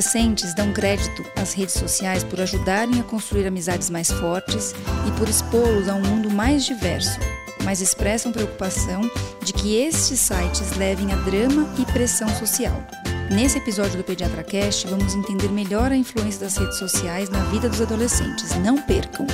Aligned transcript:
adolescentes 0.00 0.54
dão 0.54 0.72
crédito 0.72 1.22
às 1.36 1.52
redes 1.52 1.74
sociais 1.74 2.24
por 2.24 2.40
ajudarem 2.40 2.98
a 3.00 3.04
construir 3.04 3.46
amizades 3.46 3.90
mais 3.90 4.10
fortes 4.10 4.74
e 5.06 5.18
por 5.18 5.28
expô-los 5.28 5.88
a 5.88 5.94
um 5.94 6.00
mundo 6.00 6.30
mais 6.30 6.64
diverso, 6.64 7.20
mas 7.64 7.82
expressam 7.82 8.32
preocupação 8.32 9.02
de 9.42 9.52
que 9.52 9.76
estes 9.76 10.18
sites 10.18 10.74
levem 10.78 11.12
a 11.12 11.16
drama 11.16 11.68
e 11.78 11.84
pressão 11.92 12.28
social. 12.30 12.82
Nesse 13.30 13.58
episódio 13.58 13.98
do 13.98 14.04
Pediatra 14.04 14.42
Cast, 14.42 14.86
vamos 14.86 15.14
entender 15.14 15.50
melhor 15.50 15.92
a 15.92 15.96
influência 15.96 16.40
das 16.40 16.56
redes 16.56 16.78
sociais 16.78 17.28
na 17.28 17.44
vida 17.44 17.68
dos 17.68 17.82
adolescentes. 17.82 18.56
Não 18.56 18.80
percam! 18.80 19.26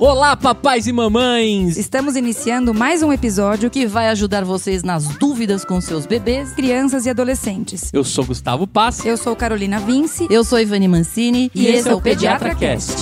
Olá, 0.00 0.36
papais 0.36 0.86
e 0.86 0.92
mamães! 0.92 1.76
Estamos 1.76 2.14
iniciando 2.14 2.72
mais 2.72 3.02
um 3.02 3.12
episódio 3.12 3.68
que 3.68 3.84
vai 3.84 4.08
ajudar 4.10 4.44
vocês 4.44 4.84
nas 4.84 5.08
dúvidas 5.16 5.64
com 5.64 5.80
seus 5.80 6.06
bebês, 6.06 6.52
crianças 6.52 7.04
e 7.04 7.10
adolescentes. 7.10 7.90
Eu 7.92 8.04
sou 8.04 8.24
Gustavo 8.24 8.64
Pass. 8.64 9.04
Eu 9.04 9.16
sou 9.16 9.34
Carolina 9.34 9.80
Vince. 9.80 10.28
Eu 10.30 10.44
sou 10.44 10.60
Ivani 10.60 10.86
Mancini. 10.86 11.50
E, 11.52 11.64
e 11.64 11.66
esse 11.66 11.88
é 11.88 11.94
o 11.94 12.00
Pediatra 12.00 12.54
Cast. 12.54 12.94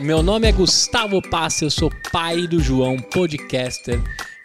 Meu 0.00 0.20
nome 0.20 0.48
é 0.48 0.52
Gustavo 0.52 1.22
Pass, 1.22 1.62
eu 1.62 1.70
sou 1.70 1.92
pai 2.10 2.48
do 2.48 2.58
João, 2.58 2.96
podcaster 2.98 4.00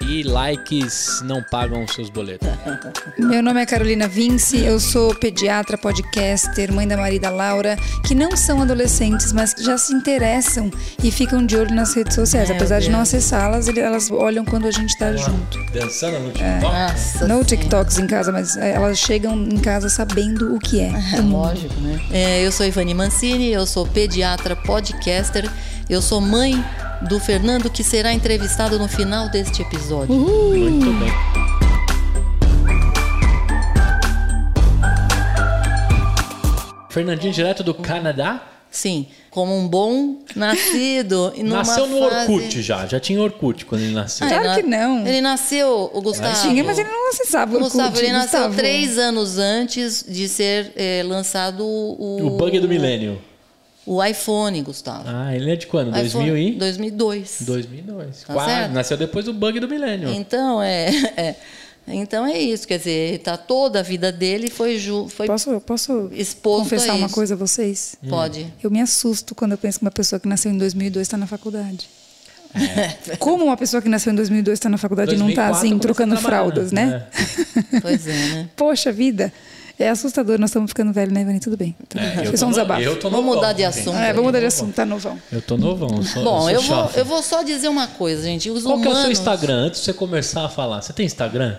e 0.08 0.24
likes 0.24 1.22
não 1.24 1.42
pagam 1.42 1.84
os 1.84 1.94
seus 1.94 2.10
boletos. 2.10 2.48
Meu 3.18 3.42
nome 3.42 3.62
é 3.62 3.66
Carolina 3.66 4.08
Vince, 4.08 4.60
eu 4.60 4.80
sou 4.80 5.14
pediatra, 5.16 5.78
podcaster, 5.78 6.72
mãe 6.72 6.88
da 6.88 6.98
Marida 6.98 7.30
Laura, 7.30 7.78
que 8.06 8.14
não 8.14 8.36
são 8.36 8.62
adolescentes, 8.62 9.32
mas 9.32 9.54
que 9.54 9.64
já 9.64 9.78
se 9.78 9.94
interessam 9.94 10.72
e 11.04 11.12
ficam 11.12 11.46
de 11.46 11.56
olho 11.56 11.74
nas 11.74 11.94
redes 11.94 12.16
sociais. 12.16 12.50
É, 12.50 12.54
Apesar 12.56 12.80
de 12.80 12.90
não 12.90 13.02
acessá-las, 13.02 13.68
elas 13.68 14.12
olham 14.12 14.46
quando 14.46 14.68
a 14.68 14.72
gente 14.72 14.90
está 14.90 15.16
junto. 15.16 15.60
Dançando 15.72 16.20
no 16.20 16.32
TikTok? 16.32 16.44
É. 16.44 16.60
Nossa 16.60 17.28
no 17.28 17.44
TikToks 17.44 17.98
em 17.98 18.08
casa, 18.08 18.32
mas 18.32 18.58
é, 18.58 18.74
elas 18.74 18.98
chegam 19.00 19.36
em 19.36 19.58
casa 19.58 19.90
sabendo 19.90 20.56
o 20.56 20.60
que 20.60 20.80
é. 20.80 20.92
é 21.14 21.22
lógico, 21.22 21.74
né? 21.82 22.00
É, 22.12 22.46
eu 22.46 22.52
sou 22.52 22.66
Ivani 22.66 22.94
Mancini, 22.94 23.52
eu 23.52 23.66
sou 23.66 23.88
pediatra, 23.88 24.56
podcaster, 24.56 25.50
eu 25.94 26.02
sou 26.02 26.20
mãe 26.20 26.54
do 27.08 27.20
Fernando, 27.20 27.70
que 27.70 27.84
será 27.84 28.12
entrevistado 28.12 28.80
no 28.80 28.88
final 28.88 29.30
deste 29.30 29.62
episódio. 29.62 30.16
Uhul. 30.16 30.58
Muito 30.58 30.92
bem. 30.94 31.14
Fernandinho, 36.90 37.32
direto 37.32 37.64
do 37.64 37.76
Canadá? 37.76 38.42
Sim, 38.72 39.06
como 39.30 39.56
um 39.56 39.68
bom 39.68 40.18
nascido. 40.36 41.32
Nasceu 41.44 41.86
no 41.86 42.10
fase... 42.10 42.32
Orkut 42.32 42.62
já, 42.64 42.88
já 42.88 43.00
tinha 43.00 43.22
Orkut 43.22 43.66
quando 43.66 43.82
ele 43.82 43.94
nasceu. 43.94 44.26
Ah, 44.26 44.30
claro 44.32 44.62
que 44.64 44.68
não. 44.68 45.06
Ele 45.06 45.22
nasceu, 45.22 45.92
o 45.94 46.02
Gustavo. 46.02 46.42
Tinha, 46.42 46.64
mas 46.64 46.80
ele 46.80 46.90
não 46.90 47.10
acessava 47.10 47.52
o 47.52 47.56
Orkut. 47.58 47.72
Gustavo, 47.72 48.00
ele 48.00 48.12
nasceu 48.12 48.40
Gustavo. 48.40 48.56
três 48.56 48.98
anos 48.98 49.38
antes 49.38 50.04
de 50.08 50.28
ser 50.28 50.72
é, 50.76 51.04
lançado 51.06 51.64
o... 51.64 52.26
O 52.26 52.30
bug 52.32 52.60
do 52.60 52.68
milênio. 52.68 53.22
O 53.86 54.04
iPhone, 54.04 54.62
Gustavo. 54.62 55.04
Ah, 55.06 55.36
ele 55.36 55.52
é 55.52 55.56
de 55.56 55.68
quando? 55.68 55.92
2000 55.92 56.38
e? 56.38 56.52
2002. 56.56 57.38
2002. 57.42 58.24
Tá 58.24 58.34
Quase, 58.34 58.74
nasceu 58.74 58.96
depois 58.98 59.26
do 59.26 59.34
bug 59.34 59.60
do 59.60 59.68
milênio. 59.68 60.10
Então, 60.10 60.62
é, 60.62 60.90
é, 61.18 61.36
Então 61.88 62.26
é 62.26 62.40
isso, 62.40 62.66
quer 62.66 62.78
dizer, 62.78 63.20
tá 63.20 63.36
toda 63.36 63.80
a 63.80 63.84
vida 63.84 64.10
dele 64.12 64.50
foi 64.50 64.78
ju, 64.78 65.10
foi 65.10 65.28
Posso 65.28 65.60
posso 65.60 66.10
confessar 66.42 66.96
uma 66.96 67.10
coisa 67.10 67.34
a 67.34 67.38
vocês? 67.38 67.98
Pode. 68.08 68.54
Eu 68.64 68.72
me 68.72 68.80
assusto 68.80 69.36
quando 69.36 69.52
eu 69.52 69.58
penso 69.58 69.80
que 69.80 69.86
uma 69.86 69.92
pessoa 69.92 70.20
que 70.20 70.28
nasceu 70.28 70.52
em 70.52 70.58
2002 70.58 71.06
está 71.06 71.18
na 71.18 71.28
faculdade. 71.28 71.90
É. 72.56 73.16
Como 73.18 73.44
uma 73.44 73.58
pessoa 73.58 73.82
que 73.82 73.90
nasceu 73.90 74.14
em 74.14 74.16
2002 74.16 74.60
está 74.60 74.70
na 74.70 74.78
faculdade 74.78 75.10
2004, 75.10 75.18
e 75.18 75.44
não 75.44 75.50
está 75.50 75.60
assim 75.60 75.78
trocando 75.80 76.16
fraldas, 76.18 76.72
né? 76.72 77.06
É. 77.74 77.80
Pois 77.82 78.08
é, 78.08 78.12
né? 78.12 78.50
Poxa 78.56 78.92
vida. 78.92 79.34
É 79.80 79.90
assustador, 79.90 80.40
nós 80.40 80.52
estamos 80.52 80.70
ficando 80.70 80.94
velhos, 80.94 81.14
né, 81.14 81.22
Ivani? 81.22 81.40
Tudo 81.40 81.58
bem. 81.58 81.76
Tudo 81.90 82.02
é, 82.02 82.16
bem. 82.16 82.26
Foi 82.26 82.38
só 82.38 82.48
um. 82.48 82.52
Eu 82.80 83.00
tô 83.00 83.10
novão, 83.10 83.24
vamos 83.24 83.36
mudar 83.36 83.54
de 83.54 83.64
assunto. 83.64 83.98
É, 83.98 84.14
vamos 84.14 84.26
mudar 84.26 84.40
de 84.40 84.46
assunto, 84.46 84.74
tá 84.74 84.86
novão. 84.86 85.20
Eu 85.32 85.42
tô 85.42 85.58
novão. 85.58 85.90
Eu 85.98 86.04
sou, 86.04 86.24
Bom, 86.24 86.50
eu, 86.50 86.56
eu 86.56 86.62
vou, 86.62 86.92
eu 86.96 87.06
vou 87.06 87.24
só 87.24 87.42
dizer 87.42 87.68
uma 87.70 87.88
coisa, 87.88 88.24
gente. 88.24 88.50
Os 88.52 88.64
Qual 88.64 88.76
humanos... 88.76 88.94
que 88.94 88.98
é 88.98 89.00
o 89.00 89.04
seu 89.04 89.12
Instagram? 89.12 89.56
Antes 89.56 89.80
de 89.80 89.86
você 89.86 89.94
começar 89.94 90.46
a 90.46 90.50
falar. 90.50 90.82
Você 90.82 90.94
tem 90.94 91.06
Instagram? 91.06 91.58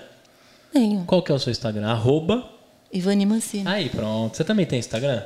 Tenho. 0.73 1.05
Qual 1.07 1.23
que 1.23 1.33
é 1.33 1.35
o 1.35 1.39
seu 1.39 1.51
Instagram? 1.51 1.89
Arroba... 1.89 2.49
Ivani 2.93 3.27
Mancini. 3.27 3.67
Aí, 3.67 3.89
pronto. 3.89 4.37
Você 4.37 4.45
também 4.45 4.65
tem 4.65 4.79
Instagram? 4.79 5.23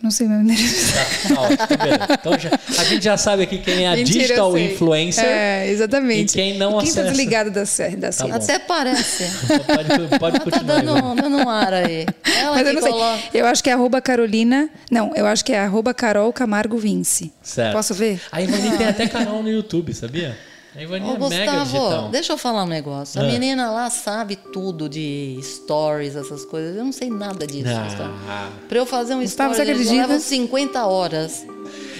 Não 0.00 0.12
sei 0.12 0.28
meu 0.28 0.40
endereço. 0.40 0.94
Tá, 1.28 1.66
tá 1.66 2.14
então 2.20 2.38
já, 2.38 2.50
a 2.78 2.84
gente 2.84 3.02
já 3.02 3.16
sabe 3.16 3.42
aqui 3.42 3.58
quem 3.58 3.84
é 3.84 3.88
a 3.88 3.96
Mentira, 3.96 4.20
digital 4.20 4.56
influencer. 4.56 5.24
É, 5.24 5.68
exatamente. 5.68 6.32
E 6.32 6.34
quem 6.34 6.56
não 6.56 6.80
e 6.80 6.84
quem 6.84 6.94
tá 6.94 7.02
desligado 7.02 7.50
da 7.50 7.66
série. 7.66 7.96
Da 7.96 8.10
tá 8.10 8.26
Até 8.36 8.60
parece. 8.60 9.24
pode, 9.66 10.18
pode 10.18 10.40
continuar. 10.40 10.74
Tá 10.76 10.82
dando, 10.82 11.14
dando 11.20 11.36
um 11.38 11.48
ar 11.48 11.72
aí. 11.72 12.06
Ela 12.24 12.56
Mas 12.56 12.66
eu 12.66 12.74
não 12.74 12.80
coloca... 12.80 13.22
sei. 13.30 13.40
Eu 13.40 13.46
acho 13.46 13.62
que 13.62 13.70
é 13.70 13.72
arroba 13.72 14.00
Carolina. 14.00 14.70
Não, 14.88 15.12
eu 15.16 15.26
acho 15.26 15.44
que 15.44 15.52
é 15.52 15.58
arroba 15.58 15.92
Carol 15.92 16.32
Camargo 16.32 16.78
Vince. 16.78 17.32
Certo. 17.42 17.72
Posso 17.72 17.92
ver? 17.92 18.20
A 18.30 18.40
Ivani 18.40 18.78
tem 18.78 18.86
até 18.86 19.08
canal 19.08 19.42
no 19.42 19.50
YouTube, 19.50 19.92
sabia? 19.94 20.38
A 20.78 20.80
Ô, 20.80 20.94
é 20.94 20.98
Gustavo, 21.00 21.28
mega 21.28 21.64
digital. 21.64 22.08
deixa 22.08 22.32
eu 22.32 22.38
falar 22.38 22.62
um 22.62 22.68
negócio. 22.68 23.20
A 23.20 23.24
Ah. 23.24 23.26
menina 23.26 23.70
lá 23.70 23.90
sabe 23.90 24.36
tudo 24.36 24.88
de 24.88 25.38
stories, 25.42 26.14
essas 26.14 26.44
coisas. 26.44 26.76
Eu 26.76 26.84
não 26.84 26.92
sei 26.92 27.10
nada 27.10 27.46
disso, 27.46 27.68
Gustavo. 27.84 28.14
Ah, 28.28 28.48
Pra 28.68 28.78
eu 28.78 28.86
fazer 28.86 29.14
um 29.14 29.20
Gustavo, 29.22 29.54
stories, 29.54 29.90
levo 29.90 30.20
50 30.20 30.86
horas. 30.86 31.44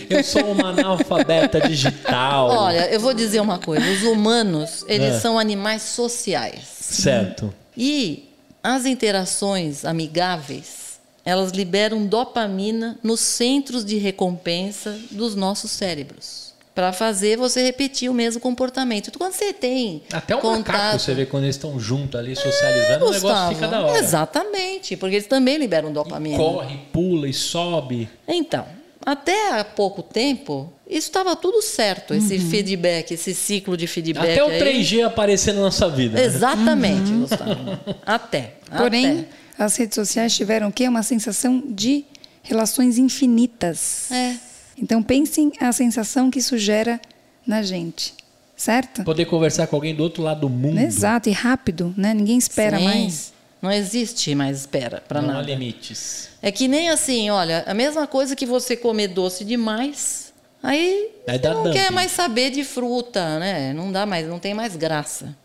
eu 0.08 0.22
sou 0.22 0.52
uma 0.52 0.68
analfabeta 0.70 1.60
digital. 1.60 2.48
Olha, 2.56 2.88
eu 2.90 3.00
vou 3.00 3.12
dizer 3.12 3.40
uma 3.40 3.58
coisa. 3.58 3.84
Os 3.90 4.02
humanos, 4.04 4.84
eles 4.86 5.14
É. 5.14 5.18
são 5.20 5.38
animais 5.38 5.82
sociais. 5.82 6.62
Certo. 6.80 7.52
E 7.76 8.28
as 8.62 8.86
interações 8.86 9.84
amigáveis, 9.84 11.00
elas 11.24 11.50
liberam 11.50 12.06
dopamina 12.06 12.96
nos 13.02 13.18
centros 13.20 13.84
de 13.84 13.98
recompensa 13.98 14.96
dos 15.10 15.34
nossos 15.34 15.70
cérebros. 15.72 16.47
Para 16.78 16.92
fazer 16.92 17.36
você 17.36 17.60
repetir 17.60 18.08
o 18.08 18.14
mesmo 18.14 18.40
comportamento. 18.40 19.08
Então, 19.08 19.18
quando 19.18 19.32
você 19.32 19.52
tem 19.52 20.00
Até 20.12 20.36
o 20.36 20.38
contato... 20.38 20.76
macaco, 20.76 21.00
você 21.00 21.12
vê 21.12 21.26
quando 21.26 21.42
eles 21.42 21.56
estão 21.56 21.80
juntos 21.80 22.20
ali, 22.20 22.36
socializando, 22.36 23.04
o 23.04 23.10
negócio 23.10 23.48
fica 23.56 23.66
da 23.66 23.84
hora. 23.84 23.98
Exatamente, 23.98 24.96
porque 24.96 25.16
eles 25.16 25.26
também 25.26 25.56
liberam 25.56 25.92
dopamina. 25.92 26.36
Corre, 26.36 26.76
pula 26.92 27.28
e 27.28 27.32
sobe. 27.32 28.08
Então, 28.28 28.64
até 29.04 29.58
há 29.58 29.64
pouco 29.64 30.04
tempo, 30.04 30.72
isso 30.88 31.08
estava 31.08 31.34
tudo 31.34 31.60
certo, 31.62 32.14
esse 32.14 32.38
feedback, 32.38 33.10
esse 33.10 33.34
ciclo 33.34 33.76
de 33.76 33.88
feedback. 33.88 34.30
Até 34.30 34.44
o 34.44 34.46
aí. 34.46 34.60
3G 34.60 35.04
aparecer 35.04 35.54
na 35.54 35.62
nossa 35.62 35.88
vida. 35.88 36.16
né? 36.16 36.26
Exatamente, 36.26 37.10
Gustavo. 37.10 37.76
Até. 38.06 38.54
Porém, 38.78 39.26
até. 39.56 39.64
as 39.64 39.74
redes 39.74 39.96
sociais 39.96 40.32
tiveram 40.32 40.68
o 40.68 40.72
quê? 40.72 40.86
Uma 40.86 41.02
sensação 41.02 41.60
de 41.66 42.04
relações 42.40 42.98
infinitas. 42.98 44.12
É. 44.12 44.47
Então 44.80 45.02
pensem 45.02 45.52
a 45.60 45.72
sensação 45.72 46.30
que 46.30 46.38
isso 46.38 46.56
gera 46.56 47.00
na 47.46 47.62
gente. 47.62 48.14
Certo? 48.56 49.04
Poder 49.04 49.26
conversar 49.26 49.66
com 49.68 49.76
alguém 49.76 49.94
do 49.94 50.02
outro 50.02 50.22
lado 50.22 50.40
do 50.40 50.48
mundo. 50.48 50.78
Exato, 50.80 51.28
e 51.28 51.32
rápido, 51.32 51.94
né? 51.96 52.12
Ninguém 52.12 52.38
espera 52.38 52.76
Sim. 52.78 52.84
mais. 52.84 53.32
Não 53.62 53.70
existe 53.70 54.34
mais 54.34 54.60
espera 54.60 55.00
para 55.06 55.20
Não 55.22 55.30
há 55.30 55.34
nada. 55.34 55.46
limites. 55.46 56.28
É 56.42 56.50
que 56.50 56.66
nem 56.68 56.90
assim, 56.90 57.30
olha, 57.30 57.64
a 57.66 57.74
mesma 57.74 58.06
coisa 58.06 58.34
que 58.36 58.46
você 58.46 58.76
comer 58.76 59.08
doce 59.08 59.44
demais, 59.44 60.32
aí 60.62 61.08
Aí 61.26 61.40
não 61.42 61.62
dumping. 61.64 61.72
quer 61.72 61.90
mais 61.92 62.10
saber 62.12 62.50
de 62.50 62.64
fruta, 62.64 63.38
né? 63.38 63.72
Não 63.72 63.90
dá 63.92 64.04
mais, 64.06 64.26
não 64.28 64.38
tem 64.40 64.54
mais 64.54 64.74
graça. 64.76 65.36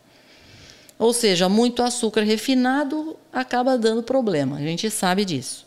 Ou 0.97 1.11
seja, 1.13 1.49
muito 1.49 1.81
açúcar 1.83 2.21
refinado 2.21 3.15
acaba 3.31 3.77
dando 3.77 4.01
problema. 4.03 4.57
A 4.57 4.61
gente 4.61 4.89
sabe 4.89 5.25
disso. 5.25 5.65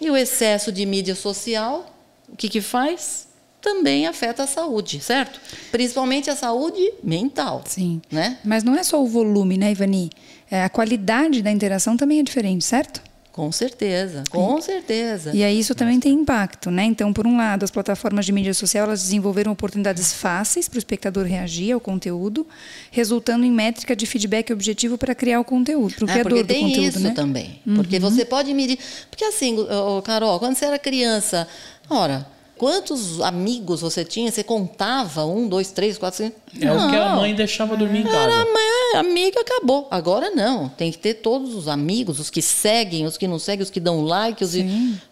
E 0.00 0.10
o 0.10 0.16
excesso 0.16 0.72
de 0.72 0.84
mídia 0.84 1.14
social, 1.14 1.93
o 2.28 2.36
que 2.36 2.48
que 2.48 2.60
faz? 2.60 3.26
Também 3.60 4.06
afeta 4.06 4.42
a 4.42 4.46
saúde, 4.46 5.00
certo? 5.00 5.40
Principalmente 5.72 6.28
a 6.28 6.36
saúde 6.36 6.92
mental. 7.02 7.62
Sim. 7.66 8.02
Né? 8.10 8.38
Mas 8.44 8.62
não 8.62 8.74
é 8.76 8.82
só 8.82 9.02
o 9.02 9.06
volume, 9.06 9.56
né, 9.56 9.72
Ivani? 9.72 10.10
É, 10.50 10.62
a 10.64 10.68
qualidade 10.68 11.40
da 11.42 11.50
interação 11.50 11.96
também 11.96 12.20
é 12.20 12.22
diferente, 12.22 12.64
certo? 12.64 13.00
Com 13.32 13.50
certeza, 13.50 14.22
com 14.30 14.60
certeza. 14.60 15.32
E 15.34 15.42
aí 15.42 15.58
isso 15.58 15.74
também 15.74 15.98
tem 15.98 16.12
impacto, 16.12 16.70
né? 16.70 16.84
Então, 16.84 17.12
por 17.12 17.26
um 17.26 17.36
lado, 17.36 17.64
as 17.64 17.70
plataformas 17.70 18.24
de 18.24 18.30
mídia 18.30 18.54
social 18.54 18.86
elas 18.86 19.02
desenvolveram 19.02 19.50
oportunidades 19.50 20.12
fáceis 20.12 20.68
para 20.68 20.76
o 20.76 20.78
espectador 20.78 21.24
reagir 21.26 21.72
ao 21.72 21.80
conteúdo, 21.80 22.46
resultando 22.92 23.44
em 23.44 23.50
métrica 23.50 23.96
de 23.96 24.06
feedback 24.06 24.52
objetivo 24.52 24.96
para 24.96 25.16
criar 25.16 25.40
o 25.40 25.44
conteúdo, 25.44 25.94
para 25.96 26.04
o 26.04 26.08
Ah, 26.08 26.12
criador 26.12 26.30
porque 26.30 26.42
do 26.44 26.46
tem 26.46 26.62
conteúdo, 26.68 26.88
isso 26.90 27.00
né? 27.00 27.10
também. 27.10 27.60
Porque 27.74 27.98
você 27.98 28.24
pode 28.24 28.54
medir. 28.54 28.78
Porque 29.10 29.24
assim, 29.24 29.56
Carol, 30.04 30.38
quando 30.38 30.54
você 30.54 30.66
era 30.66 30.78
criança, 30.78 31.48
ora, 31.88 32.26
quantos 32.56 33.20
amigos 33.20 33.80
você 33.80 34.04
tinha? 34.04 34.30
Você 34.30 34.42
contava? 34.42 35.24
Um, 35.24 35.48
dois, 35.48 35.70
três, 35.70 35.98
quatro, 35.98 36.18
cinco. 36.24 36.36
É 36.60 36.72
o 36.72 36.88
que 36.88 36.96
a 36.96 37.08
Não. 37.08 37.16
mãe 37.16 37.34
deixava 37.34 37.76
dormir 37.76 38.00
em 38.00 38.04
casa. 38.04 38.16
Era, 38.16 38.44
mãe, 38.44 39.00
amiga, 39.00 39.40
acabou. 39.40 39.88
Agora 39.90 40.30
não. 40.30 40.68
Tem 40.68 40.92
que 40.92 40.98
ter 40.98 41.14
todos 41.14 41.54
os 41.54 41.66
amigos, 41.68 42.20
os 42.20 42.30
que 42.30 42.40
seguem, 42.40 43.06
os 43.06 43.16
que 43.16 43.26
não 43.26 43.38
seguem, 43.38 43.62
os 43.62 43.70
que 43.70 43.80
dão 43.80 44.02
like, 44.02 44.44
os, 44.44 44.52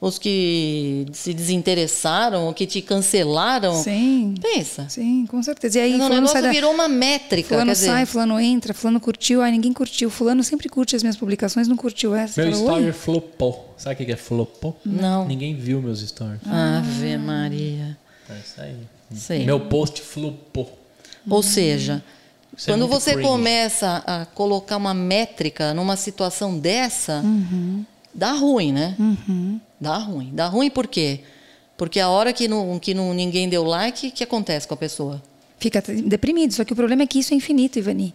os 0.00 0.18
que 0.18 1.06
se 1.12 1.34
desinteressaram, 1.34 2.48
os 2.48 2.54
que 2.54 2.66
te 2.66 2.80
cancelaram. 2.80 3.74
Sim. 3.82 4.34
Pensa. 4.40 4.86
Sim, 4.88 5.26
com 5.26 5.42
certeza. 5.42 5.78
E 5.78 5.82
aí, 5.82 5.94
o 5.94 6.08
negócio 6.08 6.28
sai 6.28 6.42
da... 6.42 6.50
virou 6.50 6.72
uma 6.72 6.88
métrica. 6.88 7.48
Fulano 7.48 7.72
dizer... 7.72 7.86
sai, 7.86 8.06
fulano 8.06 8.38
entra, 8.38 8.72
fulano 8.72 9.00
curtiu, 9.00 9.42
aí 9.42 9.50
ninguém 9.50 9.72
curtiu. 9.72 10.10
Fulano 10.10 10.44
sempre 10.44 10.68
curte 10.68 10.94
as 10.94 11.02
minhas 11.02 11.16
publicações, 11.16 11.66
não 11.66 11.76
curtiu 11.76 12.14
essa. 12.14 12.40
Meu 12.42 12.52
fala, 12.52 12.64
story 12.64 12.92
flopou. 12.92 13.74
Sabe 13.76 14.02
o 14.02 14.06
que 14.06 14.12
é 14.12 14.16
flopou? 14.16 14.78
Não. 14.84 15.26
Ninguém 15.26 15.56
viu 15.56 15.82
meus 15.82 16.00
stories. 16.00 16.40
Ave 16.46 17.16
Maria. 17.18 17.98
É 18.30 18.34
isso 18.34 18.60
aí. 18.60 18.76
Sim. 19.12 19.44
Meu 19.44 19.60
post 19.60 20.00
flopou. 20.00 20.78
Ou 21.28 21.42
seja, 21.42 22.02
Isso 22.56 22.70
é 22.70 22.72
quando 22.72 22.84
é 22.84 22.88
você 22.88 23.12
cringe. 23.12 23.28
começa 23.28 24.02
a 24.06 24.26
colocar 24.26 24.76
uma 24.76 24.94
métrica 24.94 25.72
numa 25.74 25.96
situação 25.96 26.58
dessa, 26.58 27.20
uhum. 27.24 27.84
dá 28.12 28.32
ruim, 28.32 28.72
né? 28.72 28.96
Uhum. 28.98 29.60
Dá 29.80 29.96
ruim. 29.98 30.30
Dá 30.32 30.46
ruim 30.46 30.70
por 30.70 30.86
quê? 30.86 31.20
Porque 31.76 31.98
a 31.98 32.08
hora 32.08 32.32
que, 32.32 32.46
não, 32.46 32.78
que 32.78 32.94
não, 32.94 33.12
ninguém 33.12 33.48
deu 33.48 33.64
like, 33.64 34.08
o 34.08 34.12
que 34.12 34.24
acontece 34.24 34.68
com 34.68 34.74
a 34.74 34.76
pessoa? 34.76 35.22
Fica 35.58 35.82
deprimido. 36.04 36.52
Só 36.52 36.64
que 36.64 36.72
o 36.72 36.76
problema 36.76 37.02
é 37.02 37.06
que 37.06 37.18
isso 37.18 37.32
é 37.32 37.36
infinito, 37.36 37.78
Ivani. 37.78 38.14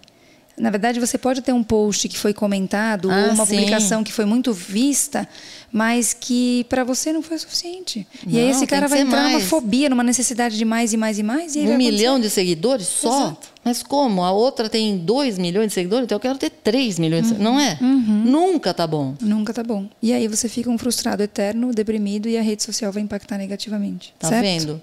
Na 0.57 0.71
verdade, 0.71 0.99
você 0.99 1.19
pode 1.19 1.41
ter 1.41 1.53
um 1.53 1.63
post 1.63 2.09
que 2.09 2.17
foi 2.17 2.33
comentado 2.33 3.11
ah, 3.11 3.25
ou 3.27 3.33
uma 3.33 3.45
sim. 3.45 3.55
publicação 3.55 4.03
que 4.03 4.11
foi 4.11 4.25
muito 4.25 4.51
vista, 4.51 5.27
mas 5.71 6.13
que 6.13 6.65
para 6.67 6.83
você 6.83 7.13
não 7.13 7.21
foi 7.21 7.37
suficiente. 7.37 8.07
Não, 8.25 8.33
e 8.33 8.39
aí 8.39 8.49
esse 8.49 8.65
cara 8.65 8.87
vai 8.87 9.01
entrar 9.01 9.21
mais. 9.21 9.33
numa 9.33 9.39
fobia, 9.41 9.87
numa 9.87 10.03
necessidade 10.03 10.57
de 10.57 10.65
mais 10.65 10.93
e 10.93 10.97
mais 10.97 11.19
e 11.19 11.23
mais. 11.23 11.55
E 11.55 11.59
um 11.59 11.77
milhão 11.77 12.19
de 12.19 12.27
seguidores 12.29 12.87
só? 12.87 13.27
Exato. 13.27 13.47
Mas 13.63 13.83
como? 13.83 14.23
A 14.23 14.31
outra 14.31 14.67
tem 14.67 14.97
2 14.97 15.37
milhões 15.37 15.67
de 15.67 15.73
seguidores, 15.73 16.05
então 16.05 16.15
eu 16.15 16.21
quero 16.21 16.37
ter 16.39 16.49
3 16.49 16.97
milhões 16.97 17.25
uhum. 17.25 17.33
de 17.33 17.37
seguidores. 17.37 17.53
Não 17.53 17.59
é? 17.59 17.77
Uhum. 17.79 18.23
Nunca 18.25 18.73
tá 18.73 18.87
bom. 18.87 19.13
Nunca 19.21 19.53
tá 19.53 19.63
bom. 19.63 19.87
E 20.01 20.11
aí 20.11 20.27
você 20.27 20.49
fica 20.49 20.69
um 20.71 20.77
frustrado 20.77 21.21
eterno, 21.21 21.71
deprimido 21.71 22.27
e 22.27 22.37
a 22.37 22.41
rede 22.41 22.63
social 22.63 22.91
vai 22.91 23.03
impactar 23.03 23.37
negativamente. 23.37 24.13
Tá 24.17 24.29
certo? 24.29 24.41
vendo? 24.41 24.81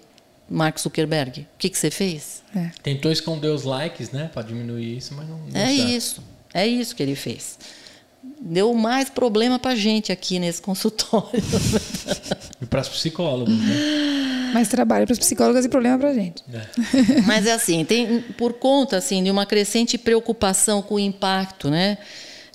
Mark 0.48 0.78
Zuckerberg, 0.78 1.42
o 1.42 1.58
que, 1.58 1.70
que 1.70 1.78
você 1.78 1.90
fez? 1.90 2.42
É. 2.54 2.70
Tentou 2.82 3.10
esconder 3.10 3.48
os 3.48 3.64
likes, 3.64 4.10
né? 4.10 4.30
Para 4.32 4.42
diminuir 4.42 4.98
isso, 4.98 5.14
mas 5.14 5.28
não. 5.28 5.38
não 5.38 5.60
é 5.60 5.66
certo. 5.66 5.90
isso. 5.90 6.22
É 6.52 6.66
isso 6.66 6.94
que 6.94 7.02
ele 7.02 7.16
fez. 7.16 7.58
Deu 8.40 8.72
mais 8.74 9.10
problema 9.10 9.58
para 9.58 9.74
gente 9.74 10.12
aqui 10.12 10.38
nesse 10.38 10.62
consultório. 10.62 11.28
e 12.60 12.66
para 12.66 12.80
os 12.80 12.88
psicólogos, 12.88 13.54
né? 13.58 14.50
Mais 14.54 14.68
trabalho 14.68 15.04
para 15.04 15.12
os 15.12 15.18
psicólogos 15.18 15.64
e 15.64 15.68
problema 15.68 15.98
para 15.98 16.14
gente. 16.14 16.42
É. 16.52 17.20
Mas 17.26 17.46
é 17.46 17.52
assim, 17.52 17.84
tem 17.84 18.20
por 18.38 18.54
conta 18.54 18.96
assim 18.96 19.22
de 19.22 19.30
uma 19.30 19.44
crescente 19.44 19.98
preocupação 19.98 20.80
com 20.80 20.94
o 20.94 21.00
impacto, 21.00 21.68
né? 21.68 21.98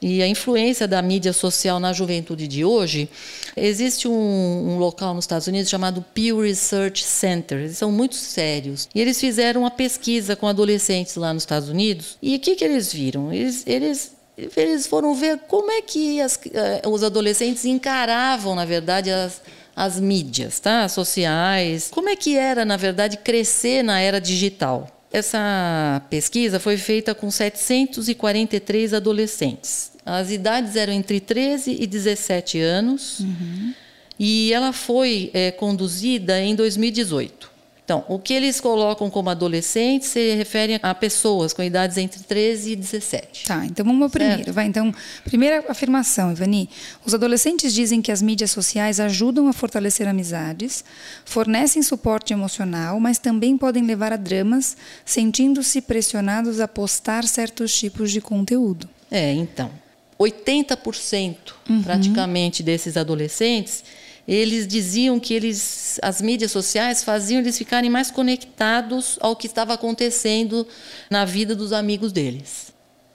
E 0.02 0.22
a 0.22 0.28
influência 0.28 0.88
da 0.88 1.02
mídia 1.02 1.34
social 1.34 1.80
na 1.80 1.92
juventude 1.92 2.48
de 2.48 2.64
hoje, 2.64 3.10
existe 3.56 4.08
um, 4.08 4.12
um, 4.12 4.78
local 4.78 5.14
nos 5.14 5.24
Estados 5.24 5.48
Unidos 5.48 5.70
chamado 5.70 6.04
Pew 6.14 6.42
Research 6.42 7.04
Center. 7.04 7.60
Eles 7.60 7.78
são 7.78 7.92
muito 7.92 8.16
sérios. 8.16 8.88
E 8.96 9.02
eles 9.02 9.20
fizeram 9.20 9.62
uma 9.62 9.72
pesquisa 9.72 10.36
com 10.36 10.48
adolescentes 10.48 11.16
lá 11.16 11.34
nos 11.34 11.44
Estados 11.44 11.68
Unidos. 11.68 12.18
E 12.22 12.36
o 12.36 12.40
que, 12.40 12.56
que 12.56 12.64
eles 12.64 12.94
viram? 12.94 13.34
Eles, 13.34 13.64
eles 13.68 14.18
eles 14.56 14.88
foram 14.88 15.14
ver 15.14 15.40
como 15.50 15.70
é 15.70 15.82
que 15.82 16.22
as, 16.22 16.36
uh, 16.36 16.90
os 16.90 17.04
adolescentes 17.04 17.66
encaravam, 17.66 18.56
na 18.56 18.64
verdade, 18.64 19.12
as, 19.12 19.42
as 19.76 20.00
mídias 20.00 20.60
tá? 20.62 20.88
sociais. 20.88 21.90
Como 21.92 22.08
é 22.08 22.16
que 22.16 22.38
era, 22.38 22.64
na 22.64 22.78
verdade, 22.78 23.18
crescer 23.18 23.84
na 23.84 24.00
era 24.00 24.22
digital? 24.22 24.88
Essa 25.12 26.02
pesquisa 26.10 26.60
foi 26.60 26.78
feita 26.78 27.16
com 27.16 27.32
743 27.32 28.94
adolescentes. 28.94 29.92
As 30.06 30.32
idades 30.32 30.76
eram 30.76 30.94
entre 30.94 31.20
13 31.20 31.78
e 31.80 31.88
17 31.88 32.60
anos. 32.60 33.20
Uhum. 33.20 33.74
E 34.20 34.52
ela 34.54 34.74
foi 34.74 35.32
é, 35.34 35.50
conduzida 35.52 36.40
em 36.42 36.54
2018. 36.54 37.50
Então, 37.90 38.06
o 38.08 38.20
que 38.20 38.36
eles 38.36 38.62
colocam 38.62 39.10
como 39.10 39.32
adolescentes 39.32 40.10
se 40.10 40.36
refere 40.36 40.80
a 40.84 40.94
pessoas 40.94 41.54
com 41.54 41.64
idades 41.64 41.98
entre 41.98 42.22
13 42.22 42.74
e 42.74 42.76
17. 42.76 43.46
Tá, 43.48 43.66
então 43.66 43.84
vamos 43.84 44.04
ao 44.04 44.10
primeiro. 44.12 44.54
Vai, 44.54 44.68
então, 44.68 44.94
primeira 45.26 45.66
afirmação, 45.68 46.32
Ivani. 46.32 46.70
Os 47.04 47.16
adolescentes 47.16 47.74
dizem 47.74 48.00
que 48.00 48.12
as 48.12 48.22
mídias 48.22 48.52
sociais 48.52 49.00
ajudam 49.00 49.48
a 49.48 49.54
fortalecer 49.54 50.08
amizades, 50.08 50.86
fornecem 51.26 51.82
suporte 51.82 52.32
emocional, 52.32 53.00
mas 53.00 53.18
também 53.18 53.58
podem 53.58 53.84
levar 53.84 54.14
a 54.14 54.18
dramas, 54.18 54.78
sentindo-se 55.04 55.82
pressionados 55.82 56.60
a 56.60 56.68
postar 56.68 57.24
certos 57.24 57.74
tipos 57.74 58.12
de 58.12 58.22
conteúdo. 58.22 58.88
É, 59.10 59.34
então. 59.34 59.72
80% 60.20 61.38
uhum. 61.68 61.82
praticamente 61.82 62.62
desses 62.62 62.96
adolescentes 62.96 63.84
eles 64.28 64.68
diziam 64.68 65.20
que 65.20 65.34
eles, 65.34 66.00
as 66.02 66.22
mídias 66.22 66.52
sociais 66.52 67.04
faziam 67.04 67.40
eles 67.40 67.58
ficarem 67.58 67.90
mais 67.90 68.12
conectados 68.12 69.18
ao 69.20 69.36
que 69.36 69.48
estava 69.48 69.74
acontecendo 69.74 70.68
na 71.10 71.26
vida 71.26 71.56
dos 71.56 71.74
amigos 71.74 72.12
deles. 72.12 72.74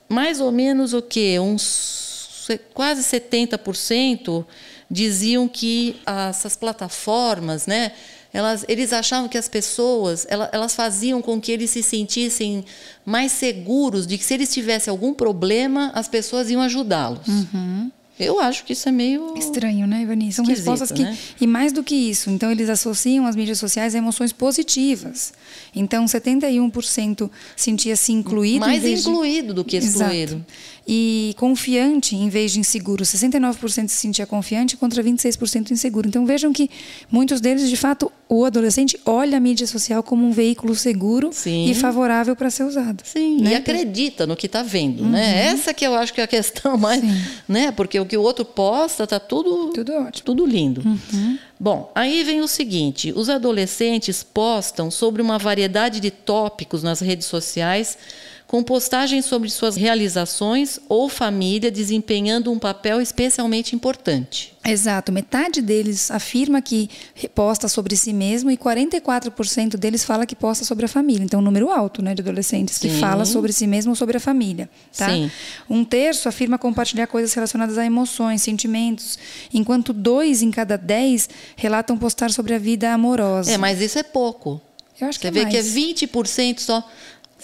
Mais 0.09 0.41
ou 0.41 0.51
menos 0.51 0.93
o 0.93 1.01
que? 1.01 1.39
Uns 1.39 2.49
quase 2.75 3.03
70% 3.03 4.45
diziam 4.91 5.49
que 5.49 5.97
essas 6.07 6.57
plataformas, 6.57 7.67
né, 7.67 7.93
elas, 8.33 8.65
eles 8.69 8.93
achavam 8.93 9.29
que 9.29 9.39
as 9.39 9.49
pessoas 9.49 10.27
elas, 10.29 10.49
elas, 10.53 10.75
faziam 10.75 11.23
com 11.23 11.41
que 11.41 11.53
eles 11.53 11.71
se 11.71 11.83
sentissem 11.83 12.65
mais 13.05 13.31
seguros 13.31 14.07
de 14.07 14.19
que 14.19 14.25
se 14.25 14.35
eles 14.35 14.53
tivessem 14.53 14.91
algum 14.91 15.15
problema, 15.15 15.93
as 15.95 16.09
pessoas 16.09 16.51
iam 16.51 16.61
ajudá-los. 16.61 17.27
Uhum. 17.29 17.93
Eu 18.19 18.39
acho 18.39 18.65
que 18.65 18.73
isso 18.73 18.89
é 18.89 18.93
meio. 18.93 19.35
Estranho, 19.37 19.87
né, 19.89 20.03
Ivani? 20.03 20.33
São 20.33 20.45
respostas 20.45 20.93
que. 20.93 21.03
Né? 21.03 21.19
E 21.41 21.47
mais 21.47 21.73
do 21.73 21.83
que 21.83 21.95
isso, 21.95 22.31
então 22.31 22.51
eles 22.51 22.69
associam 22.69 23.27
as 23.27 23.35
mídias 23.35 23.59
sociais 23.59 23.95
a 23.95 23.99
emoções 23.99 24.33
positivas. 24.33 25.33
Então, 25.75 26.05
71% 26.05 27.29
sentia-se 27.57 28.13
incluído. 28.13 28.65
Mais 28.65 28.85
incluído 28.85 29.49
de... 29.49 29.55
do 29.55 29.65
que 29.65 29.77
excluído. 29.79 30.35
Exato. 30.35 30.47
E 30.87 31.35
confiante 31.39 32.15
em 32.15 32.29
vez 32.29 32.53
de 32.53 32.61
inseguro. 32.61 33.05
69% 33.05 33.89
se 33.89 33.97
sentia 33.97 34.27
confiante 34.27 34.77
contra 34.77 35.03
26% 35.03 35.71
inseguro. 35.71 36.07
Então, 36.07 36.27
vejam 36.27 36.53
que 36.53 36.69
muitos 37.11 37.41
deles, 37.41 37.71
de 37.71 37.77
fato, 37.77 38.13
o 38.29 38.45
adolescente 38.45 38.99
olha 39.05 39.37
a 39.37 39.41
mídia 39.41 39.67
social 39.67 40.03
como 40.03 40.27
um 40.27 40.33
veículo 40.33 40.75
seguro 40.75 41.31
Sim. 41.33 41.71
e 41.71 41.75
favorável 41.75 42.35
para 42.35 42.51
ser 42.51 42.65
usado. 42.65 43.03
Sim, 43.05 43.41
né? 43.41 43.53
e 43.53 43.55
acredita 43.55 44.27
no 44.27 44.37
que 44.37 44.47
está 44.47 44.63
vendo, 44.63 45.03
uhum. 45.05 45.11
né? 45.11 45.47
Essa 45.47 45.73
que 45.73 45.87
eu 45.87 45.95
acho 45.95 46.13
que 46.13 46.21
é 46.21 46.25
a 46.25 46.27
questão 46.27 46.77
mais, 46.79 47.01
Sim. 47.01 47.25
né? 47.49 47.71
Porque 47.71 47.99
o 48.01 48.07
que 48.07 48.17
o 48.17 48.23
outro 48.23 48.45
posta 48.45 49.07
tá 49.07 49.21
tudo 49.21 49.71
tudo 49.73 49.93
ótimo, 49.93 50.25
tudo 50.25 50.47
lindo. 50.47 50.83
Uhum. 50.85 51.39
Bom, 51.59 51.91
aí 51.95 52.25
vem 52.25 52.41
o 52.41 52.49
seguinte: 52.49 53.13
os 53.15 53.29
adolescentes 53.29 54.23
postam 54.23 54.91
sobre 54.91 55.23
uma 55.23 55.39
variedade 55.39 56.01
de 56.01 56.11
tópicos 56.11 56.83
nas 56.83 57.01
redes 57.01 57.27
sociais 57.27 57.97
com 58.47 58.63
postagens 58.63 59.25
sobre 59.25 59.51
suas 59.51 59.75
realizações 59.77 60.79
ou 60.89 61.09
família 61.09 61.71
desempenhando 61.71 62.53
um 62.53 62.59
papel 62.59 63.01
especialmente 63.01 63.75
importante. 63.75 64.55
Exato, 64.67 65.13
metade 65.13 65.61
deles 65.61 66.11
afirma 66.11 66.63
que 66.63 66.89
posta 67.35 67.69
sobre 67.69 67.97
si 67.97 68.13
mesmo 68.13 68.51
e 68.51 68.57
44% 68.57 69.77
deles 69.77 70.05
fala 70.05 70.25
que 70.25 70.35
posta 70.35 70.65
sobre 70.65 70.87
a 70.87 70.89
família. 70.89 71.25
Então, 71.25 71.41
um 71.41 71.43
número 71.43 71.71
alto, 71.71 72.01
né, 72.01 72.15
de 72.15 72.23
adolescentes 72.23 72.77
Sim. 72.77 72.89
que 72.89 72.95
fala 72.99 73.25
sobre 73.25 73.53
si 73.53 73.67
mesmo 73.67 73.91
ou 73.91 73.97
sobre 73.97 74.17
a 74.17 74.21
família, 74.21 74.71
tá? 74.97 75.09
Sim. 75.11 75.31
Um 75.69 75.85
terço 75.85 76.29
afirma 76.29 76.57
compartilhar 76.57 77.07
coisas 77.07 77.35
relacionadas 77.35 77.77
a 77.77 77.85
emoções, 77.85 78.41
sentimentos, 78.43 79.19
enquanto 79.53 79.93
dois 79.93 80.43
em 80.43 80.51
cada 80.51 80.77
dez 80.77 81.29
relatam 81.57 81.99
postar 81.99 82.31
sobre 82.31 82.55
a 82.55 82.59
vida 82.59 82.93
amorosa. 82.93 83.51
É, 83.53 83.59
mas 83.59 83.81
isso 83.81 83.99
é 83.99 84.03
pouco. 84.03 84.61
Eu 84.99 85.09
acho 85.09 85.19
Você 85.19 85.23
que 85.23 85.27
é 85.27 85.31
vê 85.31 85.43
mais. 85.43 85.53
que 85.53 85.59
é 85.59 86.07
20% 86.09 86.61
só 86.61 86.89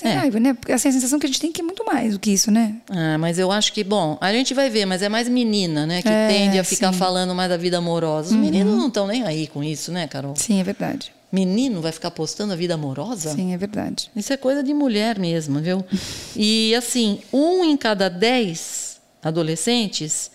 sem 0.01 0.11
é. 0.11 0.15
raiva, 0.15 0.41
né? 0.41 0.55
Porque 0.55 0.73
assim, 0.73 0.89
a 0.89 0.93
sensação 0.93 1.19
que 1.19 1.27
a 1.27 1.29
gente 1.29 1.41
tem 1.41 1.53
que 1.53 1.61
é 1.61 1.65
muito 1.65 1.85
mais 1.85 2.15
do 2.15 2.19
que 2.19 2.31
isso, 2.31 2.51
né? 2.51 2.77
Ah, 2.89 3.19
mas 3.19 3.39
eu 3.39 3.53
acho 3.53 3.73
que, 3.73 3.85
bom, 3.85 4.17
a 4.21 4.33
gente 4.33 4.55
vai 4.55 4.71
ver, 4.71 4.87
mas 4.87 5.03
é 5.03 5.09
mais 5.09 5.29
menina, 5.29 5.87
né? 5.87 6.03
Que 6.03 6.09
é, 6.09 6.29
tende 6.29 6.59
a 6.59 6.65
ficar 6.65 6.93
sim. 6.93 6.99
falando 6.99 7.35
mais 7.35 7.51
da 7.51 7.57
vida 7.57 7.79
amorosa. 7.79 8.29
Os 8.29 8.35
uhum. 8.35 8.41
meninos 8.41 8.77
não 8.77 8.89
estão 8.89 9.07
nem 9.07 9.23
aí 9.25 9.47
com 9.47 9.63
isso, 9.63 9.93
né, 9.93 10.09
Carol? 10.09 10.35
Sim, 10.37 10.61
é 10.61 10.65
verdade. 10.65 11.13
Menino 11.31 11.81
vai 11.81 11.93
ficar 11.93 12.11
postando 12.11 12.53
a 12.53 12.57
vida 12.57 12.75
amorosa? 12.75 13.35
Sim, 13.35 13.53
é 13.53 13.59
verdade. 13.59 14.11
Isso 14.17 14.33
é 14.33 14.37
coisa 14.37 14.63
de 14.63 14.75
mulher 14.75 15.19
mesmo, 15.19 15.61
viu? 15.61 15.85
e 16.35 16.75
assim, 16.75 17.21
um 17.33 17.65
em 17.65 17.77
cada 17.77 18.09
dez 18.09 18.99
adolescentes 19.23 20.31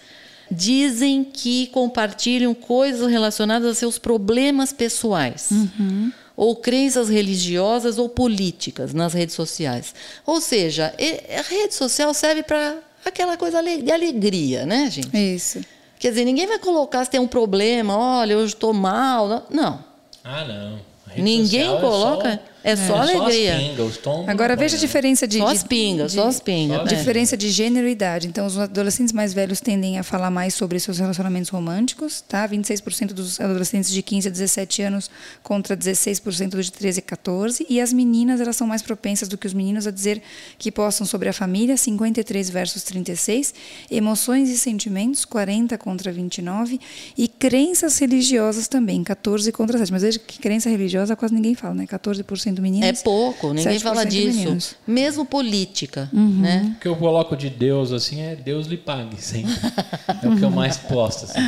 dizem 0.50 1.24
que 1.24 1.68
compartilham 1.68 2.54
coisas 2.54 3.10
relacionadas 3.10 3.72
a 3.72 3.74
seus 3.74 3.98
problemas 3.98 4.72
pessoais. 4.72 5.50
Uhum 5.52 6.12
ou 6.36 6.56
crenças 6.56 7.10
religiosas 7.10 7.98
ou 7.98 8.10
políticas 8.10 8.94
nas 8.94 9.14
redes 9.14 9.36
sociais. 9.36 9.94
Ou 10.26 10.42
seja, 10.42 10.94
a 11.38 11.42
rede 11.42 11.74
social 11.74 12.14
serve 12.14 12.44
para 12.44 12.78
aquela 13.04 13.38
coisa 13.38 13.62
de 13.62 13.92
alegria, 13.92 14.66
né, 14.66 14.90
gente? 14.90 15.16
Isso. 15.16 15.62
Quer 15.98 16.10
dizer, 16.10 16.26
ninguém 16.26 16.46
vai 16.46 16.60
colocar 16.60 17.04
se 17.06 17.12
tem 17.12 17.20
um 17.20 17.28
problema, 17.28 17.98
olha, 17.98 18.38
hoje 18.38 18.54
estou 18.54 18.74
mal. 18.74 19.46
Não. 19.50 19.84
Ah, 20.24 20.44
não. 20.44 20.80
Ninguém 21.16 21.68
coloca. 21.80 22.28
É 22.28 22.34
só 22.34 22.55
É 22.68 22.76
só 22.76 22.88
Só 22.88 22.96
as 22.96 23.10
alegria. 23.12 23.58
pingas, 23.58 23.88
os 23.92 23.98
tombos. 23.98 24.28
Agora 24.28 24.56
não 24.56 24.60
veja 24.60 24.76
a 24.76 24.80
diferença 24.80 25.28
de. 25.28 25.38
Só 25.38 25.46
de- 25.52 25.58
as 25.58 25.64
pingas, 25.64 26.12
de- 26.14 26.18
só 26.18 26.28
as 26.28 26.40
pingas. 26.40 26.78
só 26.78 26.84
é. 26.84 26.98
Diferença 26.98 27.38
de 27.38 27.52
gênero 27.52 27.88
e 27.88 27.92
idade. 27.92 28.28
Então, 28.28 28.44
os 28.48 28.58
adolescentes 28.58 29.14
mais 29.14 29.36
velhos 29.36 29.62
tendem 29.62 30.00
a 30.00 30.04
falar 30.04 30.32
mais 30.32 30.56
sobre 30.56 30.80
seus 30.80 30.98
relacionamentos 30.98 31.50
românticos, 31.52 32.22
tá? 32.28 32.48
26% 32.48 33.14
dos 33.14 33.40
adolescentes 33.40 33.92
de 33.92 34.02
15 34.02 34.30
a 34.30 34.32
17 34.32 34.82
anos 34.82 35.12
contra 35.44 35.78
16% 35.78 36.56
dos 36.58 36.66
de 36.66 36.72
13 36.72 37.00
a 37.00 37.04
14. 37.04 37.66
E 37.70 37.80
as 37.80 37.94
meninas, 37.94 38.42
elas 38.42 38.56
são 38.56 38.66
mais 38.66 38.82
propensas 38.82 39.28
do 39.28 39.38
que 39.38 39.46
os 39.46 39.54
meninos 39.54 39.86
a 39.86 39.92
dizer 39.92 40.20
que 40.58 40.72
postam 40.72 41.06
sobre 41.06 41.30
a 41.30 41.34
família, 41.34 41.78
53 41.78 42.50
versus 42.50 42.82
36. 42.82 43.54
Emoções 43.92 44.50
e 44.50 44.58
sentimentos, 44.58 45.24
40 45.24 45.78
contra 45.78 46.12
29. 46.12 46.80
E 47.16 47.28
crenças 47.28 48.00
religiosas 48.00 48.68
também, 48.68 49.04
14 49.04 49.52
contra 49.52 49.78
7. 49.78 49.92
Mas 49.92 50.02
veja 50.02 50.18
que 50.18 50.40
crença 50.40 50.68
religiosa 50.68 51.16
quase 51.16 51.34
ninguém 51.36 51.54
fala, 51.54 51.76
né? 51.76 51.86
14% 51.86 52.55
É 52.60 52.64
meninas. 52.64 53.02
pouco, 53.04 53.54
ninguém 53.54 53.78
7% 53.78 53.82
fala 53.82 54.06
disso. 54.06 54.38
meninos. 54.40 54.76
Mesmo 54.88 55.26
política, 55.26 56.10
Uhum. 56.14 56.40
né? 56.42 56.74
O 56.78 56.80
que 56.80 56.88
eu 56.88 56.96
coloco 56.96 57.36
de 57.36 57.50
Deus, 57.50 57.92
assim, 57.92 58.22
é 58.22 58.36
Deus 58.36 58.68
lhe 58.68 58.78
pague, 58.78 59.22
sempre. 59.22 59.54
É 60.24 60.28
o 60.28 60.36
que 60.38 60.44
eu 60.44 60.50
mais 60.50 60.78
posto, 60.78 61.26
assim. 61.26 61.40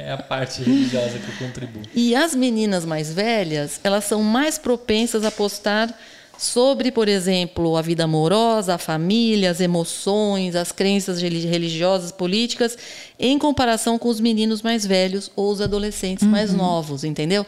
É 0.00 0.12
a 0.12 0.16
parte 0.18 0.62
religiosa 0.62 1.18
que 1.18 1.28
eu 1.42 1.46
contribuo. 1.48 1.82
E 1.94 2.14
as 2.14 2.34
meninas 2.34 2.84
mais 2.84 3.12
velhas, 3.12 3.80
elas 3.82 4.04
são 4.04 4.22
mais 4.22 4.58
propensas 4.58 5.24
a 5.24 5.30
postar 5.30 5.92
sobre, 6.38 6.92
por 6.92 7.08
exemplo, 7.08 7.76
a 7.76 7.82
vida 7.82 8.04
amorosa, 8.04 8.74
a 8.74 8.78
família, 8.78 9.50
as 9.50 9.58
emoções, 9.60 10.54
as 10.54 10.70
crenças 10.70 11.20
reli- 11.20 11.46
religiosas, 11.46 12.12
políticas, 12.12 12.76
em 13.18 13.38
comparação 13.38 13.98
com 13.98 14.08
os 14.08 14.20
meninos 14.20 14.60
mais 14.60 14.84
velhos 14.84 15.30
ou 15.34 15.50
os 15.50 15.60
adolescentes 15.62 16.26
mais 16.26 16.52
novos, 16.52 17.04
entendeu? 17.04 17.46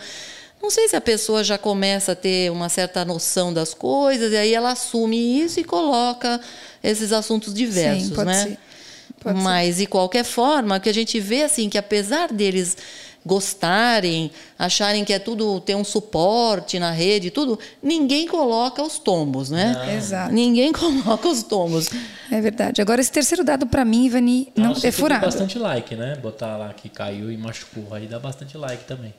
Não 0.61 0.71
sei 0.71 0.89
se 0.89 0.97
a 0.97 1.01
pessoa 1.01 1.45
já 1.45 1.57
começa 1.57 2.13
a 2.13 2.15
ter 2.17 2.51
uma 2.51 2.69
certa 2.69 3.05
noção 3.05 3.53
das 3.53 3.73
coisas 3.73 4.33
e 4.33 4.37
aí 4.37 4.53
ela 4.55 4.73
assume 4.73 5.41
isso 5.41 5.61
e 5.61 5.65
coloca 5.65 6.41
esses 6.83 7.13
assuntos 7.13 7.55
diversos, 7.55 8.09
Sim, 8.09 8.15
pode 8.15 8.27
né? 8.27 8.43
ser. 8.43 8.59
Pode 9.21 9.39
ser. 9.39 9.43
Mas, 9.45 9.77
de 9.77 9.87
qualquer 9.87 10.25
forma, 10.25 10.79
que 10.81 10.89
a 10.89 10.95
gente 10.95 11.19
vê 11.21 11.43
assim 11.45 11.69
que 11.69 11.79
apesar 11.79 12.33
deles 12.33 12.77
gostarem, 13.27 14.31
acharem 14.59 15.05
que 15.05 15.13
é 15.13 15.19
tudo 15.19 15.61
ter 15.61 15.75
um 15.75 15.85
suporte 15.85 16.79
na 16.79 16.91
rede, 16.91 17.31
tudo, 17.31 17.59
ninguém 17.83 18.27
coloca 18.27 18.83
os 18.83 18.99
tombos, 18.99 19.51
né? 19.51 19.97
Exato. 19.97 20.33
Ninguém 20.33 20.73
coloca 20.73 21.29
os 21.29 21.43
tombos. 21.43 21.91
É 22.31 22.41
verdade. 22.41 22.81
Agora, 22.81 23.01
esse 23.01 23.13
terceiro 23.13 23.45
dado, 23.45 23.67
para 23.67 23.85
mim, 23.85 24.07
Ivani, 24.07 24.53
não, 24.57 24.69
Nossa, 24.71 24.81
é 24.81 24.83
tem 24.83 24.93
furado. 24.93 25.27
bastante 25.27 25.59
like, 25.59 25.95
né? 25.95 26.17
Botar 26.17 26.57
lá 26.57 26.73
que 26.73 26.89
caiu 26.89 27.31
e 27.31 27.37
machucou. 27.37 27.93
Aí 27.93 28.07
dá 28.07 28.19
bastante 28.19 28.57
like 28.57 28.85
também. 28.85 29.13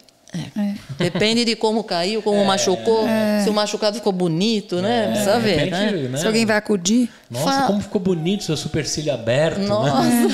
Depende 0.98 1.44
de 1.46 1.56
como 1.56 1.84
caiu, 1.84 2.22
como 2.22 2.44
machucou, 2.46 3.08
se 3.44 3.50
o 3.50 3.54
machucado 3.54 3.96
ficou 3.98 4.12
bonito, 4.14 4.82
né? 4.82 5.06
É, 5.06 5.08
Precisa 5.08 5.40
ver, 5.40 5.56
repente, 5.58 5.72
né? 6.04 6.08
né? 6.10 6.18
Se 6.20 6.28
alguém 6.28 6.46
vai 6.46 6.58
acudir. 6.58 7.10
Nossa, 7.30 7.46
Fa- 7.62 7.68
como 7.68 7.82
ficou 7.82 8.02
bonito 8.02 8.44
seu 8.44 8.58
supercílio 8.58 9.14
aberto, 9.14 9.60
né? 9.60 9.68
Nossa. 9.68 10.28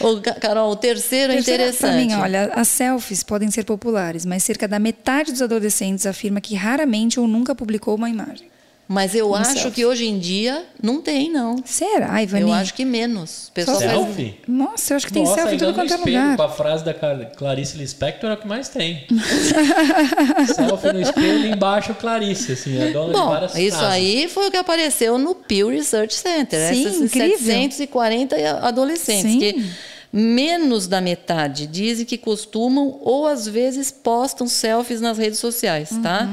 Ô, 0.00 0.20
Ca- 0.20 0.34
Carol, 0.34 0.70
o 0.70 0.76
terceiro 0.76 1.32
é 1.32 1.36
Terceiro, 1.36 1.62
interessante. 1.64 2.06
Pra 2.08 2.16
mim, 2.16 2.22
olha, 2.22 2.52
as 2.54 2.68
selfies 2.68 3.22
podem 3.22 3.50
ser 3.50 3.64
populares, 3.64 4.24
mas 4.24 4.42
cerca 4.42 4.66
da 4.68 4.78
metade 4.78 5.32
dos 5.32 5.42
adolescentes 5.42 6.06
afirma 6.06 6.40
que 6.40 6.54
raramente 6.54 7.18
ou 7.20 7.26
nunca 7.26 7.54
publicou 7.54 7.94
uma 7.94 8.08
imagem. 8.08 8.49
Mas 8.92 9.14
eu 9.14 9.32
acho 9.36 9.52
selfie. 9.52 9.70
que 9.70 9.86
hoje 9.86 10.04
em 10.04 10.18
dia 10.18 10.64
não 10.82 11.00
tem, 11.00 11.30
não. 11.30 11.62
Será, 11.64 12.20
Ivani? 12.24 12.42
Eu 12.42 12.52
acho 12.52 12.74
que 12.74 12.84
menos. 12.84 13.48
Pessoal 13.54 13.78
Só 13.78 13.84
faz- 13.86 13.96
Selfie? 13.96 14.34
Nossa, 14.48 14.92
eu 14.92 14.96
acho 14.96 15.06
que 15.06 15.12
tem 15.12 15.22
Nossa, 15.22 15.34
selfie 15.36 15.54
em 15.54 15.58
tudo 15.58 15.68
no 15.68 15.74
quanto 15.74 15.92
é 15.92 15.96
espelho, 15.96 16.20
lugar. 16.22 16.36
Com 16.36 16.42
a 16.42 16.48
frase 16.48 16.84
da 16.84 16.92
Clarice 16.92 17.76
Lispector 17.78 18.30
é 18.30 18.34
o 18.34 18.36
que 18.36 18.48
mais 18.48 18.68
tem. 18.68 19.06
selfie 20.54 20.92
no 20.92 21.00
espelho 21.00 21.46
e 21.46 21.50
embaixo 21.52 21.94
Clarice, 21.94 22.50
assim, 22.52 22.78
é 22.82 22.90
dona 22.90 23.12
de 23.12 23.18
Bom, 23.20 23.28
várias 23.28 23.54
isso 23.54 23.78
frases. 23.78 23.94
aí 23.94 24.28
foi 24.28 24.48
o 24.48 24.50
que 24.50 24.56
apareceu 24.56 25.16
no 25.18 25.36
Pew 25.36 25.68
Research 25.68 26.14
Center. 26.14 26.74
Sim, 26.74 26.86
Essas 26.86 27.00
incrível. 27.00 27.38
740 27.38 28.36
adolescentes 28.66 29.30
Sim. 29.32 29.38
que 29.38 29.64
menos 30.12 30.88
da 30.88 31.00
metade 31.00 31.68
dizem 31.68 32.04
que 32.04 32.18
costumam 32.18 32.98
ou 33.02 33.26
às 33.28 33.46
vezes 33.46 33.92
postam 33.92 34.48
selfies 34.48 35.00
nas 35.00 35.16
redes 35.16 35.38
sociais, 35.38 35.90
tá? 36.02 36.28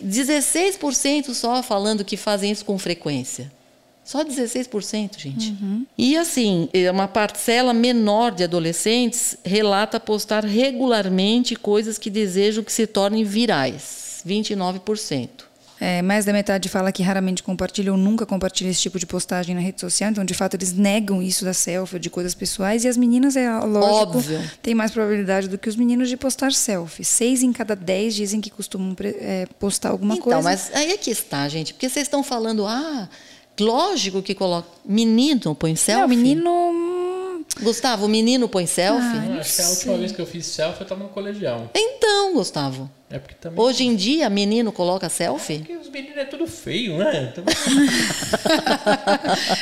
Uhum. 0.00 0.08
16% 0.08 1.34
só 1.34 1.62
falando 1.62 2.04
que 2.04 2.16
fazem 2.16 2.50
isso 2.50 2.64
com 2.64 2.78
frequência. 2.78 3.50
Só 4.04 4.24
16%, 4.24 5.18
gente. 5.18 5.50
Uhum. 5.50 5.86
E 5.96 6.16
assim, 6.16 6.68
é 6.72 6.90
uma 6.90 7.06
parcela 7.06 7.72
menor 7.72 8.32
de 8.32 8.42
adolescentes 8.42 9.36
relata 9.44 10.00
postar 10.00 10.44
regularmente 10.44 11.54
coisas 11.54 11.96
que 11.96 12.10
desejam 12.10 12.64
que 12.64 12.72
se 12.72 12.86
tornem 12.86 13.22
virais. 13.22 14.22
29%. 14.26 15.49
É, 15.80 16.02
mais 16.02 16.26
da 16.26 16.32
metade 16.32 16.68
fala 16.68 16.92
que 16.92 17.02
raramente 17.02 17.42
compartilha 17.42 17.90
ou 17.90 17.96
nunca 17.96 18.26
compartilha 18.26 18.68
esse 18.68 18.82
tipo 18.82 18.98
de 18.98 19.06
postagem 19.06 19.54
na 19.54 19.62
rede 19.62 19.80
social. 19.80 20.10
Então, 20.10 20.22
de 20.22 20.34
fato, 20.34 20.54
eles 20.54 20.74
negam 20.74 21.22
isso 21.22 21.42
da 21.42 21.54
selfie 21.54 21.98
de 21.98 22.10
coisas 22.10 22.34
pessoais. 22.34 22.84
E 22.84 22.88
as 22.88 22.98
meninas, 22.98 23.34
é 23.34 23.50
lógico, 23.50 24.18
Óbvio. 24.18 24.50
tem 24.60 24.74
mais 24.74 24.90
probabilidade 24.90 25.48
do 25.48 25.56
que 25.56 25.70
os 25.70 25.76
meninos 25.76 26.10
de 26.10 26.18
postar 26.18 26.52
selfie. 26.52 27.02
Seis 27.02 27.42
em 27.42 27.50
cada 27.50 27.74
dez 27.74 28.14
dizem 28.14 28.42
que 28.42 28.50
costumam 28.50 28.94
é, 29.02 29.46
postar 29.58 29.88
alguma 29.88 30.14
então, 30.14 30.24
coisa. 30.24 30.42
mas 30.42 30.70
aí 30.74 30.92
é 30.92 30.98
que 30.98 31.10
está, 31.10 31.48
gente. 31.48 31.72
Porque 31.72 31.88
vocês 31.88 32.06
estão 32.06 32.22
falando, 32.22 32.66
ah, 32.66 33.08
lógico 33.58 34.20
que 34.20 34.34
coloca. 34.34 34.68
Menino 34.84 35.54
põe 35.54 35.74
selfie? 35.76 36.00
Não, 36.02 36.08
menino. 36.08 37.19
Gustavo, 37.62 38.06
o 38.06 38.08
menino 38.08 38.48
põe 38.48 38.66
selfie? 38.66 39.16
Eu 39.28 39.40
acho 39.40 39.56
que 39.56 39.62
a 39.62 39.68
última 39.68 39.96
vez 39.98 40.12
que 40.12 40.20
eu 40.20 40.26
fiz 40.26 40.46
selfie 40.46 40.80
eu 40.82 40.86
tava 40.86 41.02
no 41.02 41.08
colegial. 41.10 41.70
Então, 41.74 42.34
Gustavo. 42.34 42.90
É 43.12 43.18
porque 43.18 43.34
também. 43.40 43.60
Hoje 43.64 43.84
em 43.84 43.96
dia, 43.96 44.30
menino 44.30 44.70
coloca 44.70 45.08
selfie? 45.08 45.58
Porque 45.58 45.76
os 45.76 45.88
meninos 45.90 46.16
é 46.16 46.24
tudo 46.24 46.46
feio, 46.46 46.96
né? 46.96 47.32
Então, 47.32 47.44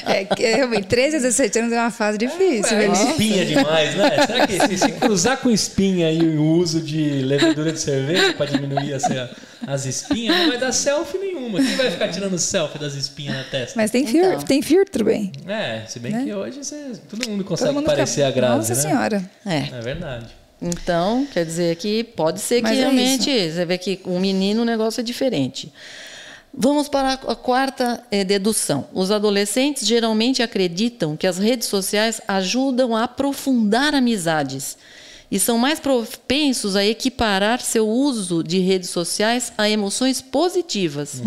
É, 0.06 0.24
que, 0.24 0.42
realmente, 0.46 0.86
13 0.86 1.16
a 1.16 1.20
17 1.20 1.58
anos 1.60 1.72
é 1.72 1.80
uma 1.80 1.90
fase 1.90 2.18
difícil. 2.18 2.76
é 2.76 2.84
eles- 2.84 3.00
espinha 3.00 3.44
demais, 3.46 3.94
né? 3.94 4.26
Será 4.26 4.46
que 4.46 4.60
se, 4.68 4.78
se 4.78 4.92
cruzar 4.92 5.38
com 5.38 5.50
espinha 5.50 6.10
e 6.12 6.36
o 6.36 6.42
uso 6.44 6.80
de 6.80 7.22
levedura 7.22 7.72
de 7.72 7.80
cerveja 7.80 8.32
para 8.34 8.46
diminuir 8.50 8.94
assim, 8.94 9.16
a- 9.16 9.28
as 9.66 9.84
espinhas, 9.86 10.36
não 10.38 10.48
vai 10.48 10.58
dar 10.58 10.72
selfie 10.72 11.18
nenhuma. 11.18 11.58
Quem 11.58 11.76
vai 11.76 11.90
ficar 11.90 12.08
tirando 12.08 12.38
selfie 12.38 12.78
das 12.78 12.94
espinhas 12.94 13.36
na 13.36 13.44
testa? 13.44 13.74
Mas 13.76 13.90
tem, 13.90 14.06
fir 14.06 14.24
Então. 14.24 14.40
tem 14.42 14.62
filtro 14.62 15.04
bem. 15.04 15.32
É, 15.46 15.82
se 15.86 15.98
bem 15.98 16.24
que 16.24 16.32
hoje 16.34 16.62
você- 16.64 16.92
todo 17.08 17.28
mundo 17.28 17.38
Todo 17.42 17.48
consegue 17.48 17.72
mundo 17.72 17.84
parecer 17.86 18.22
a 18.22 18.30
Grazi, 18.30 18.70
Nossa 18.70 18.74
né? 18.74 18.80
Senhora. 18.80 19.30
É. 19.44 19.58
É 19.76 19.80
verdade. 19.80 20.26
Então, 20.60 21.26
quer 21.32 21.44
dizer 21.44 21.76
que 21.76 22.02
pode 22.02 22.40
ser 22.40 22.56
que 22.56 22.62
Mas 22.62 22.78
é 22.78 22.80
realmente 22.80 23.30
você 23.52 23.64
vê 23.64 23.78
que 23.78 24.00
um 24.04 24.18
menino 24.18 24.62
o 24.62 24.64
negócio 24.64 25.00
é 25.00 25.04
diferente. 25.04 25.72
Vamos 26.52 26.88
para 26.88 27.12
a 27.12 27.36
quarta 27.36 28.02
eh, 28.10 28.24
dedução. 28.24 28.88
Os 28.92 29.10
adolescentes 29.12 29.86
geralmente 29.86 30.42
acreditam 30.42 31.16
que 31.16 31.26
as 31.26 31.38
redes 31.38 31.68
sociais 31.68 32.20
ajudam 32.26 32.96
a 32.96 33.04
aprofundar 33.04 33.94
amizades 33.94 34.76
e 35.30 35.38
são 35.38 35.58
mais 35.58 35.78
propensos 35.78 36.74
a 36.76 36.84
equiparar 36.84 37.60
seu 37.60 37.86
uso 37.88 38.42
de 38.42 38.58
redes 38.60 38.90
sociais 38.90 39.52
a 39.58 39.68
emoções 39.68 40.20
positivas. 40.22 41.22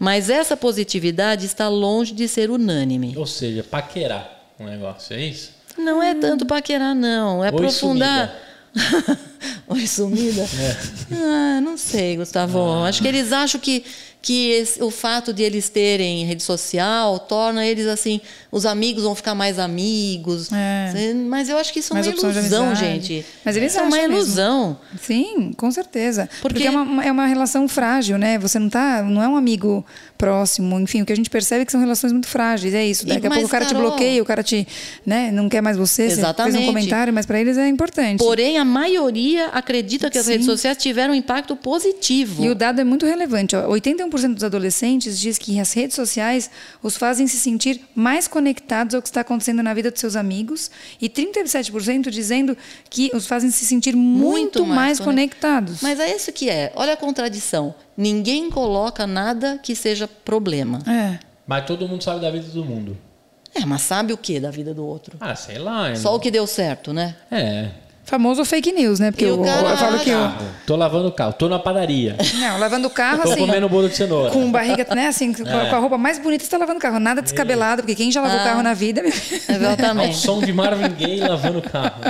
Mas 0.00 0.30
essa 0.30 0.56
positividade 0.56 1.44
está 1.46 1.68
longe 1.68 2.12
de 2.14 2.26
ser 2.26 2.50
unânime. 2.50 3.14
Ou 3.16 3.26
seja, 3.26 3.62
paquerar 3.62 4.30
um 4.58 4.64
negócio, 4.66 5.14
é 5.14 5.20
isso? 5.22 5.50
Não 5.76 6.02
é 6.02 6.14
tanto 6.14 6.46
paquerar, 6.46 6.94
não. 6.94 7.38
É 7.44 7.48
Oi, 7.48 7.54
aprofundar. 7.54 8.34
Oi, 9.68 9.86
sumida? 9.86 10.42
É. 10.42 10.76
Ah, 11.16 11.60
não 11.60 11.76
sei, 11.76 12.16
Gustavo. 12.16 12.82
Acho 12.84 13.02
que 13.02 13.08
eles 13.08 13.32
acham 13.32 13.60
que, 13.60 13.84
que 14.22 14.50
esse- 14.50 14.82
o 14.82 14.90
fato 14.90 15.32
de 15.32 15.42
eles 15.42 15.68
terem 15.68 16.24
rede 16.24 16.42
social 16.42 17.18
torna 17.20 17.64
eles 17.66 17.86
assim, 17.86 18.20
os 18.54 18.64
amigos 18.64 19.02
vão 19.02 19.14
ficar 19.16 19.34
mais 19.34 19.58
amigos. 19.58 20.48
É. 20.52 21.12
Mas 21.28 21.48
eu 21.48 21.58
acho 21.58 21.72
que 21.72 21.80
isso 21.80 21.92
é 21.92 21.94
Mais 21.94 22.06
uma 22.06 22.14
ilusão, 22.30 22.74
gente. 22.76 23.26
Mas 23.44 23.56
eles 23.56 23.72
isso 23.72 23.80
é 23.80 23.82
uma 23.82 23.96
acham 23.96 24.08
mesmo. 24.08 24.16
ilusão. 24.16 24.78
Sim, 25.02 25.52
com 25.56 25.70
certeza. 25.72 26.28
Porque, 26.40 26.60
Porque- 26.62 26.68
é, 26.68 26.70
uma, 26.70 27.04
é 27.04 27.10
uma 27.10 27.26
relação 27.26 27.66
frágil, 27.66 28.16
né? 28.16 28.38
Você 28.38 28.58
não 28.60 28.68
tá, 28.68 29.02
não 29.02 29.20
é 29.20 29.26
um 29.28 29.34
amigo 29.36 29.84
próximo, 30.16 30.78
enfim, 30.78 31.02
o 31.02 31.06
que 31.06 31.12
a 31.12 31.16
gente 31.16 31.28
percebe 31.28 31.62
é 31.62 31.64
que 31.64 31.72
são 31.72 31.80
relações 31.80 32.12
muito 32.12 32.28
frágeis, 32.28 32.72
é 32.72 32.86
isso. 32.86 33.04
E- 33.04 33.08
Daqui 33.08 33.26
a 33.26 33.28
mas, 33.28 33.38
pouco 33.40 33.48
o 33.48 33.50
cara 33.50 33.64
te 33.64 33.74
Carol- 33.74 33.88
bloqueia, 33.90 34.22
o 34.22 34.24
cara 34.24 34.42
te, 34.44 34.66
né, 35.04 35.32
não 35.32 35.48
quer 35.48 35.60
mais 35.60 35.76
você, 35.76 36.04
você 36.04 36.06
fez 36.08 36.18
Exatamente. 36.18 36.58
um 36.62 36.66
comentário, 36.66 37.12
mas 37.12 37.26
para 37.26 37.40
eles 37.40 37.58
é 37.58 37.66
importante. 37.68 38.18
Porém, 38.18 38.56
a 38.56 38.64
maioria 38.64 39.48
acredita 39.48 40.08
que 40.08 40.16
as 40.16 40.26
Sim. 40.26 40.32
redes 40.32 40.46
sociais 40.46 40.78
tiveram 40.78 41.12
um 41.12 41.16
impacto 41.16 41.56
positivo. 41.56 42.44
E 42.44 42.48
o 42.48 42.54
dado 42.54 42.80
é 42.80 42.84
muito 42.84 43.04
relevante. 43.04 43.56
ó. 43.56 43.68
81% 43.68 44.34
dos 44.34 44.44
adolescentes 44.44 45.18
diz 45.18 45.36
que 45.38 45.58
as 45.58 45.72
redes 45.72 45.96
sociais 45.96 46.48
os 46.82 46.96
fazem 46.96 47.26
se 47.26 47.36
sentir 47.38 47.80
mais 47.94 48.28
conectados 48.28 48.43
ao 48.94 49.02
que 49.02 49.08
está 49.08 49.20
acontecendo 49.22 49.62
na 49.62 49.72
vida 49.72 49.90
dos 49.90 50.00
seus 50.00 50.16
amigos 50.16 50.70
e 51.00 51.08
37% 51.08 52.10
dizendo 52.10 52.56
que 52.90 53.10
os 53.14 53.26
fazem 53.26 53.50
se 53.50 53.64
sentir 53.64 53.94
muito, 53.96 54.60
Muito 54.60 54.66
mais 54.66 54.76
mais, 54.84 55.00
conec- 55.00 55.14
conectados. 55.36 55.80
Mas 55.82 55.98
é 56.00 56.14
isso 56.14 56.32
que 56.32 56.50
é. 56.50 56.72
Olha 56.76 56.92
a 56.94 56.96
contradição. 56.96 57.74
Ninguém 57.96 58.50
coloca 58.50 59.06
nada 59.06 59.58
que 59.62 59.74
seja 59.74 60.06
problema. 60.08 60.78
É. 60.86 61.18
Mas 61.46 61.64
todo 61.66 61.86
mundo 61.88 62.02
sabe 62.02 62.20
da 62.20 62.30
vida 62.30 62.46
todo 62.52 62.64
mundo. 62.64 62.96
É, 63.54 63.64
mas 63.64 63.82
sabe 63.82 64.12
o 64.12 64.16
que 64.18 64.40
da 64.40 64.50
vida 64.50 64.74
do 64.74 64.84
outro? 64.84 65.16
Ah, 65.20 65.36
sei 65.36 65.58
lá. 65.58 65.94
Só 65.94 66.14
o 66.16 66.18
que 66.20 66.30
deu 66.30 66.46
certo, 66.46 66.92
né? 66.92 67.14
É. 67.30 67.70
Famoso 68.04 68.44
fake 68.44 68.70
news, 68.72 69.00
né? 69.00 69.10
Porque 69.10 69.24
E 69.24 69.28
eu, 69.28 69.40
o 69.40 69.46
eu 69.46 69.76
falo 69.78 69.98
que 69.98 70.10
eu. 70.10 70.18
Carro. 70.18 70.46
Tô 70.66 70.76
lavando 70.76 71.08
o 71.08 71.12
carro, 71.12 71.32
tô 71.32 71.48
na 71.48 71.58
padaria. 71.58 72.16
Não, 72.38 72.58
lavando 72.58 72.86
o 72.86 72.90
carro 72.90 73.22
Tô 73.22 73.30
assim. 73.30 73.40
comendo 73.40 73.66
bolo 73.68 73.88
de 73.88 73.96
cenoura. 73.96 74.30
Com 74.30 74.52
barriga, 74.52 74.86
né? 74.94 75.06
Assim, 75.08 75.32
com 75.32 75.42
a- 75.48 75.62
É. 75.66 75.70
com 75.70 75.76
a 75.76 75.78
roupa 75.78 75.96
mais 75.96 76.18
bonita, 76.18 76.44
você 76.44 76.50
tá 76.50 76.58
lavando 76.58 76.78
o 76.78 76.82
carro. 76.82 77.00
Nada 77.00 77.22
descabelado, 77.22 77.82
porque 77.82 77.94
quem 77.94 78.12
já 78.12 78.20
lavou 78.20 78.36
o 78.36 78.40
Ah. 78.40 78.44
carro 78.44 78.62
na 78.62 78.74
vida. 78.74 79.00
Ao 79.00 79.56
Exatamente. 79.56 80.16
som 80.18 80.40
de 80.40 80.52
Marvin 80.52 80.94
Gaye 80.94 81.20
lavando 81.20 81.60
o 81.60 81.62
carro. 81.62 82.02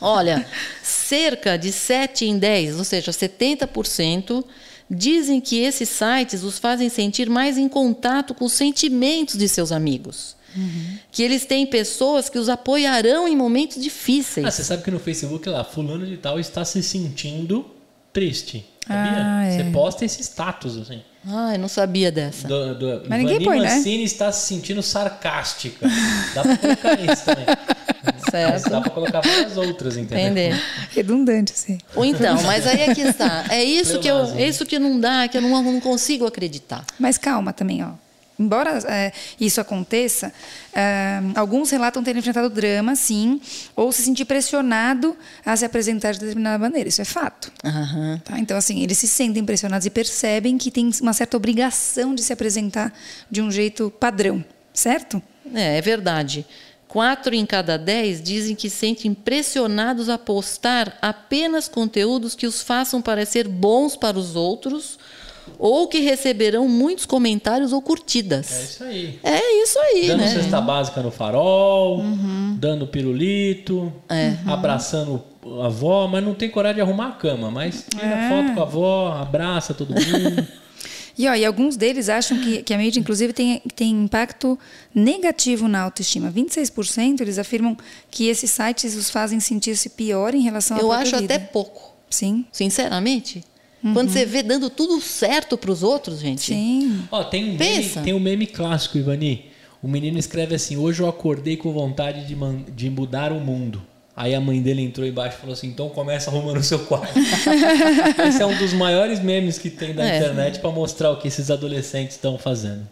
Olha, 0.00 0.44
cerca 0.82 1.56
de 1.56 1.70
7 1.70 2.24
em 2.26 2.36
10, 2.36 2.76
ou 2.76 2.84
seja, 2.84 3.12
70%, 3.12 4.44
dizem 4.90 5.40
que 5.40 5.60
esses 5.60 5.88
sites 5.88 6.42
os 6.42 6.58
fazem 6.58 6.88
sentir 6.88 7.30
mais 7.30 7.56
em 7.58 7.68
contato 7.68 8.34
com 8.34 8.44
os 8.44 8.52
sentimentos 8.52 9.36
de 9.38 9.48
seus 9.48 9.70
amigos. 9.72 10.34
Que 11.12 11.22
eles 11.22 11.44
têm 11.44 11.66
pessoas 11.66 12.28
que 12.28 12.38
os 12.38 12.48
apoiarão 12.48 13.26
em 13.28 13.36
momentos 13.36 13.76
Ah, 13.76 13.80
difíceis. 13.80 14.54
você 14.54 14.64
sabe 14.64 14.82
que 14.82 14.90
no 14.90 14.98
Facebook 14.98 15.48
lá, 15.48 15.64
fulano 15.64 16.06
de 16.06 16.16
tal 16.16 16.38
está 16.40 16.64
se 16.64 16.82
sentindo 16.82 17.66
triste. 18.12 18.64
Sabia? 18.86 19.12
Ah, 19.24 19.44
é. 19.44 19.56
Você 19.56 19.64
posta 19.70 20.04
esse 20.04 20.22
status, 20.22 20.76
assim. 20.76 21.02
Ai, 21.28 21.58
não 21.58 21.66
sabia 21.66 22.12
dessa. 22.12 22.46
Do, 22.46 22.74
do, 22.78 23.02
Mas 23.08 23.18
ninguém 23.18 23.42
põe, 23.42 23.58
né? 23.60 23.74
Mancini 23.74 24.04
está 24.04 24.30
se 24.30 24.46
sentindo 24.46 24.80
sarcástica. 24.82 25.88
Dá 26.32 26.42
pra 26.42 26.56
colocar 26.56 27.00
isso 27.00 27.24
também. 27.24 27.46
Mas 28.04 28.30
Certo? 28.30 28.70
dá 28.70 28.80
pra 28.80 28.90
colocar 28.90 29.20
várias 29.20 29.56
outras, 29.56 29.96
entendeu? 29.96 30.24
Entender. 30.26 30.60
Redundante, 30.94 31.52
assim. 31.52 31.78
Ou 31.94 32.04
então, 32.04 32.40
mas 32.42 32.66
aí 32.66 32.82
é 32.82 32.94
que 32.94 33.00
está. 33.00 33.44
É 33.50 33.62
isso 33.64 33.98
que 33.98 34.06
eu, 34.08 34.18
é 34.36 34.46
isso 34.48 34.64
que 34.64 34.78
não 34.78 34.98
dá, 35.00 35.26
que 35.28 35.36
eu 35.36 35.42
não, 35.42 35.62
não 35.62 35.80
consigo 35.80 36.26
acreditar. 36.26 36.84
Mas 36.98 37.18
calma 37.18 37.52
também, 37.52 37.84
ó. 37.84 37.90
Embora 38.38 38.78
é, 38.86 39.12
isso 39.40 39.60
aconteça, 39.60 40.32
é, 40.74 41.20
alguns 41.34 41.70
relatam 41.70 42.02
ter 42.02 42.14
enfrentado 42.14 42.50
drama, 42.50 42.94
sim, 42.94 43.40
ou 43.74 43.90
se 43.90 44.02
sentir 44.02 44.26
pressionado 44.26 45.16
a 45.44 45.56
se 45.56 45.64
apresentar 45.64 46.12
de 46.12 46.20
determinada 46.20 46.58
maneira. 46.58 46.88
Isso 46.88 47.00
é 47.00 47.04
fato. 47.04 47.50
Aham. 47.64 48.20
Tá? 48.22 48.38
Então, 48.38 48.56
assim, 48.56 48.82
eles 48.82 48.98
se 48.98 49.08
sentem 49.08 49.44
pressionados 49.44 49.86
e 49.86 49.90
percebem 49.90 50.58
que 50.58 50.70
tem 50.70 50.90
uma 51.00 51.14
certa 51.14 51.36
obrigação 51.36 52.14
de 52.14 52.22
se 52.22 52.32
apresentar 52.32 52.92
de 53.30 53.40
um 53.40 53.50
jeito 53.50 53.90
padrão, 53.90 54.44
certo? 54.72 55.22
É, 55.54 55.78
é 55.78 55.80
verdade. 55.80 56.44
Quatro 56.88 57.34
em 57.34 57.44
cada 57.44 57.76
dez 57.76 58.22
dizem 58.22 58.54
que 58.54 58.70
sentem 58.70 59.12
pressionados 59.12 60.08
a 60.08 60.16
postar 60.16 60.96
apenas 61.02 61.68
conteúdos 61.68 62.34
que 62.34 62.46
os 62.46 62.62
façam 62.62 63.02
parecer 63.02 63.48
bons 63.48 63.96
para 63.96 64.18
os 64.18 64.36
outros 64.36 64.98
ou 65.58 65.88
que 65.88 66.00
receberão 66.00 66.68
muitos 66.68 67.06
comentários 67.06 67.72
ou 67.72 67.78
É 67.78 67.82
curtidas. 67.82 68.50
isso 68.70 68.84
aí. 68.84 69.18
É 69.22 69.62
isso 69.62 69.78
aí, 69.78 70.06
Dando 70.08 70.20
né? 70.20 70.28
cesta 70.28 70.60
básica 70.60 71.02
no 71.02 71.10
farol, 71.10 72.02
dando 72.58 72.86
pirulito, 72.86 73.92
abraçando 74.46 75.22
a 75.60 75.66
avó, 75.66 76.06
mas 76.08 76.24
não 76.24 76.34
tem 76.34 76.50
coragem 76.50 76.76
de 76.76 76.80
arrumar 76.82 77.08
a 77.08 77.12
cama. 77.12 77.50
Mas 77.50 77.84
tira 77.88 78.28
foto 78.28 78.54
com 78.54 78.60
a 78.60 78.62
avó, 78.64 79.12
abraça 79.20 79.72
todo 79.74 79.90
mundo. 79.94 80.46
E, 81.18 81.26
ó, 81.26 81.34
e 81.34 81.46
alguns 81.46 81.78
deles 81.78 82.10
acham 82.10 82.38
que, 82.38 82.62
que 82.62 82.74
a 82.74 82.76
mídia, 82.76 83.00
inclusive, 83.00 83.32
tem, 83.32 83.62
tem 83.74 83.90
impacto 84.04 84.58
negativo 84.94 85.66
na 85.66 85.80
autoestima. 85.80 86.30
26% 86.30 87.22
eles 87.22 87.38
afirmam 87.38 87.74
que 88.10 88.26
esses 88.28 88.50
sites 88.50 88.94
os 88.94 89.08
fazem 89.08 89.40
sentir-se 89.40 89.88
pior 89.88 90.34
em 90.34 90.42
relação 90.42 90.76
à 90.76 90.80
Eu 90.80 90.92
acho 90.92 91.18
vida. 91.18 91.34
até 91.34 91.38
pouco, 91.42 91.94
Sim, 92.10 92.44
sinceramente. 92.52 93.42
Quando 93.92 94.10
você 94.10 94.24
vê 94.26 94.42
dando 94.42 94.68
tudo 94.68 95.00
certo 95.00 95.56
para 95.56 95.70
os 95.70 95.82
outros, 95.82 96.18
gente. 96.18 96.40
sim. 96.42 97.02
Ó, 97.10 97.22
tem 97.22 97.44
um, 97.44 97.46
meme, 97.48 97.58
Pensa. 97.58 98.00
tem 98.00 98.12
um 98.14 98.18
meme 98.20 98.46
clássico, 98.46 98.98
Ivani. 98.98 99.46
O 99.82 99.86
menino 99.88 100.18
escreve 100.18 100.54
assim: 100.54 100.76
Hoje 100.76 101.00
eu 101.02 101.08
acordei 101.08 101.56
com 101.56 101.72
vontade 101.72 102.26
de, 102.26 102.34
man- 102.34 102.64
de 102.74 102.90
mudar 102.90 103.30
o 103.32 103.38
mundo. 103.40 103.80
Aí 104.16 104.34
a 104.34 104.40
mãe 104.40 104.60
dele 104.62 104.80
entrou 104.82 105.06
embaixo 105.06 105.36
e 105.36 105.40
falou 105.40 105.52
assim: 105.52 105.68
Então 105.68 105.88
começa 105.90 106.30
arrumando 106.30 106.56
o 106.56 106.62
seu 106.62 106.80
quarto. 106.80 107.12
Esse 108.26 108.42
é 108.42 108.46
um 108.46 108.56
dos 108.58 108.72
maiores 108.72 109.20
memes 109.22 109.58
que 109.58 109.70
tem 109.70 109.94
da 109.94 110.04
É. 110.04 110.16
internet 110.16 110.58
para 110.58 110.70
mostrar 110.70 111.10
o 111.12 111.18
que 111.18 111.28
esses 111.28 111.50
adolescentes 111.50 112.16
estão 112.16 112.38
fazendo. 112.38 112.88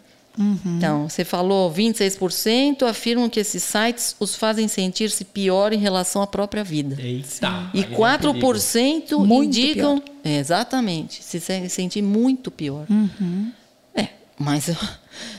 Então, 0.65 1.07
você 1.07 1.23
falou 1.23 1.71
26% 1.71 2.83
afirmam 2.83 3.29
que 3.29 3.39
esses 3.39 3.63
sites 3.63 4.13
os 4.19 4.35
fazem 4.35 4.67
sentir-se 4.67 5.23
pior 5.23 5.71
em 5.71 5.77
relação 5.77 6.21
à 6.21 6.27
própria 6.27 6.61
vida. 6.63 6.97
Eita! 7.01 7.69
E 7.73 7.79
aí 7.79 7.83
vem 7.85 7.95
o 7.95 7.97
perigo. 7.97 8.39
4% 8.39 9.17
Muito 9.25 9.43
indicam. 9.45 10.03
É, 10.25 10.37
exatamente. 10.37 11.23
Se 11.23 11.39
se- 11.39 11.69
sentir 11.69 12.01
muito 12.01 12.49
pior. 12.51 12.85
Uhum. 12.89 13.51
É, 13.95 14.09
mas 14.37 14.67
eu, 14.69 14.75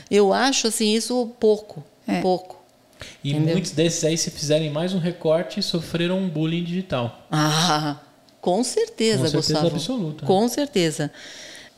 eu 0.09 0.33
acho 0.33 0.67
assim 0.67 0.93
isso 0.95 1.29
pouco. 1.39 1.83
É. 2.07 2.21
Pouco. 2.21 2.55
E 3.23 3.31
Entendeu? 3.31 3.53
muitos 3.53 3.71
desses 3.71 4.03
aí, 4.05 4.17
se 4.17 4.31
fizerem 4.31 4.71
mais 4.71 4.93
um 4.93 4.97
recorte, 4.99 5.61
sofreram 5.61 6.17
um 6.19 6.29
bullying 6.29 6.63
digital. 6.63 7.27
Ah, 7.31 7.97
com 8.41 8.63
certeza, 8.63 9.23
Com 9.23 9.27
certeza 9.29 9.53
Gustavo. 9.53 9.75
absoluta. 9.75 10.25
Com 10.25 10.47
certeza. 10.47 11.11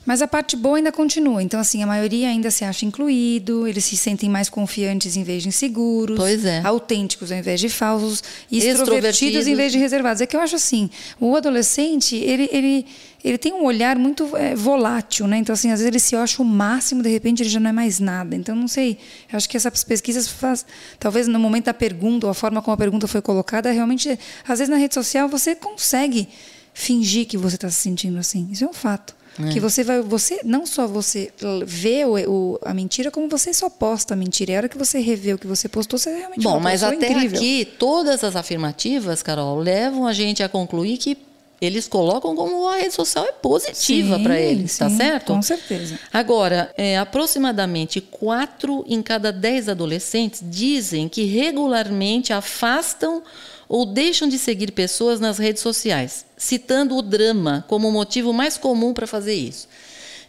Mas 0.06 0.22
a 0.22 0.28
parte 0.28 0.56
boa 0.56 0.78
ainda 0.78 0.92
continua. 0.92 1.44
Então, 1.44 1.60
assim, 1.60 1.84
a 1.84 1.88
maioria 1.88 2.30
ainda 2.30 2.50
se 2.50 2.64
acha 2.64 2.86
incluído, 2.86 3.68
eles 3.68 3.86
se 3.86 3.96
sentem 3.96 4.30
mais 4.30 4.50
confiantes 4.50 5.16
em 5.16 5.24
vez 5.24 5.44
de 5.44 5.50
inseguros, 5.50 6.18
Pois 6.18 6.46
é. 6.46 6.62
autênticos 6.64 7.32
ao 7.32 7.38
invés 7.38 7.60
de 7.60 7.70
falsos, 7.70 8.24
e 8.50 8.58
extrovertidos 8.58 8.80
Extrovertidos. 8.82 9.48
em 9.48 9.56
vez 9.56 9.72
de 9.72 9.78
reservados. 9.78 10.22
É 10.22 10.26
que 10.26 10.36
eu 10.36 10.42
acho 10.42 10.56
assim, 10.56 10.90
o 11.20 11.36
adolescente, 11.36 12.16
ele, 12.16 12.50
ele, 12.52 12.86
ele 13.24 13.38
tem 13.38 13.54
um 13.54 13.64
olhar 13.64 13.98
muito 14.00 14.36
é, 14.36 14.56
volátil, 14.56 15.28
né? 15.28 15.38
Então, 15.38 15.54
assim, 15.54 15.70
às 15.70 15.80
vezes 15.80 15.88
ele 15.88 16.00
se 16.00 16.16
acha 16.16 16.42
o 16.42 16.46
máximo, 16.46 17.04
de 17.04 17.10
repente 17.10 17.44
ele 17.44 17.50
já 17.50 17.60
não 17.60 17.70
é 17.70 17.74
mais 17.74 18.00
nada. 18.00 18.36
Então, 18.36 18.56
não 18.56 18.68
sei, 18.68 18.98
eu 19.32 19.38
acho 19.38 19.48
que 19.48 19.58
essas 19.58 19.84
pesquisas 19.84 20.28
faz, 20.28 20.66
talvez 20.98 21.28
no 21.28 21.38
momento 21.38 21.66
da 21.66 21.74
pergunta, 21.74 22.26
ou 22.26 22.32
a 22.32 22.34
forma 22.34 22.62
como 22.62 22.74
a 22.74 22.78
pergunta 22.78 23.06
foi 23.08 23.22
colocada, 23.22 23.70
realmente, 23.72 24.18
às 24.48 24.58
vezes 24.60 24.70
na 24.70 24.78
rede 24.78 24.94
social 24.96 25.28
você 25.28 25.54
consegue 25.56 26.28
fingir 26.74 27.28
que 27.28 27.38
você 27.38 27.56
está 27.56 27.70
se 27.70 27.76
sentindo 27.82 28.18
assim. 28.18 28.48
Isso 28.52 28.64
é 28.64 28.68
um 28.68 28.74
fato. 28.74 29.19
Que 29.54 29.60
você 29.60 29.84
vai, 29.86 30.02
você 30.02 30.42
não 30.44 30.66
só 30.66 30.86
você 30.86 31.32
vê 31.66 32.04
o, 32.04 32.16
o- 32.30 32.60
a 32.64 32.74
mentira, 32.74 33.10
como 33.10 33.30
você 33.30 33.54
só 33.54 33.70
posta 33.70 34.14
a 34.14 34.18
mentira. 34.18 34.52
E 34.52 34.56
a 34.56 34.58
hora 34.58 34.70
que 34.70 34.78
você 34.78 35.00
revê 35.00 35.34
o 35.34 35.38
que 35.38 35.48
você 35.48 35.70
postou, 35.70 35.98
você 35.98 36.14
realmente 36.14 36.44
Bom, 36.44 36.50
fala, 36.52 36.62
mas 36.64 36.82
"Pô, 36.82 36.88
eu 36.88 36.90
sou 36.92 36.98
até 36.98 37.12
incrível. 37.14 37.38
aqui, 37.38 37.66
todas 37.80 38.24
as 38.24 38.36
afirmativas, 38.36 39.24
Carol, 39.24 39.58
levam 39.60 40.06
a 40.06 40.12
gente 40.14 40.44
a 40.44 40.50
concluir 40.50 40.98
que 40.98 41.18
eles 41.62 41.88
colocam 41.88 42.36
como 42.36 42.68
a 42.68 42.78
rede 42.78 42.94
social 42.94 43.26
é 43.26 43.32
positiva 43.34 44.20
para 44.20 44.40
eles, 44.40 44.78
tá 44.78 44.90
sim, 44.90 44.98
certo? 44.98 45.34
com 45.34 45.42
certeza. 45.42 46.00
Agora, 46.14 46.74
é, 46.78 46.98
aproximadamente 46.98 48.00
4 48.02 48.86
em 48.88 49.02
cada 49.02 49.32
10 49.32 49.70
adolescentes 49.70 50.42
dizem 50.44 51.08
que 51.10 51.26
regularmente 51.26 52.32
afastam 52.34 53.22
ou 53.68 53.86
deixam 53.86 54.28
de 54.28 54.40
seguir 54.40 54.72
pessoas 54.72 55.20
nas 55.20 55.38
redes 55.38 55.62
sociais, 55.62 56.26
citando 56.38 56.96
o 56.96 57.02
drama 57.02 57.64
como 57.68 57.88
o 57.88 57.92
motivo 57.92 58.34
mais 58.34 58.58
comum 58.58 58.94
para 58.94 59.06
fazer 59.06 59.36
isso. 59.36 59.68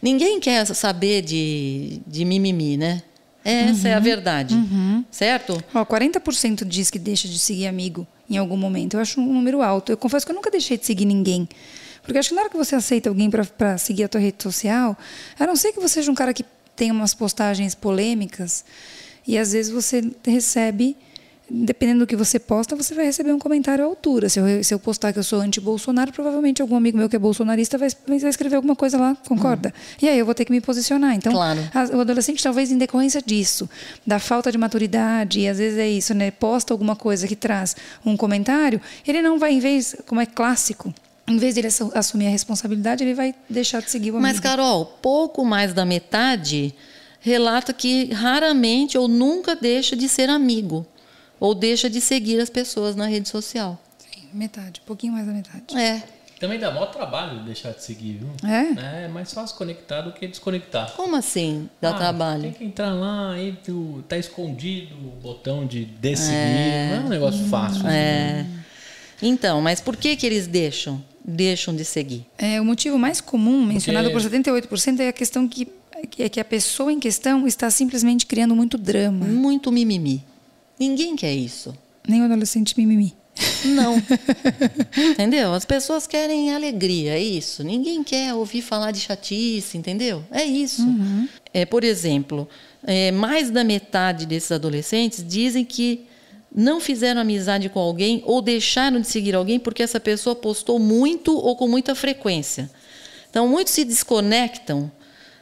Ninguém 0.01 0.39
quer 0.39 0.65
saber 0.67 1.21
de, 1.21 2.01
de 2.05 2.25
mimimi, 2.25 2.77
né? 2.77 3.01
Essa 3.43 3.87
Uhum. 3.87 3.93
é 3.93 3.93
a 3.95 3.99
verdade, 3.99 4.55
certo? 5.09 5.63
Ó, 5.73 5.83
40% 5.83 6.63
diz 6.63 6.91
que 6.91 6.99
deixa 6.99 7.27
de 7.27 7.39
seguir 7.39 7.65
amigo 7.65 8.05
em 8.31 8.37
algum 8.37 8.57
momento. 8.57 8.95
Eu 8.95 9.01
acho 9.01 9.19
um 9.19 9.33
número 9.33 9.61
alto. 9.61 9.91
Eu 9.91 9.97
confesso 9.97 10.25
que 10.25 10.31
eu 10.31 10.35
nunca 10.35 10.49
deixei 10.49 10.77
de 10.77 10.85
seguir 10.85 11.05
ninguém. 11.05 11.47
Porque 12.01 12.17
acho 12.17 12.29
que 12.29 12.35
na 12.35 12.41
hora 12.41 12.49
que 12.49 12.57
você 12.57 12.75
aceita 12.75 13.09
alguém 13.09 13.29
para 13.29 13.77
seguir 13.77 14.05
a 14.05 14.09
tua 14.09 14.19
rede 14.19 14.41
social, 14.41 14.97
a 15.39 15.45
não 15.45 15.55
ser 15.55 15.71
que 15.71 15.79
você 15.79 15.95
seja 15.95 16.11
um 16.11 16.15
cara 16.15 16.33
que 16.33 16.43
tem 16.75 16.89
umas 16.89 17.13
postagens 17.13 17.75
polêmicas, 17.75 18.65
e 19.27 19.37
às 19.37 19.51
vezes 19.51 19.71
você 19.71 20.01
recebe, 20.25 20.97
dependendo 21.53 21.99
do 21.99 22.07
que 22.07 22.15
você 22.15 22.39
posta, 22.39 22.75
você 22.75 22.93
vai 22.93 23.03
receber 23.05 23.33
um 23.33 23.39
comentário 23.39 23.83
à 23.83 23.87
altura. 23.87 24.29
Se 24.29 24.39
eu, 24.39 24.63
se 24.63 24.73
eu 24.73 24.79
postar 24.79 25.11
que 25.11 25.19
eu 25.19 25.23
sou 25.23 25.41
anti-Bolsonaro, 25.41 26.11
provavelmente 26.13 26.61
algum 26.61 26.75
amigo 26.77 26.97
meu 26.97 27.09
que 27.09 27.15
é 27.15 27.19
bolsonarista 27.19 27.77
vai, 27.77 27.89
vai 28.07 28.17
escrever 28.29 28.55
alguma 28.55 28.75
coisa 28.75 28.97
lá, 28.97 29.17
concorda? 29.27 29.73
E 30.01 30.07
aí 30.07 30.17
eu 30.17 30.25
vou 30.25 30.33
ter 30.33 30.45
que 30.45 30.51
me 30.51 30.61
posicionar. 30.61 31.13
Então, 31.15 31.33
Claro. 31.33 31.59
a- 31.73 31.97
o 31.97 32.01
adolescente, 32.01 32.41
talvez 32.41 32.71
em 32.71 32.77
decorrência 32.77 33.21
disso, 33.21 33.69
da 34.07 34.17
falta 34.19 34.51
de 34.51 34.57
maturidade, 34.57 35.41
e 35.41 35.47
às 35.49 35.57
vezes 35.57 35.77
é 35.77 35.89
isso, 35.89 36.13
né? 36.13 36.31
Posta 36.31 36.73
alguma 36.73 36.95
coisa 36.95 37.27
que 37.27 37.35
traz 37.35 37.75
um 38.05 38.15
comentário, 38.15 38.79
ele 39.05 39.21
não 39.21 39.37
vai, 39.37 39.51
em 39.53 39.59
vez, 39.59 39.95
como 40.07 40.21
é 40.21 40.25
clássico, 40.25 40.93
em 41.27 41.37
vez 41.37 41.53
de 41.55 41.59
ele 41.61 41.67
assu- 41.67 41.91
assumir 41.93 42.27
a 42.27 42.29
responsabilidade, 42.29 43.03
ele 43.03 43.13
vai 43.13 43.35
deixar 43.49 43.81
de 43.81 43.91
seguir 43.91 44.11
o 44.11 44.15
amigo. 44.17 44.21
Mas, 44.27 44.39
Carol, 44.39 44.85
pouco 45.01 45.43
mais 45.43 45.73
da 45.73 45.85
metade 45.85 46.73
relata 47.19 47.71
que 47.71 48.11
raramente 48.13 48.97
ou 48.97 49.07
nunca 49.07 49.55
deixa 49.55 49.95
de 49.95 50.09
ser 50.09 50.29
amigo 50.29 50.85
ou 51.41 51.53
deixa 51.53 51.89
de 51.89 51.99
seguir 51.99 52.39
as 52.39 52.49
pessoas 52.49 52.95
na 52.95 53.07
rede 53.07 53.27
social. 53.27 53.77
Sim, 53.97 54.21
metade, 54.33 54.79
um 54.81 54.87
pouquinho 54.87 55.11
mais 55.11 55.25
da 55.27 55.33
metade. 55.33 55.75
É. 55.77 56.01
Também 56.39 56.57
dá 56.59 56.71
maior 56.71 56.87
trabalho 56.87 57.43
deixar 57.43 57.71
de 57.71 57.83
seguir, 57.83 58.13
viu? 58.19 58.49
É? 58.49 59.03
É 59.03 59.07
mais 59.07 59.31
fácil 59.31 59.55
conectar 59.57 60.01
do 60.01 60.11
que 60.11 60.25
desconectar. 60.27 60.91
Como 60.93 61.15
assim 61.15 61.69
dá 61.79 61.91
Ah, 61.91 61.93
trabalho? 61.93 62.41
Tem 62.43 62.51
que 62.53 62.63
entrar 62.63 62.93
lá, 62.93 63.33
aí 63.33 63.55
tu, 63.63 64.03
tá 64.07 64.17
escondido 64.17 64.95
o 64.95 65.11
botão 65.21 65.67
de 65.67 65.85
desseguir. 65.85 66.33
É. 66.39 66.89
Não 66.95 67.03
é 67.03 67.05
um 67.05 67.09
negócio 67.09 67.45
fácil. 67.45 67.85
É. 67.87 68.45
Então, 69.21 69.61
mas 69.61 69.79
por 69.81 69.95
que 69.95 70.15
que 70.15 70.25
eles 70.25 70.47
deixam? 70.47 71.03
Deixam 71.23 71.75
de 71.75 71.85
seguir. 71.85 72.25
É, 72.39 72.59
o 72.59 72.65
motivo 72.65 72.97
mais 72.97 73.21
comum, 73.21 73.63
mencionado 73.63 74.09
Porque- 74.09 74.27
por 74.27 74.31
78%, 74.31 74.99
é 74.99 75.09
a 75.09 75.13
questão 75.13 75.47
que, 75.47 75.67
que 76.09 76.23
é 76.23 76.29
que 76.29 76.39
a 76.39 76.45
pessoa 76.45 76.91
em 76.91 76.99
questão 76.99 77.45
está 77.45 77.69
simplesmente 77.69 78.25
criando 78.25 78.55
muito 78.55 78.79
drama. 78.79 79.25
Muito 79.27 79.71
mimimi. 79.71 80.23
Ninguém 80.81 81.15
quer 81.15 81.31
isso. 81.31 81.77
Nem 82.07 82.23
o 82.23 82.25
adolescente 82.25 82.73
mimimi. 82.75 83.13
Não. 83.65 84.01
entendeu? 85.11 85.53
As 85.53 85.63
pessoas 85.63 86.07
querem 86.07 86.55
alegria, 86.55 87.13
é 87.13 87.21
isso. 87.21 87.63
Ninguém 87.63 88.03
quer 88.03 88.33
ouvir 88.33 88.63
falar 88.63 88.89
de 88.89 88.99
chatice, 88.99 89.77
entendeu? 89.77 90.23
É 90.31 90.43
isso. 90.43 90.81
Uhum. 90.81 91.29
É, 91.53 91.67
por 91.67 91.83
exemplo, 91.83 92.49
é, 92.83 93.11
mais 93.11 93.51
da 93.51 93.63
metade 93.63 94.25
desses 94.25 94.51
adolescentes 94.51 95.23
dizem 95.23 95.63
que 95.63 96.07
não 96.51 96.79
fizeram 96.79 97.21
amizade 97.21 97.69
com 97.69 97.79
alguém 97.79 98.23
ou 98.25 98.41
deixaram 98.41 98.99
de 98.99 99.07
seguir 99.07 99.35
alguém 99.35 99.59
porque 99.59 99.83
essa 99.83 99.99
pessoa 99.99 100.35
postou 100.35 100.79
muito 100.79 101.37
ou 101.37 101.55
com 101.55 101.67
muita 101.67 101.93
frequência. 101.93 102.67
Então, 103.29 103.47
muitos 103.47 103.73
se 103.73 103.85
desconectam 103.85 104.91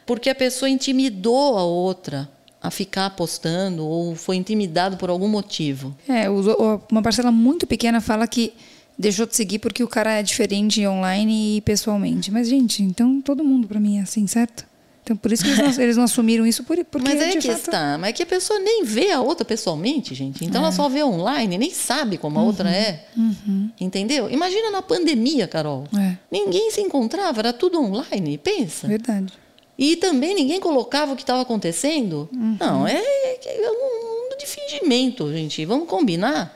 porque 0.04 0.28
a 0.28 0.34
pessoa 0.34 0.68
intimidou 0.68 1.56
a 1.56 1.64
outra 1.64 2.28
a 2.62 2.70
ficar 2.70 3.10
postando 3.10 3.86
ou 3.86 4.14
foi 4.14 4.36
intimidado 4.36 4.96
por 4.96 5.08
algum 5.08 5.28
motivo. 5.28 5.94
É, 6.08 6.28
uma 6.28 7.02
parcela 7.02 7.32
muito 7.32 7.66
pequena 7.66 8.00
fala 8.00 8.26
que 8.26 8.52
deixou 8.98 9.26
de 9.26 9.34
seguir 9.34 9.58
porque 9.58 9.82
o 9.82 9.88
cara 9.88 10.18
é 10.18 10.22
diferente 10.22 10.86
online 10.86 11.56
e 11.56 11.60
pessoalmente. 11.62 12.30
Mas, 12.30 12.48
gente, 12.48 12.82
então 12.82 13.20
todo 13.22 13.42
mundo 13.42 13.66
para 13.66 13.80
mim 13.80 13.98
é 13.98 14.02
assim, 14.02 14.26
certo? 14.26 14.68
Então, 15.02 15.16
por 15.16 15.32
isso 15.32 15.42
que 15.42 15.50
eles 15.50 15.58
não, 15.58 15.72
eles 15.82 15.96
não 15.96 16.04
assumiram 16.04 16.46
isso, 16.46 16.62
porque 16.62 16.84
Mas 17.02 17.20
é 17.20 17.32
que 17.32 17.48
fato... 17.48 17.58
está. 17.58 17.98
Mas 17.98 18.10
é 18.10 18.12
que 18.12 18.22
a 18.22 18.26
pessoa 18.26 18.60
nem 18.60 18.84
vê 18.84 19.10
a 19.10 19.20
outra 19.20 19.44
pessoalmente, 19.44 20.14
gente. 20.14 20.44
Então, 20.44 20.60
é. 20.60 20.64
ela 20.64 20.72
só 20.72 20.88
vê 20.88 21.02
online, 21.02 21.56
nem 21.56 21.70
sabe 21.70 22.18
como 22.18 22.38
a 22.38 22.42
uhum, 22.42 22.46
outra 22.46 22.70
é. 22.70 23.06
Uhum. 23.16 23.70
Entendeu? 23.80 24.30
Imagina 24.30 24.70
na 24.70 24.82
pandemia, 24.82 25.48
Carol. 25.48 25.84
É. 25.98 26.16
Ninguém 26.30 26.70
se 26.70 26.80
encontrava, 26.80 27.40
era 27.40 27.52
tudo 27.52 27.80
online. 27.80 28.38
Pensa. 28.38 28.86
Verdade. 28.86 29.32
E 29.80 29.96
também 29.96 30.34
ninguém 30.34 30.60
colocava 30.60 31.14
o 31.14 31.16
que 31.16 31.22
estava 31.22 31.40
acontecendo. 31.40 32.28
Uhum. 32.30 32.54
Não, 32.60 32.86
é, 32.86 32.98
é, 32.98 33.70
um 33.70 34.24
mundo 34.24 34.36
de 34.38 34.44
fingimento, 34.44 35.32
gente. 35.32 35.64
Vamos 35.64 35.88
combinar? 35.88 36.54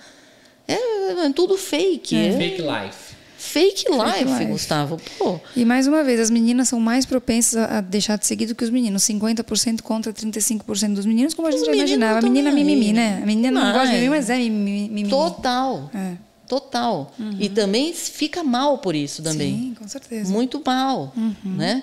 É, 0.69 0.75
é 1.25 1.31
tudo 1.35 1.57
fake. 1.57 2.15
É. 2.15 2.37
Fake 2.37 2.61
life. 2.61 3.15
Fake 3.39 3.85
life, 3.91 4.13
fake 4.13 4.25
life, 4.25 4.45
Gustavo. 4.45 5.01
Pô. 5.19 5.41
E 5.57 5.65
mais 5.65 5.87
uma 5.87 6.05
vez, 6.05 6.21
as 6.21 6.29
meninas 6.29 6.69
são 6.69 6.79
mais 6.79 7.07
propensas 7.07 7.57
a 7.57 7.81
deixar 7.81 8.19
de 8.19 8.27
seguir 8.27 8.45
do 8.45 8.55
que 8.55 8.63
os 8.63 8.69
meninos. 8.69 9.03
50% 9.05 9.81
contra 9.81 10.13
35% 10.13 10.93
dos 10.93 11.07
meninos, 11.07 11.33
como 11.33 11.49
a 11.49 11.51
gente 11.51 11.65
já 11.65 11.75
imaginava. 11.75 12.19
A 12.19 12.23
menina 12.23 12.51
mimimi, 12.51 12.93
né? 12.93 13.21
A 13.23 13.27
menina 13.27 13.51
não, 13.51 13.67
não 13.67 13.73
gosta 13.73 13.87
de 13.89 13.95
mimimi, 13.95 14.11
mas 14.11 14.29
é 14.29 14.37
mimimi. 14.37 15.09
Total. 15.09 15.91
É. 15.95 16.13
Total. 16.47 17.11
Uhum. 17.19 17.37
E 17.41 17.49
também 17.49 17.95
fica 17.95 18.45
mal 18.45 18.79
por 18.79 18.95
isso 18.95 19.23
também. 19.23 19.55
Sim, 19.55 19.77
com 19.79 19.89
certeza. 19.89 20.31
Muito 20.31 20.61
mal, 20.63 21.11
uhum. 21.17 21.35
né? 21.57 21.83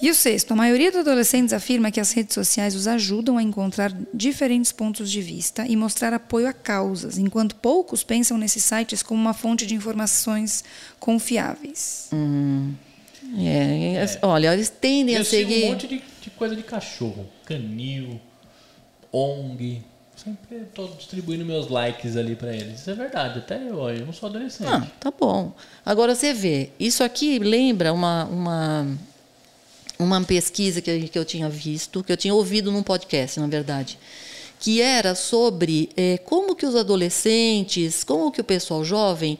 E 0.00 0.10
o 0.10 0.14
sexto, 0.14 0.52
a 0.52 0.56
maioria 0.56 0.90
dos 0.90 1.00
adolescentes 1.00 1.52
afirma 1.52 1.90
que 1.90 2.00
as 2.00 2.12
redes 2.12 2.34
sociais 2.34 2.74
os 2.74 2.86
ajudam 2.86 3.38
a 3.38 3.42
encontrar 3.42 3.92
diferentes 4.12 4.72
pontos 4.72 5.10
de 5.10 5.20
vista 5.22 5.66
e 5.66 5.76
mostrar 5.76 6.12
apoio 6.12 6.48
a 6.48 6.52
causas, 6.52 7.16
enquanto 7.16 7.54
poucos 7.56 8.02
pensam 8.02 8.36
nesses 8.36 8.64
sites 8.64 9.02
como 9.02 9.20
uma 9.20 9.34
fonte 9.34 9.66
de 9.66 9.74
informações 9.74 10.64
confiáveis. 10.98 12.08
Hum. 12.12 12.74
É, 13.38 13.94
é. 13.94 14.18
Olha, 14.22 14.52
eles 14.52 14.68
tendem 14.68 15.14
Eu 15.14 15.22
a 15.22 15.24
seguir. 15.24 15.64
um 15.64 15.68
monte 15.68 15.88
de, 15.88 16.02
de, 16.20 16.30
coisa 16.30 16.54
de 16.54 16.62
cachorro, 16.62 17.26
canil, 17.44 18.20
ONG. 19.12 19.82
Sempre 20.16 20.58
estou 20.58 20.88
distribuindo 20.96 21.44
meus 21.44 21.68
likes 21.68 22.16
ali 22.16 22.36
para 22.36 22.54
eles. 22.54 22.80
Isso 22.80 22.90
é 22.90 22.94
verdade, 22.94 23.40
até 23.40 23.56
eu, 23.56 23.88
eu 23.90 24.06
não 24.06 24.12
sou 24.12 24.28
adolescente. 24.28 24.68
Ah, 24.68 24.86
tá 25.00 25.10
bom. 25.10 25.52
Agora 25.84 26.14
você 26.14 26.32
vê, 26.32 26.70
isso 26.78 27.02
aqui 27.02 27.38
lembra 27.38 27.92
uma, 27.92 28.24
uma 28.26 28.98
uma 29.98 30.20
pesquisa 30.22 30.80
que, 30.80 31.08
que 31.08 31.18
eu 31.18 31.24
tinha 31.24 31.48
visto, 31.48 32.02
que 32.02 32.12
eu 32.12 32.16
tinha 32.16 32.34
ouvido 32.34 32.70
num 32.72 32.82
podcast, 32.82 33.38
na 33.38 33.46
verdade, 33.46 33.98
que 34.58 34.80
era 34.80 35.14
sobre 35.14 35.90
é, 35.96 36.18
como 36.18 36.54
que 36.54 36.66
os 36.66 36.74
adolescentes, 36.74 38.02
como 38.02 38.30
que 38.30 38.40
o 38.40 38.44
pessoal 38.44 38.84
jovem, 38.84 39.38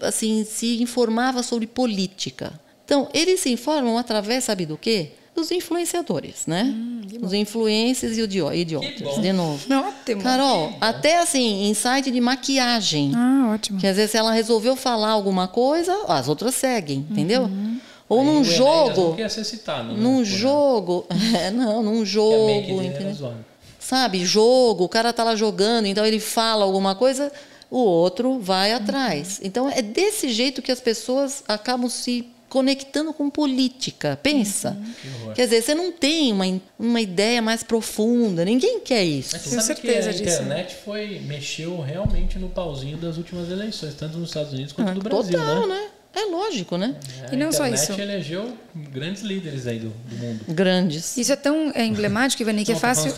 assim, 0.00 0.44
se 0.44 0.82
informava 0.82 1.42
sobre 1.42 1.66
política. 1.66 2.52
Então, 2.84 3.08
eles 3.14 3.40
se 3.40 3.50
informam 3.50 3.96
através, 3.96 4.44
sabe 4.44 4.66
do 4.66 4.76
quê? 4.76 5.12
Dos 5.34 5.50
influenciadores, 5.50 6.46
né? 6.46 6.62
Hum, 6.64 7.00
Os 7.20 7.32
influencers 7.32 8.16
e 8.16 8.20
idiotas, 8.20 9.20
de 9.20 9.32
novo. 9.32 9.66
Ótimo. 9.74 10.22
Carol, 10.22 10.72
até 10.80 11.18
assim, 11.18 11.72
site 11.74 12.10
de 12.10 12.20
maquiagem. 12.20 13.12
Ah, 13.16 13.50
ótimo. 13.54 13.80
Que 13.80 13.86
às 13.86 13.96
vezes 13.96 14.14
ela 14.14 14.32
resolveu 14.32 14.76
falar 14.76 15.10
alguma 15.10 15.48
coisa, 15.48 16.04
as 16.06 16.28
outras 16.28 16.54
seguem, 16.54 17.04
uhum. 17.10 17.73
Ou 18.08 18.20
Aí 18.20 18.26
num 18.26 18.44
jogo. 18.44 19.16
Não 19.18 19.28
ser 19.28 19.44
citado, 19.44 19.92
né? 19.92 19.94
Num 19.96 20.24
jogo. 20.24 21.06
É, 21.34 21.50
não, 21.50 21.82
num 21.82 22.04
jogo. 22.04 22.82
Entendeu? 22.82 23.34
Sabe, 23.78 24.24
jogo, 24.24 24.84
o 24.84 24.88
cara 24.88 25.12
tá 25.12 25.22
lá 25.24 25.36
jogando, 25.36 25.86
então 25.86 26.06
ele 26.06 26.18
fala 26.18 26.64
alguma 26.64 26.94
coisa, 26.94 27.30
o 27.70 27.78
outro 27.78 28.38
vai 28.38 28.70
uhum. 28.70 28.76
atrás. 28.76 29.40
Então 29.42 29.68
é 29.68 29.82
desse 29.82 30.30
jeito 30.30 30.62
que 30.62 30.72
as 30.72 30.80
pessoas 30.80 31.42
acabam 31.46 31.90
se 31.90 32.26
conectando 32.48 33.12
com 33.12 33.28
política. 33.28 34.16
Pensa. 34.22 34.70
Uhum. 34.70 35.32
Quer 35.34 35.46
dizer, 35.46 35.60
você 35.60 35.74
não 35.74 35.90
tem 35.90 36.32
uma, 36.32 36.44
uma 36.78 37.00
ideia 37.00 37.42
mais 37.42 37.64
profunda. 37.64 38.44
Ninguém 38.44 38.78
quer 38.78 39.02
isso. 39.02 39.30
Mas 39.32 39.42
você 39.42 39.50
sabe 39.56 39.66
certeza 39.66 40.12
que 40.12 40.20
a 40.20 40.24
disso. 40.24 40.42
internet 40.42 40.76
foi, 40.84 41.18
mexeu 41.18 41.80
realmente 41.80 42.38
no 42.38 42.48
pauzinho 42.48 42.96
das 42.96 43.16
últimas 43.16 43.50
eleições, 43.50 43.94
tanto 43.94 44.18
nos 44.18 44.28
Estados 44.28 44.52
Unidos 44.52 44.72
quanto 44.72 44.88
ah, 44.88 44.94
no 44.94 45.02
Brasil. 45.02 45.36
Total, 45.36 45.66
né? 45.66 45.74
né? 45.74 45.88
É 46.14 46.26
lógico, 46.26 46.76
né? 46.76 46.94
É, 47.30 47.34
e 47.34 47.36
não 47.36 47.50
só 47.50 47.66
isso. 47.66 47.92
A 47.92 47.94
internet 47.94 48.00
elegeu 48.00 48.56
grandes 48.74 49.22
líderes 49.22 49.66
aí 49.66 49.78
do, 49.78 49.88
do 49.88 50.16
mundo. 50.16 50.44
Grandes. 50.48 51.16
Isso 51.16 51.32
é 51.32 51.36
tão 51.36 51.70
é 51.74 51.84
emblemático, 51.84 52.42
Ivani, 52.42 52.64
que 52.64 52.72
é 52.72 52.76
fácil 52.76 53.12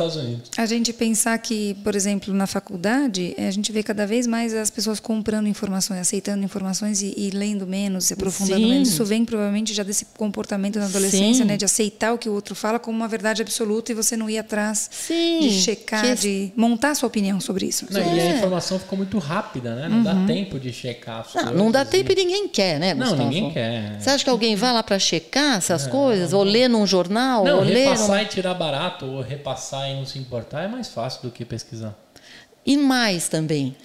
a 0.57 0.67
gente 0.67 0.93
pensar 0.93 1.39
que, 1.39 1.75
por 1.83 1.95
exemplo, 1.95 2.33
na 2.35 2.47
faculdade, 2.47 3.35
a 3.39 3.51
gente 3.51 3.73
vê 3.73 3.83
cada 3.83 4.07
vez 4.07 4.27
mais 4.27 4.55
as 4.55 4.71
pessoas 4.71 5.01
comprando 5.01 5.47
informações, 5.47 6.01
aceitando 6.01 6.45
informações 6.45 7.03
e, 7.03 7.15
e 7.17 7.31
lendo 7.31 7.67
menos, 7.67 8.07
se 8.07 8.15
aprofundando 8.15 8.61
Sim. 8.61 8.71
menos. 8.71 8.89
Isso 8.89 9.05
vem 9.05 9.25
provavelmente 9.25 9.73
já 9.73 9.83
desse 9.83 10.07
comportamento 10.17 10.79
na 10.79 10.87
adolescência, 10.87 11.45
Sim. 11.45 11.49
né? 11.49 11.57
De 11.57 11.65
aceitar 11.65 12.13
o 12.13 12.19
que 12.19 12.29
o 12.29 12.33
outro 12.33 12.55
fala 12.55 12.79
como 12.79 12.97
uma 12.97 13.09
verdade 13.09 13.43
absoluta 13.43 13.93
e 13.93 13.95
você 13.95 14.17
não 14.17 14.29
ir 14.29 14.39
atrás 14.39 14.89
Sim. 14.91 15.41
de 15.41 15.51
checar, 15.51 16.03
que... 16.03 16.15
de 16.15 16.53
montar 16.57 16.95
sua 16.95 17.07
opinião 17.07 17.41
sobre 17.41 17.67
isso. 17.67 17.87
Não, 17.91 18.01
é. 18.01 18.17
E 18.17 18.21
a 18.21 18.25
é. 18.25 18.37
informação 18.37 18.79
ficou 18.79 18.97
muito 18.97 19.19
rápida, 19.19 19.75
né? 19.75 19.89
Não 19.89 19.99
uhum. 19.99 20.03
dá 20.03 20.27
tempo 20.27 20.59
de 20.59 20.73
checar 20.73 21.21
as 21.21 21.35
não, 21.35 21.43
coisas. 21.43 21.59
Não 21.59 21.71
dá 21.71 21.85
tempo 21.85 22.13
e 22.13 22.15
ninguém 22.15 22.49
quer, 22.49 22.79
né? 22.79 22.86
Né, 22.95 22.95
Gustavo? 22.95 23.23
Não, 23.23 23.29
ninguém 23.29 23.51
quer. 23.51 24.01
Você 24.01 24.11
acha 24.11 24.25
que 24.25 24.31
alguém 24.31 24.57
vai 24.57 24.73
lá 24.73 24.83
para 24.83 24.99
checar 24.99 25.57
essas 25.57 25.87
é, 25.87 25.91
coisas? 25.91 26.33
Ou 26.33 26.43
ler 26.43 26.69
num 26.69 26.87
jornal? 26.87 27.45
Não, 27.45 27.59
ou 27.59 27.65
repassar 27.65 28.17
ler 28.17 28.23
e 28.25 28.27
tirar 28.27 28.55
barato, 28.55 29.07
ou 29.07 29.21
repassar 29.21 29.91
e 29.91 29.95
não 29.95 30.07
se 30.07 30.19
importar 30.19 30.63
é 30.63 30.69
mais 30.69 30.89
fácil 30.89 31.23
do 31.23 31.31
que 31.31 31.45
pesquisar. 31.45 31.95
E 32.65 32.77
mais 32.77 33.29
também. 33.29 33.77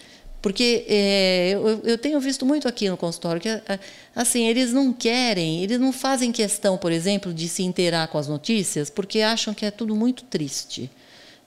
Porque 0.42 0.86
é, 0.88 1.52
eu, 1.52 1.82
eu, 1.84 1.98
tenho 1.98 2.20
visto 2.20 2.46
muito 2.46 2.68
aqui 2.68 2.90
no 2.90 2.98
consultório 2.98 3.40
que, 3.40 3.48
é, 3.48 3.80
assim, 4.16 4.48
eles 4.48 4.74
não 4.74 4.92
querem, 4.92 5.64
eles 5.64 5.80
não 5.80 5.94
fazem 5.94 6.32
questão, 6.32 6.78
por 6.78 6.92
exemplo, 6.92 7.32
de 7.32 7.48
se 7.48 7.62
inteirar 7.62 8.08
com 8.08 8.18
as 8.18 8.28
notícias, 8.28 8.90
porque 8.90 9.22
acham 9.22 9.54
que 9.54 9.66
é 9.66 9.70
tudo 9.70 9.96
muito 9.96 10.24
triste. 10.24 10.90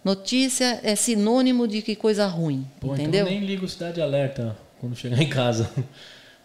Notícia 0.04 0.80
é 0.84 0.94
sinônimo 0.94 1.66
de 1.66 1.82
que 1.82 1.96
coisa 1.96 2.26
ruim, 2.26 2.64
Pô, 2.78 2.88
então 2.88 2.94
entendeu? 2.94 3.22
Então 3.22 3.34
eu 3.34 3.40
nem 3.40 3.48
ligo 3.48 3.66
Cidade 3.66 4.00
Alerta 4.00 4.56
quando 4.78 4.94
chegar 4.94 5.20
em 5.20 5.28
casa. 5.28 5.68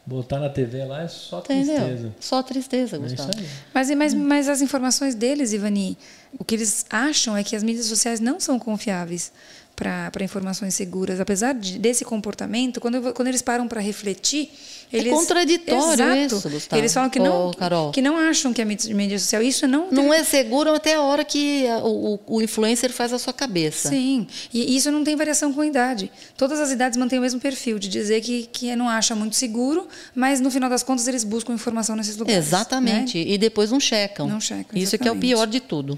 Botar 0.09 0.39
na 0.39 0.49
TV 0.49 0.83
lá 0.85 1.03
é 1.03 1.07
só 1.07 1.39
tristeza. 1.39 1.83
Entendeu? 1.83 2.11
Só 2.19 2.41
tristeza, 2.41 2.95
é 2.95 2.99
Gustavo. 2.99 3.29
É 3.29 3.43
mas, 3.71 3.91
mas, 3.91 4.13
mas 4.15 4.49
as 4.49 4.59
informações 4.59 5.13
deles, 5.13 5.53
Ivani, 5.53 5.95
o 6.39 6.43
que 6.43 6.55
eles 6.55 6.83
acham 6.89 7.37
é 7.37 7.43
que 7.43 7.55
as 7.55 7.61
mídias 7.61 7.85
sociais 7.85 8.19
não 8.19 8.39
são 8.39 8.57
confiáveis 8.57 9.31
para 9.79 10.23
informações 10.23 10.73
seguras. 10.73 11.21
Apesar 11.21 11.53
de, 11.53 11.79
desse 11.79 12.03
comportamento, 12.03 12.81
quando, 12.81 13.13
quando 13.13 13.29
eles 13.29 13.41
param 13.41 13.65
para 13.65 13.79
refletir, 13.79 14.51
é 14.91 14.97
eles, 14.97 15.13
é 15.13 15.15
contraditório 15.15 15.93
exato, 15.93 16.35
isso, 16.35 16.49
Gustavo. 16.49 16.81
Eles 16.81 16.93
falam 16.93 17.09
que 17.09 17.19
não, 17.19 17.51
oh, 17.51 17.91
que 17.91 18.01
não 18.01 18.17
acham 18.17 18.51
que 18.51 18.61
a 18.61 18.65
mídia 18.65 19.17
social 19.17 19.41
isso 19.41 19.67
não 19.67 19.89
não 19.89 20.09
tem... 20.09 20.19
é 20.19 20.23
seguro 20.25 20.73
até 20.73 20.95
a 20.95 21.01
hora 21.01 21.23
que 21.23 21.63
o, 21.83 22.19
o, 22.27 22.41
influencer 22.41 22.91
faz 22.91 23.13
a 23.13 23.19
sua 23.19 23.31
cabeça. 23.31 23.89
Sim, 23.89 24.27
e 24.53 24.75
isso 24.75 24.91
não 24.91 25.03
tem 25.03 25.15
variação 25.15 25.53
com 25.53 25.61
a 25.61 25.65
idade. 25.65 26.11
Todas 26.35 26.59
as 26.59 26.71
idades 26.71 26.97
mantêm 26.97 27.17
o 27.17 27.21
mesmo 27.21 27.39
perfil 27.39 27.79
de 27.79 27.87
dizer 27.87 28.19
que 28.19 28.49
que 28.51 28.75
não 28.75 28.89
acha 28.89 29.15
muito 29.15 29.35
seguro, 29.37 29.87
mas 30.13 30.41
no 30.41 30.51
final 30.51 30.69
das 30.69 30.83
contas 30.83 31.07
eles 31.07 31.23
buscam 31.23 31.53
informação 31.53 31.95
nesses 31.95 32.17
lugares. 32.17 32.47
Exatamente. 32.47 33.23
Né? 33.23 33.31
E 33.31 33.37
depois 33.37 33.71
não 33.71 33.79
checam. 33.79 34.27
Não 34.27 34.41
checam. 34.41 34.77
Isso 34.77 34.95
é 34.95 34.97
que 34.97 35.07
é 35.07 35.11
o 35.11 35.15
pior 35.15 35.47
de 35.47 35.61
tudo. 35.61 35.97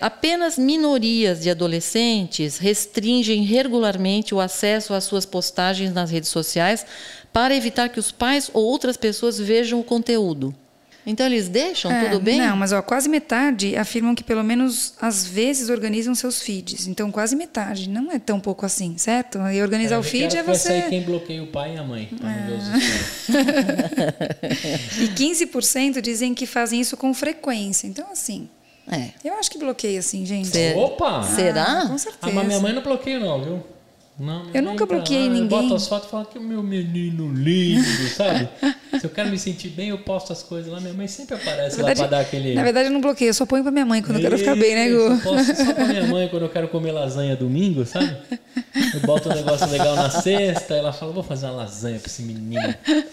Apenas 0.00 0.56
minorias 0.56 1.42
de 1.42 1.50
adolescentes 1.50 2.56
restringem 2.56 3.42
regularmente 3.44 4.34
o 4.34 4.40
acesso 4.40 4.94
às 4.94 5.04
suas 5.04 5.26
postagens 5.26 5.92
nas 5.92 6.10
redes 6.10 6.30
sociais 6.30 6.86
para 7.32 7.54
evitar 7.54 7.88
que 7.90 8.00
os 8.00 8.10
pais 8.10 8.50
ou 8.52 8.64
outras 8.64 8.96
pessoas 8.96 9.38
vejam 9.38 9.78
o 9.78 9.84
conteúdo. 9.84 10.54
Então 11.06 11.26
eles 11.26 11.48
deixam 11.48 11.90
é, 11.90 12.04
tudo 12.04 12.20
bem? 12.20 12.38
Não, 12.38 12.56
mas 12.56 12.72
ó, 12.72 12.82
quase 12.82 13.08
metade 13.08 13.74
afirmam 13.76 14.14
que 14.14 14.22
pelo 14.22 14.44
menos 14.44 14.94
às 15.00 15.26
vezes 15.26 15.70
organizam 15.70 16.14
seus 16.14 16.42
feeds. 16.42 16.86
Então 16.86 17.10
quase 17.10 17.34
metade, 17.34 17.88
não 17.88 18.12
é 18.12 18.18
tão 18.18 18.38
pouco 18.38 18.66
assim, 18.66 18.96
certo? 18.98 19.38
E 19.38 19.62
organizar 19.62 19.96
é, 19.96 19.98
o 19.98 20.02
feed 20.02 20.36
é 20.36 20.42
você. 20.42 20.80
Vai 20.80 20.90
quem 20.90 21.02
bloqueia 21.02 21.42
o 21.42 21.46
pai 21.46 21.74
e 21.74 21.78
a 21.78 21.82
mãe. 21.82 22.08
É. 22.22 22.50
e 25.02 25.08
15% 25.08 26.00
dizem 26.00 26.34
que 26.34 26.46
fazem 26.46 26.80
isso 26.80 26.96
com 26.96 27.14
frequência. 27.14 27.86
Então 27.86 28.06
assim, 28.12 28.48
é. 28.90 29.10
Eu 29.24 29.34
acho 29.34 29.50
que 29.50 29.58
bloqueia, 29.58 29.98
assim, 30.00 30.24
gente. 30.26 30.48
Ser... 30.48 30.76
Opa! 30.76 31.22
Será? 31.22 31.82
Ah, 31.82 31.88
com 31.88 31.98
certeza. 31.98 32.18
Ah, 32.22 32.30
mas 32.32 32.46
minha 32.46 32.60
mãe 32.60 32.72
não 32.72 32.82
bloqueia, 32.82 33.18
não, 33.18 33.42
viu? 33.42 33.62
Não, 34.18 34.44
Eu 34.52 34.60
nunca 34.62 34.84
entra 34.84 34.96
bloqueei 34.96 35.20
lá. 35.20 35.24
Eu 35.28 35.30
ninguém. 35.30 35.62
boto 35.62 35.74
as 35.74 35.88
fotos 35.88 36.08
e 36.08 36.10
falo 36.10 36.26
que 36.26 36.36
o 36.38 36.42
meu 36.42 36.62
menino 36.62 37.32
lindo, 37.32 37.82
sabe? 38.14 38.50
Se 39.00 39.06
eu 39.06 39.08
quero 39.08 39.30
me 39.30 39.38
sentir 39.38 39.70
bem, 39.70 39.88
eu 39.88 39.98
posto 39.98 40.30
as 40.30 40.42
coisas 40.42 40.70
lá. 40.70 40.78
Minha 40.78 40.92
mãe 40.92 41.08
sempre 41.08 41.36
aparece 41.36 41.78
Na 41.78 41.84
lá 41.84 41.88
verdade, 41.88 42.08
pra 42.08 42.18
dar 42.18 42.20
aquele. 42.26 42.54
na 42.54 42.62
verdade, 42.62 42.88
eu 42.88 42.92
não 42.92 43.00
bloqueio, 43.00 43.30
eu 43.30 43.34
só 43.34 43.46
ponho 43.46 43.62
pra 43.62 43.72
minha 43.72 43.86
mãe 43.86 44.02
quando 44.02 44.16
eu 44.16 44.20
quero 44.20 44.36
ficar 44.36 44.54
bem, 44.56 44.74
né, 44.74 44.90
Gu? 44.90 44.96
Eu 44.96 45.18
posto 45.20 45.56
só 45.56 45.72
pra 45.72 45.86
minha 45.86 46.04
mãe 46.06 46.28
quando 46.28 46.42
eu 46.42 46.48
quero 46.50 46.68
comer 46.68 46.92
lasanha 46.92 47.34
domingo, 47.34 47.86
sabe? 47.86 48.14
Eu 48.92 49.00
boto 49.06 49.30
um 49.30 49.34
negócio 49.34 49.66
legal 49.70 49.96
na 49.96 50.10
sexta, 50.10 50.74
ela 50.74 50.92
fala, 50.92 51.12
vou 51.12 51.22
fazer 51.22 51.46
uma 51.46 51.54
lasanha 51.54 51.98
pra 51.98 52.06
esse 52.10 52.22
menino. 52.22 52.74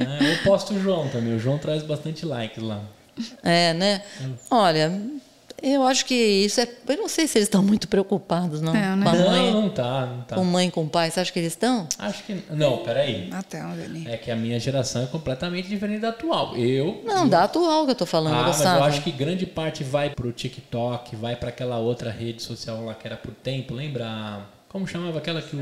É, 0.00 0.32
eu 0.32 0.42
posto 0.42 0.72
o 0.74 0.80
João 0.80 1.08
também, 1.08 1.34
o 1.36 1.38
João 1.38 1.58
traz 1.58 1.82
bastante 1.82 2.24
likes 2.26 2.62
lá. 2.62 2.80
É, 3.42 3.72
né? 3.74 4.02
Olha, 4.50 4.92
eu 5.62 5.82
acho 5.86 6.06
que 6.06 6.14
isso 6.14 6.60
é. 6.60 6.68
Eu 6.88 6.96
não 6.96 7.08
sei 7.08 7.26
se 7.26 7.36
eles 7.36 7.46
estão 7.48 7.62
muito 7.62 7.86
preocupados, 7.86 8.60
não. 8.62 8.74
É, 8.74 8.96
né? 8.96 9.04
Com 9.04 9.10
a 9.10 9.14
mãe, 9.14 9.52
Não, 9.52 9.62
não 9.62 9.68
tá, 9.70 10.06
não 10.06 10.22
tá. 10.22 10.34
com 10.36 10.44
mãe, 10.44 10.70
com 10.70 10.88
pai. 10.88 11.10
Você 11.10 11.20
acha 11.20 11.30
que 11.32 11.38
eles 11.38 11.52
estão? 11.52 11.86
Acho 11.98 12.24
que. 12.24 12.42
Não, 12.50 12.78
peraí. 12.78 13.28
Até, 13.32 13.60
Vani. 13.60 14.08
É 14.08 14.16
que 14.16 14.30
a 14.30 14.36
minha 14.36 14.58
geração 14.58 15.02
é 15.02 15.06
completamente 15.06 15.68
diferente 15.68 16.00
da 16.00 16.08
atual. 16.10 16.56
Eu. 16.56 17.02
Não, 17.04 17.28
da 17.28 17.44
atual 17.44 17.84
que 17.84 17.90
eu 17.90 17.94
tô 17.96 18.06
falando, 18.06 18.34
Ah, 18.36 18.42
mas 18.44 18.56
Gustavo. 18.56 18.78
eu 18.78 18.84
acho 18.84 19.02
que 19.02 19.10
grande 19.10 19.44
parte 19.44 19.84
vai 19.84 20.08
pro 20.10 20.32
TikTok, 20.32 21.14
vai 21.16 21.36
pra 21.36 21.50
aquela 21.50 21.78
outra 21.78 22.10
rede 22.10 22.42
social 22.42 22.84
lá 22.84 22.94
que 22.94 23.06
era 23.06 23.16
por 23.16 23.32
tempo. 23.34 23.74
Lembra? 23.74 24.40
Como 24.68 24.86
chamava 24.86 25.18
aquela 25.18 25.42
que 25.42 25.54
o 25.56 25.60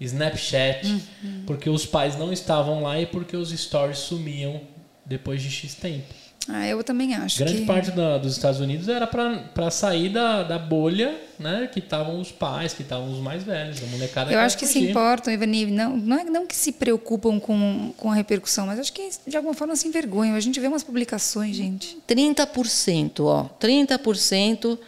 Snapchat? 0.00 0.86
Uhum. 0.86 1.42
Porque 1.46 1.68
os 1.68 1.84
pais 1.86 2.16
não 2.16 2.32
estavam 2.32 2.82
lá 2.82 3.00
e 3.00 3.06
porque 3.06 3.36
os 3.36 3.50
stories 3.50 3.98
sumiam 3.98 4.60
depois 5.04 5.42
de 5.42 5.50
X 5.50 5.74
tempo. 5.74 6.14
Ah, 6.48 6.66
eu 6.66 6.82
também 6.82 7.14
acho 7.14 7.38
Grande 7.38 7.58
que... 7.58 7.66
parte 7.66 7.90
da- 7.92 8.18
dos 8.18 8.32
Estados 8.32 8.58
Unidos 8.60 8.88
era 8.88 9.06
para 9.06 9.70
sair 9.70 10.08
da, 10.08 10.42
da 10.42 10.58
bolha, 10.58 11.14
né? 11.38 11.68
Que 11.72 11.78
estavam 11.78 12.18
os 12.20 12.32
pais, 12.32 12.72
que 12.72 12.82
estavam 12.82 13.12
os 13.12 13.18
mais 13.18 13.42
velhos, 13.44 13.80
a 13.82 13.86
molecada. 13.86 14.32
Eu 14.32 14.38
acho 14.40 14.56
que 14.58 14.66
se 14.66 14.72
fugir. 14.74 14.90
importam, 14.90 15.32
Ivani, 15.32 15.66
não, 15.66 15.96
não, 15.96 16.18
é, 16.18 16.24
não 16.24 16.46
que 16.46 16.56
se 16.56 16.72
preocupam 16.72 17.38
com, 17.38 17.92
com 17.96 18.10
a 18.10 18.14
repercussão, 18.14 18.66
mas 18.66 18.78
acho 18.80 18.92
que 18.92 19.10
de 19.26 19.36
alguma 19.36 19.54
forma 19.54 19.76
se 19.76 19.86
envergonham. 19.86 20.34
A 20.34 20.40
gente 20.40 20.58
vê 20.58 20.66
umas 20.66 20.82
publicações, 20.82 21.54
gente. 21.54 21.98
30%, 22.08 23.20
ó. 23.20 23.44
30% 23.60 24.78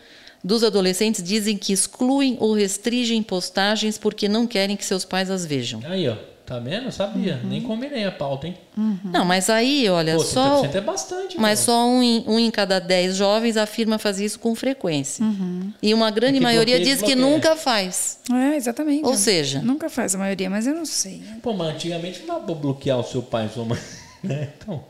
dos 0.42 0.64
adolescentes 0.64 1.22
dizem 1.22 1.56
que 1.56 1.72
excluem 1.72 2.36
ou 2.40 2.54
restringem 2.54 3.22
postagens 3.22 3.98
porque 3.98 4.26
não 4.28 4.46
querem 4.46 4.76
que 4.76 4.84
seus 4.84 5.04
pais 5.04 5.30
as 5.30 5.44
vejam. 5.46 5.80
Aí, 5.84 6.08
ó. 6.08 6.16
Tá 6.52 6.58
vendo? 6.58 6.84
Eu 6.84 6.92
sabia. 6.92 7.40
Uhum. 7.42 7.48
Nem 7.48 7.62
combinei 7.62 8.04
a 8.04 8.12
pauta, 8.12 8.46
hein? 8.46 8.58
Não, 9.04 9.24
mas 9.24 9.48
aí, 9.48 9.88
olha, 9.88 10.16
Pô, 10.16 10.20
só. 10.22 10.60
30% 10.62 10.74
é 10.74 10.80
bastante. 10.82 11.40
Mas 11.40 11.60
meu. 11.60 11.64
só 11.64 11.86
um 11.86 12.02
em, 12.02 12.24
um 12.26 12.38
em 12.38 12.50
cada 12.50 12.78
dez 12.78 13.16
jovens 13.16 13.56
afirma 13.56 13.98
fazer 13.98 14.26
isso 14.26 14.38
com 14.38 14.54
frequência. 14.54 15.24
Uhum. 15.24 15.72
E 15.82 15.94
uma 15.94 16.10
grande 16.10 16.34
É 16.34 16.38
que 16.38 16.42
maioria 16.42 16.76
bloqueia, 16.76 16.94
diz 16.94 17.02
que 17.02 17.14
desbloqueia. 17.14 17.36
nunca 17.36 17.56
faz. 17.56 18.18
É, 18.30 18.54
exatamente. 18.56 19.06
Ou 19.06 19.14
seja- 19.14 19.62
Nunca 19.62 19.88
faz 19.88 20.14
a 20.14 20.18
maioria, 20.18 20.50
mas 20.50 20.66
eu 20.66 20.74
não 20.74 20.84
sei. 20.84 21.22
Pô, 21.42 21.54
mas 21.54 21.68
antigamente 21.74 22.18
não 22.20 22.26
dava 22.26 22.40
pra 22.40 22.54
bloquear 22.54 22.98
o 23.00 23.02
seu 23.02 23.22
pai 23.22 23.46
e 23.46 23.48
sua 23.48 23.64
mãe, 23.64 23.78
né? 24.22 24.50
Então, 24.58 24.84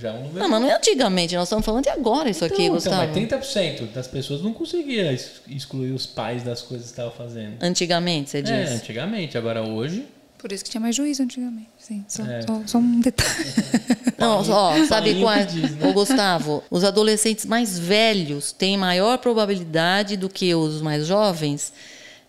já 0.00 0.08
é 0.08 0.12
um 0.12 0.22
número... 0.22 0.38
Não, 0.38 0.48
mas 0.48 0.60
não 0.62 0.70
é 0.70 0.74
antigamente, 0.76 1.34
nós 1.34 1.44
estamos 1.44 1.62
falando 1.66 1.84
de 1.84 1.90
agora 1.90 2.30
isso 2.30 2.42
aqui, 2.42 2.62
então, 2.62 2.74
Gustavo. 2.74 3.02
Então, 3.18 3.38
mas 3.38 3.48
30% 3.50 3.92
das 3.92 4.06
pessoas 4.08 4.40
não 4.40 4.54
conseguia 4.54 5.12
ex- 5.12 5.42
excluir 5.46 5.92
os 5.92 6.06
pais 6.06 6.42
das 6.42 6.62
coisas 6.62 6.86
que 6.86 6.92
estavam 6.94 7.12
fazendo. 7.12 7.62
Antigamente, 7.62 8.30
você 8.30 8.40
diz. 8.40 8.50
É, 8.50 8.64
antigamente. 8.76 9.36
Agora, 9.36 9.62
hoje... 9.62 10.06
Por 10.42 10.50
isso 10.50 10.64
que 10.64 10.70
tinha 10.70 10.80
mais 10.80 10.96
juízo 10.96 11.22
antigamente. 11.22 11.68
Sim, 11.78 12.04
só, 12.08 12.24
É. 12.24 12.42
só, 12.42 12.60
só 12.66 12.78
um 12.78 13.00
detalhe. 13.00 13.30
Não, 14.18 14.38
ó, 14.50 14.84
sabe 14.86 15.14
qual 15.20 15.32
é? 15.32 15.44
né? 15.46 15.88
Ô, 15.88 15.92
Gustavo, 15.92 16.64
os 16.68 16.82
adolescentes 16.82 17.46
mais 17.46 17.78
velhos 17.78 18.50
têm 18.50 18.76
maior 18.76 19.18
probabilidade 19.18 20.16
do 20.16 20.28
que 20.28 20.52
os 20.52 20.82
mais 20.82 21.06
jovens, 21.06 21.72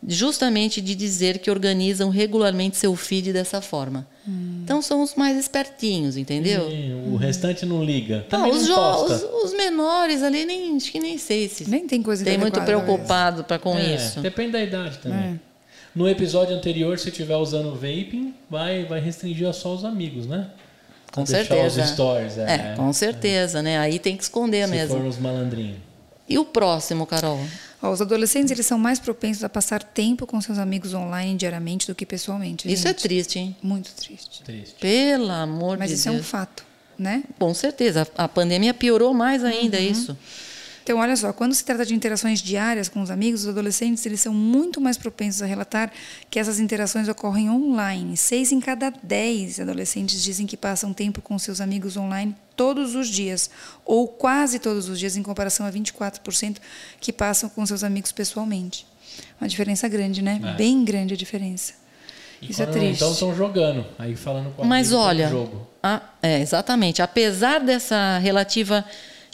justamente 0.08 0.80
de 0.80 0.93
dizer 0.95 1.39
que 1.39 1.49
organizam 1.49 2.10
regularmente 2.10 2.78
seu 2.78 2.95
feed 2.95 3.34
dessa 3.34 3.62
forma. 3.62 4.08
Hum. 4.28 4.62
Então 4.63 4.82
são 4.82 5.02
os 5.02 5.15
mais 5.15 5.38
espertinhos, 5.38 6.15
entendeu? 6.15 6.69
e 6.69 6.93
o 7.12 7.15
restante 7.15 7.65
não 7.65 7.84
liga. 7.84 8.17
Não, 8.32 8.39
Também 8.39 8.52
os, 8.52 8.67
não 8.67 9.06
os, 9.06 9.23
os 9.45 9.54
menores 9.54 10.21
ali, 10.21 10.45
nem, 10.45 10.78
acho 10.78 10.91
que 10.91 10.99
nem 10.99 11.17
sei 11.17 11.49
se 11.49 11.69
Nem 11.69 11.88
tem 11.88 12.02
coisa 12.04 12.23
tem 12.23 12.38
muito 12.38 12.62
preocupado 12.62 13.43
pra, 13.43 13.58
com 13.58 13.76
É, 13.78 13.95
isso. 13.95 14.19
Depende 14.21 14.52
da 14.52 14.62
idade 14.63 14.99
também. 14.99 15.39
É. 15.49 15.53
No 15.95 16.10
episódio 16.10 16.56
anterior, 16.56 16.97
se 16.97 17.10
estiver 17.10 17.36
usando 17.36 17.73
vaping, 17.75 18.34
vai, 18.49 18.86
vai 18.86 18.99
restringir 18.99 19.51
só 19.53 19.73
os 19.75 19.86
amigos, 19.86 20.25
né? 20.25 20.49
Com 21.12 21.23
deixar 21.23 21.45
certeza. 21.47 21.82
os 21.84 21.89
stories, 21.89 22.38
é. 22.39 22.71
É, 22.73 22.75
com 22.75 22.91
certeza, 22.91 23.62
né? 23.62 23.77
Aí 23.77 23.99
tem 23.99 24.17
que 24.17 24.23
esconder 24.23 24.65
Se 24.65 24.71
mesmo. 24.71 24.97
for 24.97 25.06
os 25.06 25.19
malandrinhos. 25.19 25.77
E 26.27 26.38
o 26.39 26.45
próximo, 26.45 27.06
Carol? 27.06 27.39
Ó, 27.82 27.91
os 27.91 28.01
adolescentes 28.01 28.49
eles 28.49 28.65
são 28.65 28.79
mais 28.79 28.97
propensos 28.97 29.43
a 29.43 29.49
passar 29.49 29.84
tempo 29.84 30.25
com 30.25 30.39
seus 30.41 30.58
amigos 30.58 30.93
online 30.95 31.38
diariamente 31.38 31.86
do 31.86 31.93
que 31.93 32.06
pessoalmente. 32.06 32.71
Isso 32.71 32.88
é 32.88 32.93
triste, 32.93 33.38
hein? 33.38 33.56
muito 33.62 33.91
triste. 33.93 34.41
Triste. 34.43 34.75
Pelo 34.79 35.29
amor 35.29 35.77
Mas 35.77 35.89
de 35.89 35.95
isso 35.95 36.08
é 36.08 36.12
Deus. 36.12 36.23
um 36.23 36.27
fato, 36.27 36.63
né? 36.97 37.23
Com 37.38 37.53
certeza. 37.53 38.08
A 38.17 38.23
a 38.23 38.27
pandemia 38.27 38.73
piorou 38.73 39.13
mais 39.13 39.43
ainda 39.43 39.77
Uhum. 39.77 39.84
isso. 39.84 40.17
Então, 40.84 40.98
olha 41.00 41.15
só, 41.15 41.32
quando 41.32 41.54
se 41.56 41.63
trata 41.63 41.86
de 41.86 41.96
interações 41.96 42.41
diárias 42.41 42.89
com 42.89 43.02
os 43.02 43.10
amigos, 43.10 43.43
os 43.43 43.48
adolescentes 43.48 44.06
eles 44.06 44.19
são 44.19 44.34
muito 44.34 44.82
mais 44.82 44.98
propensos 44.98 45.41
a 45.41 45.46
relatar 45.46 45.89
que 46.30 46.38
essas 46.38 46.60
interações 46.60 47.08
ocorrem 47.08 47.50
online. 47.50 48.17
Seis 48.17 48.52
em 48.52 48.60
cada 48.60 48.91
dez 49.02 49.62
adolescentes 49.62 50.22
dizem 50.22 50.46
que 50.46 50.58
passam 50.58 50.91
tempo 50.91 51.22
com 51.22 51.39
seus 51.39 51.62
amigos 51.62 51.96
online 51.96 52.36
todos 52.56 52.96
os 52.96 53.08
dias, 53.08 53.50
ou 53.86 54.10
quase 54.10 54.60
todos 54.60 54.89
os 54.89 55.00
dias, 55.00 55.15
em 55.15 55.24
comparação 55.24 55.65
a 55.65 55.72
24% 55.72 56.58
que 57.00 57.13
passam 57.13 57.48
com 57.50 57.65
seus 57.65 57.84
amigos 57.84 58.12
pessoalmente. 58.12 58.86
Uma 59.39 59.48
diferença 59.48 59.88
grande, 59.88 60.22
né? 60.22 60.41
É. 60.43 60.54
Bem 60.56 60.84
grande 60.84 61.13
a 61.13 61.17
diferença. 61.17 61.74
E 62.41 62.52
Isso 62.52 62.62
é 62.62 62.65
triste. 62.65 62.96
Então 62.98 63.13
estão 63.13 63.34
jogando. 63.34 63.86
Aí 63.98 64.17
falando 64.17 64.54
com 64.54 64.65
Mas 64.65 64.89
tá 64.89 64.96
no 64.96 65.02
olha, 65.02 65.30
jogo. 65.30 65.65
a- 65.82 66.02
é, 66.22 66.41
exatamente. 66.41 67.02
Apesar 67.02 67.60
dessa 67.62 68.17
relativa 68.17 68.84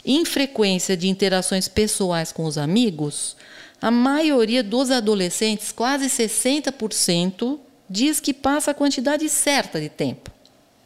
infrequência 0.04 0.96
de 0.96 1.08
interações 1.08 1.68
pessoais 1.68 2.32
com 2.32 2.44
os 2.44 2.56
amigos, 2.58 3.36
a 3.80 3.90
maioria 3.90 4.62
dos 4.62 4.90
adolescentes, 4.90 5.72
quase 5.72 6.06
60%, 6.06 7.58
diz 7.88 8.20
que 8.20 8.32
passa 8.32 8.70
a 8.70 8.74
quantidade 8.74 9.28
certa 9.28 9.80
de 9.80 9.88
tempo 9.88 10.30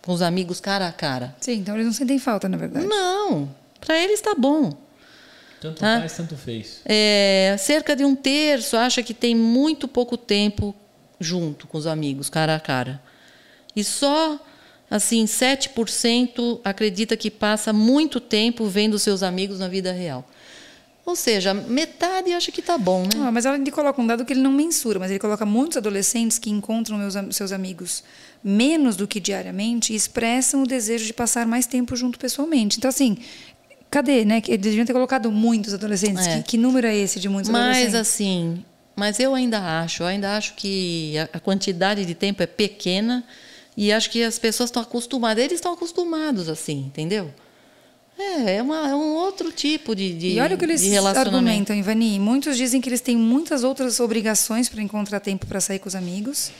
com 0.02 0.12
os 0.12 0.22
amigos 0.22 0.60
cara 0.60 0.86
a 0.86 0.92
cara. 0.92 1.34
Sim, 1.40 1.54
então 1.60 1.74
eles 1.74 1.86
não 1.86 1.92
sentem 1.92 2.18
falta, 2.18 2.48
na 2.48 2.56
verdade. 2.56 2.86
Não, 2.86 3.48
para 3.80 3.98
eles 3.98 4.14
está 4.20 4.34
bom. 4.34 4.70
Tanto 5.60 5.80
Tá. 5.80 6.00
faz, 6.00 6.14
tanto 6.14 6.36
fez. 6.36 6.80
É, 6.84 7.56
cerca 7.58 7.96
de 7.96 8.04
um 8.04 8.14
terço 8.14 8.76
acha 8.76 9.02
que 9.02 9.14
tem 9.14 9.34
muito 9.34 9.88
pouco 9.88 10.16
tempo 10.18 10.74
junto 11.18 11.66
com 11.66 11.78
os 11.78 11.86
amigos, 11.86 12.28
cara 12.28 12.54
a 12.54 12.60
cara. 12.60 13.00
E 13.74 13.82
só 13.82 14.38
assim 14.94 15.24
7% 15.24 16.60
acredita 16.62 17.16
que 17.16 17.28
passa 17.28 17.72
muito 17.72 18.20
tempo 18.20 18.64
vendo 18.66 18.96
seus 18.96 19.24
amigos 19.24 19.58
na 19.58 19.66
vida 19.66 19.90
real. 19.90 20.24
Ou 21.04 21.16
seja, 21.16 21.52
metade 21.52 22.32
acha 22.32 22.52
que 22.52 22.62
tá 22.62 22.78
bom, 22.78 23.02
né? 23.02 23.26
Ah, 23.26 23.32
mas 23.32 23.44
ele 23.44 23.72
coloca 23.72 24.00
um 24.00 24.06
dado 24.06 24.24
que 24.24 24.32
ele 24.32 24.40
não 24.40 24.52
mensura, 24.52 25.00
mas 25.00 25.10
ele 25.10 25.18
coloca 25.18 25.44
muitos 25.44 25.76
adolescentes 25.76 26.38
que 26.38 26.48
encontram 26.48 26.96
meus 26.96 27.14
seus 27.32 27.50
amigos 27.50 28.04
menos 28.42 28.94
do 28.94 29.08
que 29.08 29.18
diariamente 29.18 29.92
e 29.92 29.96
expressam 29.96 30.62
o 30.62 30.66
desejo 30.66 31.04
de 31.04 31.12
passar 31.12 31.44
mais 31.44 31.66
tempo 31.66 31.96
junto 31.96 32.16
pessoalmente. 32.16 32.78
Então, 32.78 32.88
assim, 32.88 33.18
cadê, 33.90 34.24
né? 34.24 34.40
Eles 34.46 34.60
deviam 34.60 34.86
ter 34.86 34.92
colocado 34.92 35.30
muitos 35.32 35.74
adolescentes. 35.74 36.24
É. 36.24 36.36
Que, 36.36 36.50
que 36.50 36.56
número 36.56 36.86
é 36.86 36.96
esse 36.96 37.18
de 37.18 37.28
muitos 37.28 37.50
Mas 37.50 37.62
adolescentes? 37.62 37.94
assim, 37.96 38.64
mas 38.94 39.18
eu 39.18 39.34
ainda 39.34 39.82
acho, 39.82 40.04
eu 40.04 40.06
ainda 40.06 40.36
acho 40.36 40.54
que 40.54 41.14
a 41.32 41.40
quantidade 41.40 42.06
de 42.06 42.14
tempo 42.14 42.44
é 42.44 42.46
pequena 42.46 43.24
e 43.76 43.92
acho 43.92 44.10
que 44.10 44.22
as 44.22 44.38
pessoas 44.38 44.68
estão 44.68 44.82
acostumadas, 44.82 45.42
eles 45.44 45.54
estão 45.56 45.72
acostumados 45.72 46.48
assim, 46.48 46.78
entendeu? 46.86 47.30
É, 48.18 48.56
é, 48.56 48.62
uma- 48.62 48.88
é 48.88 48.94
um 48.94 49.14
outro 49.14 49.50
tipo 49.50 49.94
de, 49.94 50.14
de, 50.14 50.28
E 50.34 50.40
olha 50.40 50.54
o 50.54 50.58
que 50.58 50.64
eles 50.64 50.82
argumentam, 51.04 51.74
Ivani. 51.74 52.20
Muitos 52.20 52.56
dizem 52.56 52.80
que 52.80 52.88
eles 52.88 53.00
têm 53.00 53.16
muitas 53.16 53.64
outras 53.64 53.98
obrigações 53.98 54.68
para 54.68 54.80
encontrar 54.80 55.18
tempo 55.18 55.46
para 55.46 55.60
sair 55.60 55.80
com 55.80 55.88
os 55.88 55.96
amigos. 55.96 56.52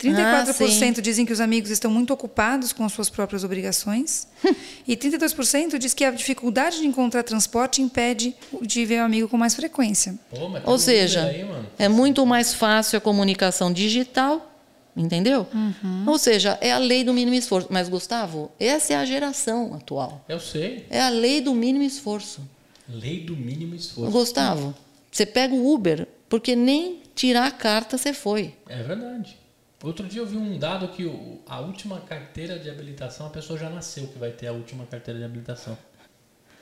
34% 0.00 0.98
Ah, 0.98 1.00
dizem 1.02 1.24
que 1.24 1.32
os 1.32 1.40
amigos 1.40 1.70
estão 1.70 1.90
muito 1.90 2.12
ocupados 2.12 2.72
com 2.72 2.84
as 2.84 2.92
suas 2.92 3.08
próprias 3.10 3.44
obrigações. 3.44 4.26
e 4.88 4.96
32% 4.96 5.78
diz 5.78 5.94
que 5.94 6.04
a 6.04 6.10
dificuldade 6.10 6.78
de 6.78 6.86
encontrar 6.86 7.22
transporte 7.22 7.80
impede 7.82 8.34
de 8.62 8.84
ver 8.84 9.00
o 9.02 9.04
amigo 9.04 9.28
com 9.28 9.36
mais 9.36 9.54
frequência. 9.54 10.14
Pô, 10.30 10.50
Ou 10.64 10.78
seja, 10.78 11.24
aí, 11.26 11.46
é 11.78 11.88
muito 11.88 12.24
mais 12.26 12.52
fácil 12.54 12.96
a 12.96 13.00
comunicação 13.00 13.72
digital, 13.72 14.53
entendeu? 14.96 15.46
Uhum. 15.52 16.04
Ou 16.06 16.18
seja, 16.18 16.58
é 16.60 16.72
a 16.72 16.78
lei 16.78 17.04
do 17.04 17.12
mínimo 17.12 17.34
esforço. 17.34 17.68
Mas, 17.70 17.88
Gustavo, 17.88 18.50
essa 18.58 18.92
é 18.92 18.96
a 18.96 19.04
geração 19.04 19.74
atual. 19.74 20.24
Eu 20.28 20.40
sei. 20.40 20.86
É 20.90 21.00
a 21.00 21.08
lei 21.08 21.40
do 21.40 21.54
mínimo 21.54 21.84
esforço. 21.84 22.40
Lei 22.88 23.20
do 23.20 23.36
mínimo 23.36 23.74
esforço. 23.74 24.12
Gustavo, 24.12 24.74
você 25.10 25.24
pega 25.24 25.54
o 25.54 25.72
Uber, 25.72 26.06
porque 26.28 26.54
nem 26.54 27.02
tirar 27.14 27.46
a 27.46 27.50
carta 27.50 27.96
você 27.96 28.12
foi. 28.12 28.54
É 28.68 28.82
verdade. 28.82 29.38
Outro 29.82 30.06
dia 30.06 30.22
eu 30.22 30.26
vi 30.26 30.36
um 30.36 30.58
dado 30.58 30.88
que 30.88 31.04
a 31.46 31.60
última 31.60 32.00
carteira 32.00 32.58
de 32.58 32.70
habilitação, 32.70 33.26
a 33.26 33.30
pessoa 33.30 33.58
já 33.58 33.68
nasceu 33.68 34.06
que 34.06 34.18
vai 34.18 34.30
ter 34.30 34.46
a 34.46 34.52
última 34.52 34.86
carteira 34.86 35.20
de 35.20 35.26
habilitação. 35.26 35.76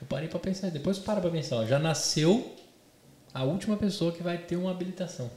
Eu 0.01 0.07
parei 0.09 0.29
pra 0.29 0.41
pensar, 0.41 0.71
depois 0.71 0.99
para 0.99 1.21
pra 1.21 1.31
pensar, 1.31 1.59
ó, 1.59 1.65
já 1.65 1.79
nasceu 1.79 2.57
a 3.33 3.45
última 3.45 3.77
pessoa 3.77 4.11
que 4.11 4.23
vai 4.23 4.39
ter 4.39 4.57
uma 4.57 4.73
habilitação. 4.73 5.31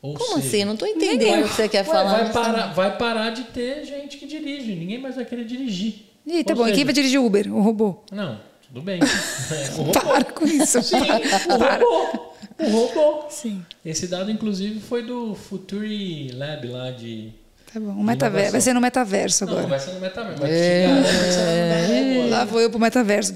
Ou 0.00 0.14
Como 0.14 0.34
seja, 0.36 0.46
assim? 0.48 0.64
Não 0.64 0.74
estou 0.74 0.86
entendendo 0.88 1.44
o 1.44 1.48
que 1.48 1.54
você 1.54 1.68
quer 1.68 1.78
Ué, 1.78 1.84
falar. 1.84 2.22
vai, 2.24 2.32
parar, 2.32 2.66
vai 2.74 2.96
parar 2.96 3.30
de 3.30 3.44
ter 3.44 3.84
gente 3.84 4.16
que 4.16 4.26
dirige. 4.26 4.72
Ninguém 4.74 4.98
mais 5.00 5.16
vai 5.16 5.24
querer 5.24 5.44
dirigir. 5.44 6.06
Ih, 6.26 6.44
tá 6.44 6.52
Ou 6.52 6.58
bom. 6.58 6.62
E 6.64 6.66
quem 6.66 6.74
seja, 6.76 6.84
vai 6.84 6.94
dirigir 6.94 7.20
o 7.20 7.26
Uber? 7.26 7.52
O 7.54 7.60
robô? 7.60 7.96
Não, 8.12 8.38
tudo 8.68 8.80
bem. 8.82 9.00
É, 9.50 9.70
o 9.72 9.82
robô. 9.82 9.92
Para 9.92 10.24
com 10.24 10.44
isso. 10.46 10.82
Sim, 10.82 10.96
o 11.00 11.52
robô. 11.52 12.28
O 12.60 12.70
robô. 12.70 13.24
Sim. 13.30 13.64
Esse 13.84 14.06
dado, 14.06 14.30
inclusive, 14.30 14.78
foi 14.80 15.02
do 15.02 15.34
Futuri 15.34 16.30
Lab 16.32 16.66
lá 16.68 16.90
de. 16.90 17.32
Tá 17.72 17.80
bom. 17.80 17.90
O 17.92 18.04
metaverso. 18.04 18.52
Vai 18.52 18.60
ser 18.60 18.72
no 18.74 18.80
metaverso 18.80 19.44
Não, 19.46 19.52
agora. 19.52 19.66
vai 19.68 19.78
ser 19.80 19.92
no 19.92 20.00
metaverso. 20.00 20.40
Vai 20.40 20.50
vai 20.50 22.04
no 22.04 22.14
robô. 22.20 22.28
Lá 22.30 22.44
vou 22.44 22.60
eu 22.60 22.70
pro 22.70 22.78
metaverso. 22.78 23.32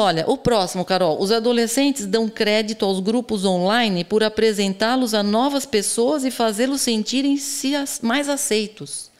Olha, 0.00 0.24
o 0.30 0.38
próximo, 0.38 0.84
Carol. 0.84 1.20
Os 1.20 1.32
adolescentes 1.32 2.06
dão 2.06 2.28
crédito 2.28 2.84
aos 2.84 3.00
grupos 3.00 3.44
online 3.44 4.04
por 4.04 4.22
apresentá-los 4.22 5.12
a 5.12 5.24
novas 5.24 5.66
pessoas 5.66 6.24
e 6.24 6.30
fazê-los 6.30 6.82
sentirem-se 6.82 7.72
mais 8.00 8.28
aceitos. 8.28 9.10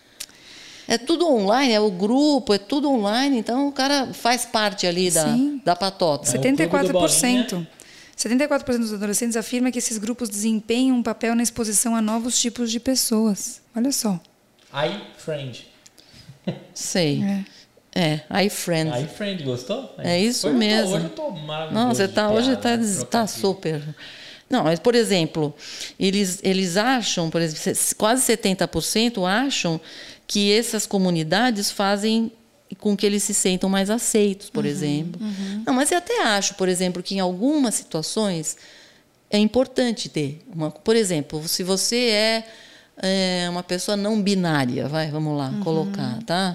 É 0.87 0.97
tudo 0.97 1.27
online, 1.27 1.73
é 1.73 1.81
o 1.81 1.91
grupo, 1.91 2.55
é 2.55 2.59
tudo 2.59 2.89
online, 2.89 3.39
então 3.39 3.67
o 3.67 3.73
cara 3.73 4.15
faz 4.15 4.47
parte 4.47 4.87
ali 4.87 5.11
da, 5.11 5.35
Sim. 5.35 5.61
da 5.65 5.75
patota. 5.75 6.31
É 6.31 6.39
o 6.39 6.41
clube 6.41 6.93
do 6.93 6.99
74%. 6.99 7.67
74% 8.17 8.79
dos 8.79 8.93
adolescentes 8.93 9.37
afirma 9.37 9.73
que 9.73 9.81
esses 9.81 9.99
grupos 9.99 10.29
desempenham 10.29 10.97
um 10.97 11.03
papel 11.03 11.35
na 11.35 11.43
exposição 11.43 11.97
a 11.97 12.01
novos 12.01 12.41
tipos 12.41 12.71
de 12.71 12.79
pessoas. 12.79 13.61
Olha 13.75 13.91
só. 13.91 14.21
iFriend. 14.73 15.67
Sei. 16.73 17.21
É. 17.21 17.58
É, 18.01 18.21
iFriend. 18.45 18.91
iFriend, 19.05 19.43
gostou? 19.43 19.93
É 19.99 20.21
isso 20.21 20.47
Hoje 20.47 20.55
eu 20.57 20.61
tô- 20.61 20.67
mesmo. 20.67 20.95
hoje 20.95 21.05
eu 21.07 21.11
tô 21.11 21.31
maravilhoso. 21.31 21.75
Não, 21.87 21.93
você 21.95 22.07
tá, 22.07 22.31
hoje 22.31 22.53
está 22.53 22.77
né? 22.77 23.05
tá 23.11 23.27
super. 23.27 23.83
Não, 24.49 24.63
mas, 24.65 24.79
por 24.79 24.95
exemplo, 24.95 25.53
eles, 25.99 26.39
eles 26.45 26.77
acham, 26.77 27.29
por 27.29 27.41
exemplo, 27.43 27.75
se- 27.75 27.95
quase 27.97 28.23
70% 28.23 29.27
acham 29.27 29.81
que 30.27 30.53
essas 30.53 30.87
comunidades 30.87 31.71
fazem 31.73 32.31
com 32.79 32.97
que 32.97 33.05
eles 33.05 33.23
se 33.25 33.35
sentam 33.35 33.69
mais 33.69 33.91
aceitos, 33.91 34.49
por 34.49 34.65
exemplo. 34.65 35.21
Não, 35.67 35.73
mas 35.75 35.91
eu 35.91 35.99
até 35.99 36.23
acho, 36.23 36.55
por 36.55 36.69
exemplo, 36.69 37.03
que 37.03 37.17
em 37.17 37.21
algumas 37.21 37.75
situações 37.75 38.57
é 39.31 39.39
importante 39.39 40.09
ter. 40.09 40.41
Uma, 40.55 40.71
por 40.71 40.95
exemplo, 40.95 41.47
se 41.49 41.63
você 41.63 41.97
é, 42.11 42.47
é, 43.01 43.47
uma 43.51 43.63
pessoa 43.63 43.97
não 43.97 44.21
binária, 44.21 44.89
vai, 44.89 45.11
vamos 45.11 45.37
lá, 45.37 45.53
colocar, 45.63 46.19
tá? 46.27 46.55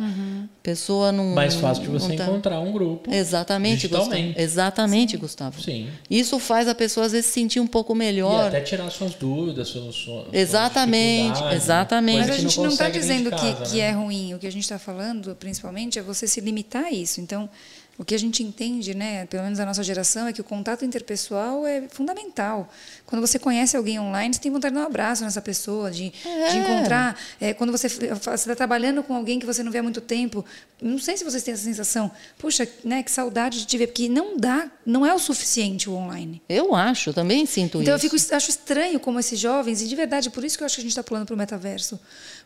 Pessoa 0.62 1.12
não. 1.12 1.34
Mais 1.34 1.56
fácil 1.56 1.84
de 1.84 1.90
você 1.90 2.16
tá- 2.16 2.24
encontrar 2.26 2.60
um 2.62 2.72
grupo. 2.72 3.14
Exatamente, 3.14 3.88
Gustavo. 3.88 4.14
Exatamente, 4.38 5.18
Gustavo. 5.18 5.62
Sim. 5.62 5.90
Isso 6.10 6.40
faz 6.40 6.68
a 6.68 6.76
pessoa 6.76 7.06
às 7.06 7.12
vezes 7.12 7.26
se 7.28 7.34
sentir 7.34 7.60
um 7.60 7.68
pouco 7.68 7.94
E 7.94 7.98
melhor. 7.98 8.48
até 8.48 8.62
tirar 8.62 8.90
suas 8.90 9.14
dúvidas, 9.16 9.68
suas, 9.68 9.94
suas 9.96 10.28
Exatamente, 10.32 11.42
exatamente. 11.54 12.20
Mas 12.20 12.30
a 12.30 12.34
que 12.36 12.42
gente 12.42 12.60
não 12.60 12.68
está 12.70 12.90
dizendo 12.90 13.30
que, 13.32 13.54
casa, 13.54 13.66
que 13.72 13.78
né? 13.78 13.90
é 13.90 13.92
ruim. 13.92 14.34
O 14.34 14.40
que 14.40 14.48
a 14.48 14.52
gente 14.52 14.64
está 14.64 14.80
falando, 14.80 15.36
principalmente, 15.36 16.00
é 16.00 16.02
você 16.02 16.28
se 16.28 16.40
limitar 16.40 16.86
a 16.86 16.92
isso. 16.92 17.20
Então, 17.20 17.50
o 17.98 18.04
que 18.04 18.16
a 18.16 18.18
gente 18.18 18.42
entende, 18.42 18.96
né, 18.96 19.26
pelo 19.28 19.44
menos 19.44 19.60
a 19.60 19.66
nossa 19.66 19.84
geração, 19.84 20.28
é 20.28 20.34
que 20.34 20.42
o 20.42 20.44
contato 20.44 20.84
interpessoal 20.84 21.66
é 21.68 21.84
fundamental. 21.90 22.68
Quando 23.06 23.22
você 23.22 23.38
conhece 23.38 23.78
alguém 23.78 24.00
online, 24.00 24.34
você 24.34 24.40
tem 24.42 24.52
vontade 24.52 24.74
de 24.74 24.80
dar 24.80 24.86
um 24.86 24.88
abraço 24.90 25.24
nessa 25.24 25.42
pessoa, 25.42 25.92
de, 25.92 26.10
de 26.10 26.28
É. 26.28 26.56
encontrar. 26.58 27.16
é, 27.40 27.54
quando 27.54 27.72
você 27.72 27.86
está 27.88 28.56
trabalhando 28.56 29.04
com 29.04 29.14
alguém 29.16 29.38
que 29.40 29.46
você 29.46 29.62
não 29.62 29.72
vê 29.72 29.78
há 29.78 29.84
muito 29.84 30.02
tempo, 30.02 30.44
não 30.82 30.98
sei 30.98 31.16
se 31.18 31.24
vocês 31.24 31.44
têm 31.44 31.54
essa 31.54 31.64
sensação. 31.64 32.10
Puxa, 32.38 32.68
né, 32.84 33.04
que 33.04 33.12
saudade 33.12 33.60
de 33.60 33.66
te 33.68 33.78
ver, 33.78 33.88
porque 33.88 34.10
não 34.10 34.38
dá, 34.38 34.70
não 34.86 35.06
é 35.06 35.14
o 35.14 35.20
suficiente 35.20 35.88
o 35.90 35.94
online. 35.94 36.42
Eu 36.50 36.74
acho, 36.74 37.12
eu 37.12 37.14
também 37.14 37.46
sinto 37.46 37.80
Então 37.80 37.94
eu 37.94 37.98
isso. 37.98 38.10
fico, 38.20 38.36
acho 38.36 38.50
estranho 38.50 39.00
como 39.00 39.20
esses 39.20 39.40
jovens, 39.40 39.82
e 39.84 39.88
de 39.88 39.96
verdade, 39.96 40.30
por 40.32 40.44
isso 40.44 40.58
que 40.58 40.64
eu 40.64 40.66
acho 40.66 40.76
que 40.76 40.82
a 40.82 40.84
gente 40.84 40.92
está 40.92 41.04
pulando 41.04 41.26
para 41.28 41.36
o 41.36 41.38
metaverso. 41.38 42.00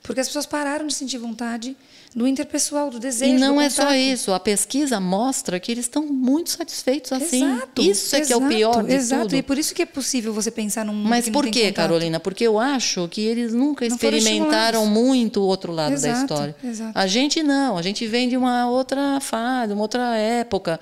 Porque 0.03 0.21
as 0.21 0.27
pessoas 0.27 0.45
pararam 0.45 0.87
de 0.87 0.93
sentir 0.93 1.17
vontade 1.17 1.75
do 2.15 2.25
interpessoal, 2.25 2.89
do 2.89 2.99
desejo. 2.99 3.35
E 3.35 3.37
não 3.37 3.59
é 3.61 3.69
só 3.69 3.93
isso. 3.93 4.31
A 4.31 4.39
pesquisa 4.39 4.99
mostra 4.99 5.59
que 5.59 5.71
eles 5.71 5.85
estão 5.85 6.03
muito 6.07 6.49
satisfeitos 6.49 7.11
assim. 7.11 7.45
Exato, 7.45 7.81
isso 7.81 8.15
é 8.15 8.21
que 8.21 8.33
é 8.33 8.35
o 8.35 8.39
exato, 8.39 8.55
pior 8.55 8.83
de 8.83 8.93
Exato, 8.93 9.21
tudo. 9.23 9.35
e 9.35 9.43
por 9.43 9.57
isso 9.57 9.75
que 9.75 9.81
é 9.81 9.85
possível 9.85 10.33
você 10.33 10.49
pensar 10.49 10.85
num 10.85 10.93
mundo 10.93 11.09
Mas 11.09 11.25
que 11.25 11.31
por 11.31 11.45
não 11.45 11.51
quê. 11.51 11.71
Carolina? 11.71 12.19
Porque 12.19 12.45
eu 12.45 12.57
acho 12.57 13.07
que 13.09 13.21
eles 13.21 13.53
nunca 13.53 13.87
Não 13.87 13.95
experimentaram 13.95 14.85
muito 14.87 15.41
o 15.41 15.43
outro 15.43 15.71
lado 15.71 15.89
da 15.89 15.95
Exato, 15.95 16.21
história. 16.21 16.55
exato. 16.63 16.97
A 16.97 17.05
gente 17.05 17.43
não, 17.43 17.77
a 17.77 17.81
gente 17.81 18.07
vem 18.07 18.29
de 18.29 18.37
uma 18.37 18.69
outra 18.69 19.19
fase, 19.19 19.73
uma 19.73 19.81
outra 19.81 20.15
época. 20.17 20.79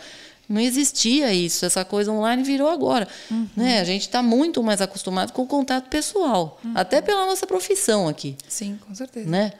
Não 0.47 0.61
existia 0.61 1.33
isso, 1.33 1.65
essa 1.65 1.83
coisa 1.83 2.11
online 2.11 2.43
virou 2.43 2.69
agora. 2.69 3.07
Uhum. 3.31 3.47
Né? 3.55 3.79
A 3.79 3.83
gente 3.83 4.01
está 4.03 4.21
muito 4.21 4.61
mais 4.61 4.81
acostumado 4.81 5.31
com 5.33 5.41
o 5.43 5.47
contato 5.47 5.89
pessoal, 5.89 6.59
Uhum. 6.63 6.71
até 6.75 7.01
pela 7.01 7.25
nossa 7.25 7.47
profissão 7.47 8.07
aqui. 8.07 8.35
Sim, 8.47 8.77
com 8.85 8.93
certeza. 8.93 9.29
Né? 9.29 9.53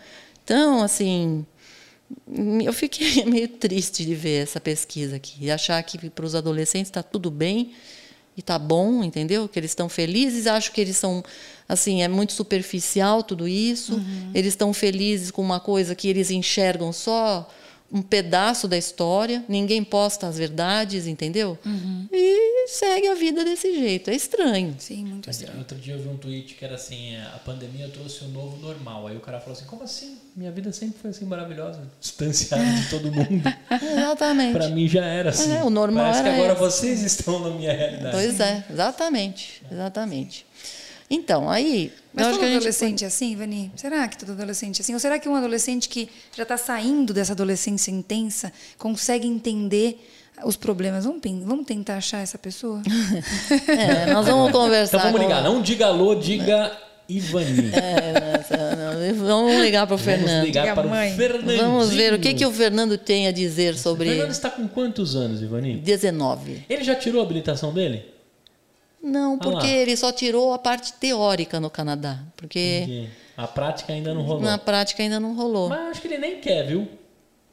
Então, 0.44 0.84
assim, 0.84 1.46
eu 2.64 2.72
fiquei 2.74 3.26
meio 3.26 3.48
triste 3.48 4.06
de 4.06 4.14
ver 4.14 4.44
essa 4.44 4.60
pesquisa 4.60 5.16
aqui 5.16 5.38
e 5.42 5.52
achar 5.52 5.82
que 5.84 6.10
para 6.10 6.26
os 6.26 6.36
adolescentes 6.36 6.90
está 6.90 7.02
tudo 7.02 7.32
bem 7.32 7.72
e 8.38 8.42
está 8.42 8.60
bom, 8.60 9.04
entendeu? 9.04 9.48
Que 9.48 9.58
eles 9.58 9.72
estão 9.72 9.88
felizes. 9.90 10.46
Acho 10.46 10.72
que 10.72 10.82
eles 10.82 10.98
são, 10.98 11.24
assim, 11.68 12.04
é 12.04 12.08
muito 12.08 12.34
superficial 12.34 13.24
tudo 13.24 13.48
isso. 13.48 14.00
Eles 14.34 14.50
estão 14.54 14.72
felizes 14.74 15.32
com 15.32 15.42
uma 15.42 15.60
coisa 15.60 15.96
que 15.96 16.08
eles 16.08 16.30
enxergam 16.30 16.92
só 16.94 17.50
um 17.92 18.02
pedaço 18.02 18.68
da 18.68 18.78
história. 18.78 19.44
Ninguém 19.48 19.84
posta 19.84 20.28
as 20.28 20.38
verdades, 20.38 21.08
entendeu? 21.08 21.58
E 22.12 22.68
segue 22.68 23.08
a 23.08 23.14
vida 23.16 23.44
desse 23.46 23.74
jeito. 23.74 24.10
É 24.10 24.16
estranho. 24.16 24.76
Sim, 24.80 25.06
muito 25.06 25.28
Mas 25.28 25.38
estranho. 25.40 25.60
outro 25.60 25.78
dia 25.78 25.94
eu 25.94 26.00
vi 26.00 26.10
um 26.10 26.18
tweet 26.18 26.56
que 26.56 26.66
era 26.66 26.76
assim, 26.76 27.16
é, 27.16 27.22
a 27.22 27.40
pandemia 27.46 27.88
trouxe 27.90 28.24
o 28.26 28.28
novo 28.30 28.58
normal. 28.58 29.08
Aí 29.08 29.16
o 29.16 29.20
cara 29.20 29.40
falou 29.40 29.54
assim, 29.58 29.66
como 29.66 29.84
assim? 29.84 30.18
Minha 30.36 30.52
vida 30.52 30.72
sempre 30.74 31.00
foi 31.00 31.12
assim 31.12 31.26
maravilhosa, 31.26 31.82
distanciada 32.02 32.64
de 32.64 32.90
todo 32.90 33.12
mundo. 33.12 33.44
Exatamente. 33.72 34.54
Pra 34.54 34.68
mim 34.70 34.88
já 34.88 35.06
era 35.06 35.30
assim. 35.30 35.54
É, 35.54 35.64
o 35.64 35.70
normal 35.70 36.12
Parece 36.12 36.24
que 36.24 36.30
agora 36.30 36.54
esse. 36.54 36.62
vocês 36.62 37.02
estão 37.04 37.40
na 37.40 37.50
minha 37.52 37.72
realidade. 37.72 38.12
Pois 38.12 38.40
é, 38.40 38.66
exatamente, 38.70 39.62
exatamente. 39.72 40.46
Então, 41.10 41.50
aí, 41.50 41.94
Mas 42.16 42.28
todo 42.38 42.46
adolescente 42.46 43.04
é 43.04 43.08
assim, 43.08 43.36
Vani? 43.36 43.72
Será 43.76 44.08
que 44.08 44.18
todo 44.18 44.32
adolescente 44.32 44.80
é 44.80 44.82
assim? 44.82 44.94
Ou 44.94 45.00
será 45.00 45.20
que 45.20 45.28
um 45.28 45.36
adolescente 45.36 45.90
que 45.90 46.08
já 46.36 46.44
está 46.44 46.58
saindo 46.58 47.14
dessa 47.14 47.34
adolescência 47.34 47.92
intensa 47.92 48.52
consegue 48.78 49.28
entender 49.28 50.00
os 50.44 50.56
problemas? 50.56 51.06
Vamos, 51.06 51.22
vamos 51.44 51.66
tentar 51.66 51.98
achar 51.98 52.20
essa 52.22 52.38
pessoa? 52.38 52.82
É, 53.68 54.14
nós 54.14 54.26
vamos 54.26 54.52
conversar. 54.52 54.98
Então 54.98 55.12
vamos 55.12 55.22
com- 55.22 55.28
ligar. 55.28 55.44
Não 55.44 55.62
diga 55.62 55.88
alô, 55.88 56.16
diga 56.16 56.72
Ivani. 57.10 57.72
É, 57.74 58.38
nossa, 58.38 58.76
não, 58.76 59.26
vamos 59.28 59.62
ligar 59.62 59.86
para 59.86 59.96
o 59.96 59.98
Vamos 59.98 60.04
Fernando. 60.24 60.46
ligar 60.46 60.62
Diga 60.64 60.76
para 60.76 60.88
mãe. 60.90 61.14
o 61.14 61.16
Fernandinho. 61.16 61.58
Vamos 61.62 61.90
ver 61.90 62.14
o 62.14 62.20
que, 62.20 62.34
que 62.34 62.46
o 62.46 62.52
Fernando 62.52 62.98
tem 62.98 63.28
a 63.28 63.32
dizer 63.32 63.74
O 63.74 63.78
sobre 63.78 64.10
Fernando 64.10 64.32
está 64.32 64.50
com 64.50 64.68
quantos 64.68 65.16
anos, 65.16 65.42
Ivani? 65.42 65.78
19. 65.78 66.66
Ele 66.70 66.84
já 66.84 66.96
tirou 66.96 67.22
a 67.22 67.26
habilitação 67.26 67.74
dele? 67.74 68.04
Não, 69.06 69.36
Ah 69.36 69.44
porque 69.44 69.68
lá. 69.68 69.74
ele 69.74 69.96
só 69.96 70.12
tirou 70.12 70.52
a 70.54 70.58
parte 70.60 70.94
teórica 70.94 71.60
no 71.60 71.70
Canadá, 71.70 72.20
porque 72.36 72.82
Entendi. 72.84 73.10
A 73.38 73.48
prática 73.48 73.94
ainda 73.94 74.14
não 74.14 74.22
rolou. 74.24 74.42
na 74.42 74.58
prática 74.58 75.04
ainda 75.04 75.20
não 75.20 75.36
rolou. 75.36 75.70
Mas 75.70 75.92
acho 75.92 76.02
que 76.02 76.08
ele 76.08 76.18
nem 76.18 76.40
quer, 76.40 76.66
viu? 76.68 76.88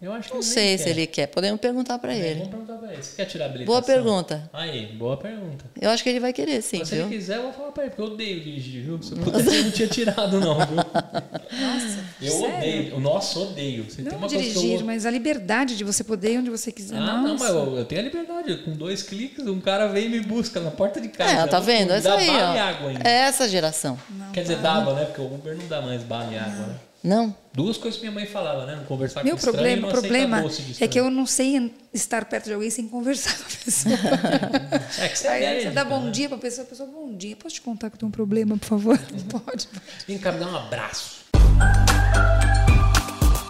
Eu 0.03 0.12
acho 0.12 0.29
que 0.31 0.35
Não 0.35 0.41
ele 0.41 0.49
sei 0.51 0.79
se 0.79 0.85
quer. 0.85 0.91
ele 0.91 1.07
quer, 1.07 1.27
podemos 1.29 1.61
perguntar 1.61 1.97
para 1.97 2.12
É, 2.12 2.19
ele. 2.19 2.35
Vamos 2.41 2.49
perguntar 2.49 2.75
pra 2.75 2.93
ele. 2.93 3.03
Você 3.05 3.15
quer 3.17 3.25
tirar 3.27 3.45
a 3.45 3.49
habilitação? 3.49 3.73
Boa 3.81 3.83
pergunta. 3.87 4.51
Aí, 4.53 4.87
boa 4.99 5.17
pergunta. 5.17 5.65
Eu 5.81 5.91
acho 5.91 6.03
que 6.03 6.09
ele 6.11 6.19
vai 6.19 6.33
querer 6.33 6.61
sim, 6.61 6.79
Mas 6.81 6.88
se 6.88 6.97
viu? 6.97 7.05
ele 7.07 7.15
quiser, 7.17 7.37
eu 7.37 7.43
vou 7.45 7.53
falar 7.53 7.71
pra 7.71 7.85
ele, 7.85 7.91
porque 7.91 8.03
eu 8.03 8.15
odeio 8.15 8.41
dirigir, 8.41 8.83
viu? 8.83 9.01
Se 9.01 9.12
eu 9.12 9.19
pudesse, 9.19 9.57
eu 9.57 9.62
não 9.65 9.71
tinha 9.71 9.87
tirado, 9.88 10.41
não, 10.41 10.59
viu? 10.59 10.77
Nossa, 10.77 12.05
Eu 12.21 12.31
sério? 12.33 12.57
odeio. 12.57 13.01
Nossa, 13.01 13.38
odeio. 13.38 13.85
Você 13.85 13.97
tem 14.03 14.05
Não 14.07 14.12
uma 14.19 14.29
coisa 14.29 14.37
que 14.37 14.49
eu 14.51 14.53
dirigir, 14.55 14.77
vou- 14.79 14.87
mas 14.87 15.07
a 15.07 15.11
liberdade 15.11 15.77
de 15.77 15.85
você 15.85 16.03
poder 16.03 16.33
ir 16.33 16.38
onde 16.38 16.51
você 16.51 16.73
quiser. 16.73 16.97
Ah, 16.97 17.01
não, 17.01 17.29
Nossa. 17.29 17.45
mas 17.45 17.55
eu, 17.55 17.77
eu 17.79 17.85
tenho 17.85 18.01
a 18.01 18.05
liberdade. 18.05 18.57
Com 18.65 18.73
dois 18.73 19.05
cliques, 19.05 19.47
um 19.47 19.61
cara 19.61 19.87
vem 19.87 20.07
e 20.07 20.09
me 20.09 20.21
busca 20.21 20.59
na 20.61 20.73
porta 20.73 21.01
de 21.01 21.09
casa. 21.11 21.31
É, 21.45 21.47
tá 21.47 21.59
Eu 21.59 21.62
vendo? 21.62 21.93
Essa 21.93 22.09
dá 22.09 22.17
aí, 22.17 22.27
bala 22.27 22.51
ó. 22.51 22.55
e 22.55 22.59
água 22.59 22.88
ainda. 22.91 23.09
É 23.09 23.12
essa 23.12 23.49
geração. 23.49 23.97
Quer 24.33 24.43
dizer, 24.43 24.57
dava, 24.59 24.95
né? 24.95 25.05
Porque 25.05 25.21
o 25.21 25.27
Uber 25.33 25.57
não 25.57 25.67
dá 25.69 25.81
mais 25.81 26.03
bala 26.03 26.33
e 26.33 26.37
água, 26.38 26.67
né? 26.67 26.75
Não? 27.03 27.35
Duas 27.53 27.77
coisas 27.77 27.99
que 27.99 28.07
minha 28.07 28.15
mãe 28.15 28.27
falava, 28.27 28.64
né? 28.64 28.76
Não 28.76 28.85
conversar 28.85 29.24
Meu 29.24 29.37
com 29.37 29.43
problema, 29.43 29.83
não 29.83 29.89
o 29.89 29.93
problema 29.93 30.45
é 30.81 30.87
que 30.87 31.01
eu 31.01 31.11
não 31.11 31.26
sei 31.26 31.74
estar 31.93 32.24
perto 32.26 32.45
de 32.47 32.55
alguém 32.55 32.70
sem 32.70 32.87
conversar 32.89 33.37
com 33.37 33.43
a 33.43 33.64
pessoa. 33.64 33.95
É 35.03 35.09
que 35.09 35.18
você 35.18 35.26
é 35.26 35.31
Aí 35.31 35.41
você 35.41 35.47
alérgica, 35.47 35.72
dá 35.72 35.85
bom 35.85 36.05
né? 36.05 36.11
dia 36.12 36.29
pra 36.29 36.39
pessoa, 36.39 36.64
a 36.64 36.68
pessoa, 36.68 36.89
bom 36.89 37.14
dia, 37.16 37.35
posso 37.35 37.57
te 37.57 37.61
contar 37.61 37.91
que 37.91 37.97
eu 37.97 38.01
tenho 38.01 38.09
um 38.09 38.12
problema, 38.12 38.57
por 38.57 38.66
favor? 38.66 38.99
Pode. 39.29 39.68
Vem 40.07 40.18
cá, 40.18 40.31
me 40.33 40.39
dá 40.39 40.47
um 40.47 40.57
abraço. 40.57 41.22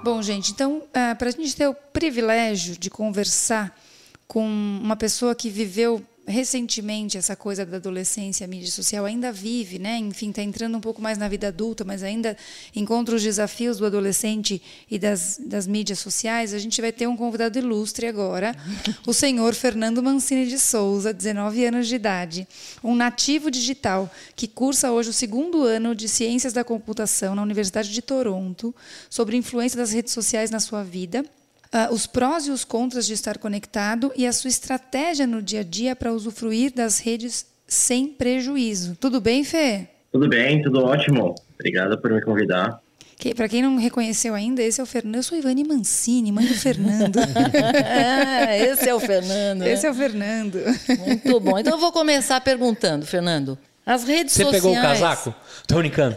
Bom, 0.03 0.23
gente, 0.23 0.51
então, 0.51 0.83
para 1.19 1.29
a 1.29 1.33
gente 1.33 1.55
ter 1.55 1.69
o 1.69 1.75
privilégio 1.75 2.77
de 2.79 2.89
conversar 2.89 3.79
com 4.27 4.45
uma 4.47 4.97
pessoa 4.97 5.35
que 5.35 5.51
viveu 5.51 6.03
recentemente 6.27 7.19
essa 7.19 7.35
coisa 7.35 7.67
da 7.67 7.79
adolescência, 7.79 8.45
a 8.45 8.49
mídia 8.49 8.71
social 8.71 9.05
ainda 9.05 9.33
vive, 9.33 9.79
né? 9.79 9.99
Enfim, 9.99 10.31
está 10.31 10.43
entrando 10.43 10.77
um 10.77 10.81
pouco 10.81 11.03
mais 11.03 11.19
na 11.19 11.29
vida 11.29 11.49
adulta, 11.49 11.85
mas 11.85 12.03
ainda 12.03 12.37
encontra 12.75 13.15
os 13.15 13.23
desafios 13.23 13.79
do 13.79 13.87
adolescente 13.87 14.63
e 14.91 14.99
das, 14.99 15.41
das 15.45 15.67
mídias 15.67 15.99
sociais. 15.99 16.55
A 16.55 16.59
gente 16.59 16.81
vai 16.81 16.93
ter 16.93 17.07
um 17.07 17.17
convidado 17.17 17.59
ilustre 17.59 18.07
agora, 18.07 18.55
o 19.07 19.13
senhor 19.13 19.55
Fernando 19.55 20.03
Mancini 20.03 20.47
de 20.47 20.59
Souza, 20.59 21.13
19 21.13 21.65
anos 21.65 21.89
de 21.89 21.97
idade, 21.97 22.49
um 22.83 22.95
nativo 22.95 23.51
digital 23.51 24.11
que 24.37 24.47
cursa 24.47 24.93
hoje 24.93 25.11
o 25.11 25.13
segundo 25.13 25.65
ano 25.65 25.95
de 25.95 26.09
Ciências 26.09 26.53
da 26.53 26.63
Computação 26.63 27.35
na 27.35 27.43
Universidade 27.43 27.93
de 27.93 28.01
Toronto, 28.01 28.75
sobre 29.11 29.37
influência 29.37 29.77
das 29.77 29.93
redes 29.93 30.13
sociais 30.13 30.51
na 30.51 30.61
sua 30.61 30.85
vida 30.85 31.25
uh, 31.73 31.93
os 31.93 32.07
prós 32.07 32.47
e 32.47 32.51
os 32.51 32.65
contras 32.65 33.07
de 33.07 33.15
estar 33.15 33.39
conectado 33.39 34.13
e 34.17 34.27
a 34.27 34.33
sua 34.33 34.49
estratégia 34.49 35.27
no 35.27 35.43
dia 35.43 35.61
a 35.61 35.65
dia 35.65 35.97
para 35.97 36.13
usufruir 36.13 36.73
das 36.73 36.99
redes 36.99 37.47
sem 37.67 38.09
prejuízo. 38.09 38.97
Tudo 39.01 39.21
bem, 39.21 39.43
Fê? 39.45 39.89
Tudo 40.13 40.29
bem, 40.29 40.63
tudo 40.63 40.85
ótimo. 40.85 41.35
Obrigada 41.55 41.97
por 41.97 42.13
me 42.13 42.21
convidar. 42.21 42.81
Que, 43.23 43.35
para 43.35 43.49
quem 43.49 43.63
não 43.63 43.77
reconheceu 43.77 44.35
ainda, 44.35 44.61
esse 44.63 44.81
é 44.81 44.85
o 44.85 44.87
Fernando. 44.87 45.15
Eu 45.15 45.23
sou 45.23 45.39
Ivani 45.39 45.63
Mancini, 45.63 46.33
mãe 46.33 46.45
do 46.45 46.55
Fernando. 46.55 47.19
é, 47.87 48.67
esse 48.69 48.89
é 48.89 48.95
o 48.95 48.99
Fernando. 48.99 49.61
Né? 49.61 49.73
Esse 49.73 49.87
é 49.87 49.91
o 49.91 49.95
Fernando. 49.95 50.59
Muito 51.07 51.39
bom. 51.39 51.57
Então 51.57 51.75
eu 51.75 51.79
vou 51.79 51.93
começar 51.93 52.41
perguntando, 52.41 53.07
Fernando. 53.07 53.57
As 53.85 54.05
redes 54.05 54.33
Você 54.33 54.45
sociais. 54.45 54.63
pegou 54.63 54.79
o 54.79 54.81
casaco? 54.81 55.35
Tô 55.67 55.77
brincando. 55.77 56.17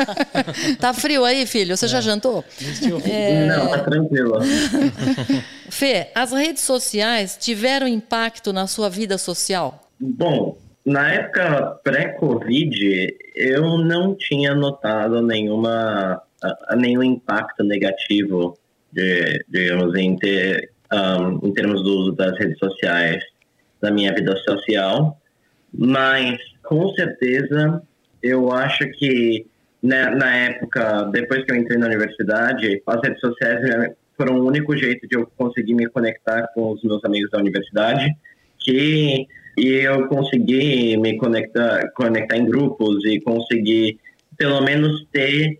tá 0.78 0.92
frio 0.92 1.24
aí, 1.24 1.46
filho? 1.46 1.74
Você 1.74 1.86
é. 1.86 1.88
já 1.88 2.00
jantou? 2.02 2.44
É... 3.04 3.46
Não, 3.46 3.70
tá 3.70 3.78
tranquilo. 3.78 4.40
Fê, 5.70 6.08
as 6.14 6.32
redes 6.32 6.62
sociais 6.62 7.38
tiveram 7.40 7.88
impacto 7.88 8.52
na 8.52 8.66
sua 8.66 8.90
vida 8.90 9.16
social? 9.16 9.88
Bom, 9.98 10.58
na 10.84 11.12
época 11.12 11.80
pré-Covid, 11.82 13.16
eu 13.34 13.78
não 13.78 14.14
tinha 14.14 14.54
notado 14.54 15.22
nenhuma, 15.22 16.20
nenhum 16.76 17.02
impacto 17.02 17.62
negativo, 17.64 18.58
de, 18.92 19.44
digamos, 19.48 19.94
em, 19.94 20.16
ter, 20.16 20.72
um, 20.92 21.48
em 21.48 21.54
termos 21.54 21.82
do 21.82 21.90
uso 22.00 22.12
das 22.12 22.38
redes 22.38 22.58
sociais 22.58 23.22
na 23.80 23.90
minha 23.90 24.12
vida 24.12 24.36
social. 24.38 25.16
Mas, 25.72 26.38
com 26.70 26.88
certeza, 26.94 27.82
eu 28.22 28.52
acho 28.52 28.88
que 28.92 29.44
né, 29.82 30.08
na 30.10 30.36
época, 30.36 31.02
depois 31.10 31.44
que 31.44 31.50
eu 31.50 31.56
entrei 31.56 31.76
na 31.76 31.86
universidade, 31.86 32.80
as 32.86 33.02
redes 33.02 33.18
sociais 33.18 33.60
foram 34.16 34.36
o 34.36 34.46
único 34.46 34.76
jeito 34.76 35.08
de 35.08 35.16
eu 35.16 35.26
conseguir 35.36 35.74
me 35.74 35.88
conectar 35.88 36.46
com 36.54 36.70
os 36.70 36.82
meus 36.84 37.04
amigos 37.04 37.28
da 37.32 37.38
universidade, 37.38 38.14
que 38.60 39.26
e 39.58 39.66
eu 39.66 40.06
consegui 40.06 40.96
me 40.96 41.18
conectar, 41.18 41.90
conectar 41.90 42.36
em 42.36 42.46
grupos 42.46 43.04
e 43.04 43.20
conseguir 43.20 43.98
pelo 44.38 44.60
menos 44.60 45.04
ter 45.10 45.58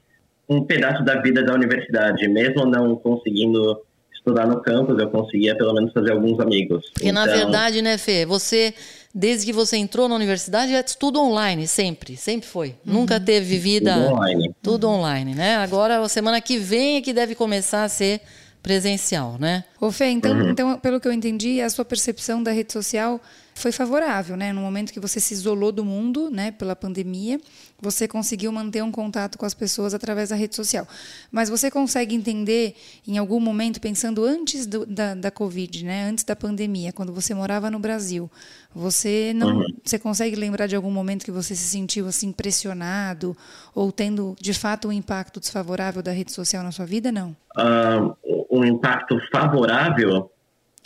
um 0.48 0.62
pedaço 0.62 1.02
da 1.02 1.20
vida 1.20 1.42
da 1.42 1.54
universidade, 1.54 2.28
mesmo 2.28 2.64
não 2.66 2.94
conseguindo 2.94 3.80
estudar 4.14 4.46
no 4.46 4.62
campus, 4.62 4.96
eu 4.98 5.10
conseguia 5.10 5.56
pelo 5.56 5.74
menos 5.74 5.92
fazer 5.92 6.12
alguns 6.12 6.38
amigos. 6.38 6.88
Porque 6.92 7.08
então... 7.08 7.26
na 7.26 7.32
verdade, 7.32 7.82
né, 7.82 7.98
Fê, 7.98 8.24
você 8.24 8.72
desde 9.14 9.46
que 9.46 9.52
você 9.52 9.76
entrou 9.76 10.08
na 10.08 10.14
universidade, 10.14 10.74
é 10.74 10.82
tudo 10.82 11.20
online, 11.20 11.66
sempre, 11.66 12.16
sempre 12.16 12.48
foi. 12.48 12.68
Uhum. 12.86 12.92
Nunca 12.94 13.18
teve 13.20 13.58
vida 13.58 13.94
tudo 13.94 14.14
online. 14.14 14.54
Tudo 14.62 14.88
online, 14.88 15.34
né? 15.34 15.56
Agora, 15.56 16.00
a 16.00 16.08
semana 16.08 16.40
que 16.40 16.56
vem 16.56 16.96
é 16.96 17.00
que 17.00 17.12
deve 17.12 17.34
começar 17.34 17.84
a 17.84 17.88
ser 17.88 18.20
presencial, 18.62 19.36
né? 19.38 19.64
Ô 19.80 19.90
Fê, 19.90 20.06
então, 20.10 20.32
uhum. 20.32 20.50
então, 20.50 20.78
pelo 20.78 21.00
que 21.00 21.08
eu 21.08 21.12
entendi, 21.12 21.60
a 21.60 21.70
sua 21.70 21.84
percepção 21.84 22.42
da 22.42 22.52
rede 22.52 22.72
social 22.72 23.20
foi 23.54 23.72
favorável, 23.72 24.36
né? 24.36 24.52
No 24.52 24.60
momento 24.60 24.92
que 24.92 24.98
você 24.98 25.20
se 25.20 25.34
isolou 25.34 25.70
do 25.70 25.84
mundo, 25.84 26.30
né, 26.30 26.50
pela 26.50 26.74
pandemia, 26.74 27.40
você 27.80 28.08
conseguiu 28.08 28.50
manter 28.50 28.82
um 28.82 28.90
contato 28.90 29.36
com 29.36 29.44
as 29.44 29.54
pessoas 29.54 29.92
através 29.92 30.30
da 30.30 30.36
rede 30.36 30.56
social. 30.56 30.86
Mas 31.30 31.48
você 31.48 31.70
consegue 31.70 32.14
entender, 32.14 32.74
em 33.06 33.18
algum 33.18 33.38
momento, 33.38 33.80
pensando 33.80 34.24
antes 34.24 34.66
do, 34.66 34.86
da, 34.86 35.14
da 35.14 35.30
Covid, 35.30 35.84
né, 35.84 36.04
antes 36.04 36.24
da 36.24 36.34
pandemia, 36.34 36.92
quando 36.92 37.12
você 37.12 37.34
morava 37.34 37.70
no 37.70 37.78
Brasil, 37.78 38.30
você 38.74 39.32
não, 39.34 39.58
uhum. 39.58 39.66
você 39.84 39.98
consegue 39.98 40.36
lembrar 40.36 40.66
de 40.66 40.76
algum 40.76 40.90
momento 40.90 41.24
que 41.24 41.30
você 41.30 41.54
se 41.54 41.68
sentiu 41.68 42.06
assim 42.06 42.32
pressionado 42.32 43.36
ou 43.74 43.92
tendo 43.92 44.36
de 44.40 44.54
fato 44.54 44.88
um 44.88 44.92
impacto 44.92 45.40
desfavorável 45.40 46.02
da 46.02 46.12
rede 46.12 46.32
social 46.32 46.62
na 46.62 46.72
sua 46.72 46.86
vida? 46.86 47.12
Não. 47.12 47.36
Uh, 47.56 48.39
um 48.50 48.64
impacto 48.64 49.18
favorável? 49.32 50.30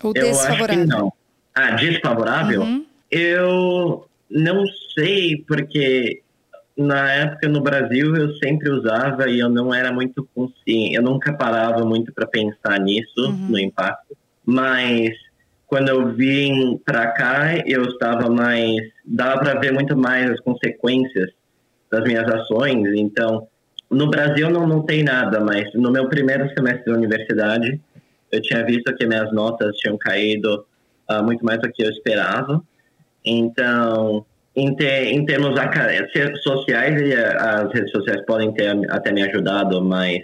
Ou? 0.03 0.13
Eu 0.15 0.31
acho 0.39 0.67
que 0.67 0.77
não. 0.85 1.13
Ah, 1.55 1.71
desfavorável? 1.73 2.63
Uhum. 2.63 2.85
Eu 3.11 4.07
não 4.31 4.65
sei, 4.95 5.45
porque 5.47 6.23
na 6.77 7.11
época 7.13 7.49
no 7.49 7.61
Brasil 7.61 8.17
eu 8.17 8.35
sempre 8.37 8.69
usava 8.69 9.29
e 9.31 9.39
eu 9.39 9.49
não 9.49 9.73
era 9.73 9.93
muito 9.93 10.29
consciente, 10.35 10.95
eu 10.95 11.03
nunca 11.03 11.33
parava 11.33 11.85
muito 11.85 12.13
para 12.13 12.27
pensar 12.27 12.81
nisso, 12.81 13.29
uhum. 13.29 13.49
no 13.51 13.59
impacto. 13.59 14.17
Mas 14.45 15.15
quando 15.67 15.89
eu 15.89 16.13
vim 16.13 16.77
para 16.85 17.13
cá, 17.13 17.57
eu 17.67 17.85
estava 17.85 18.29
mais, 18.29 18.77
dava 19.05 19.41
para 19.41 19.61
ver 19.61 19.73
muito 19.73 19.97
mais 19.97 20.31
as 20.31 20.41
consequências 20.41 21.31
das 21.91 22.05
minhas 22.05 22.29
ações. 22.29 22.89
Então, 22.97 23.49
no 23.91 24.11
Brasil 24.11 24.51
não 24.51 24.67
não 24.67 24.83
tem 24.83 25.03
nada, 25.03 25.41
mas 25.41 25.73
no 25.75 25.91
meu 25.91 26.09
primeiro 26.09 26.49
semestre 26.55 26.87
da 26.87 26.99
universidade, 26.99 27.81
eu 28.31 28.43
tinha 28.43 28.65
visto 28.65 28.95
que 28.97 29.07
minhas 29.07 29.33
notas 29.33 29.77
tinham 29.77 29.97
caído 29.97 30.65
uh, 31.11 31.23
muito 31.23 31.45
mais 31.45 31.61
do 31.61 31.71
que 31.71 31.83
eu 31.83 31.91
esperava. 31.91 32.63
Então, 33.25 34.27
em, 34.55 34.75
ter, 34.75 35.13
em 35.13 35.25
termos 35.25 35.59
sociais, 36.43 37.01
as 37.39 37.73
redes 37.73 37.91
sociais 37.91 38.25
podem 38.27 38.53
ter 38.53 38.71
até 38.91 39.13
me 39.13 39.23
ajudado, 39.23 39.83
mas 39.83 40.23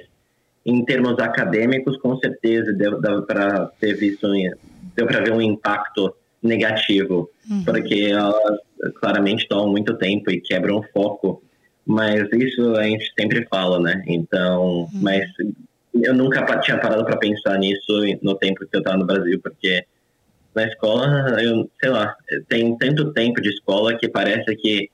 em 0.64 0.84
termos 0.84 1.18
acadêmicos, 1.18 1.96
com 1.98 2.16
certeza 2.18 2.72
deu, 2.72 3.00
deu 3.00 3.22
para 3.22 3.66
ter 3.80 3.94
visto, 3.94 4.28
deu 4.94 5.06
para 5.06 5.20
ver 5.20 5.32
um 5.32 5.40
impacto 5.40 6.14
negativo, 6.42 7.30
uhum. 7.50 7.64
porque 7.64 8.08
elas 8.11 8.34
claramente 8.96 9.46
tomam 9.48 9.68
muito 9.68 9.94
tempo 9.96 10.30
e 10.30 10.40
quebram 10.40 10.78
o 10.78 10.82
foco, 10.92 11.42
mas 11.91 12.28
isso 12.32 12.76
a 12.76 12.84
gente 12.84 13.12
sempre 13.18 13.45
fala, 13.51 13.80
né? 13.80 14.01
Então, 14.07 14.62
uhum. 14.62 14.88
mas 14.93 15.28
eu 15.93 16.14
nunca 16.14 16.41
tinha 16.61 16.78
parado 16.78 17.05
para 17.05 17.16
pensar 17.16 17.59
nisso 17.59 18.05
no 18.22 18.36
tempo 18.36 18.64
que 18.64 18.76
eu 18.76 18.78
estava 18.78 18.97
no 18.97 19.07
Brasil, 19.07 19.41
porque 19.43 19.84
na 20.55 20.68
escola, 20.68 21.36
eu 21.43 21.68
sei 21.80 21.91
lá, 21.91 22.14
tem 22.49 22.76
tanto 22.78 23.12
tempo 23.12 23.41
de 23.41 23.49
escola 23.49 23.99
que 23.99 24.09
parece 24.09 24.55
que 24.55 24.88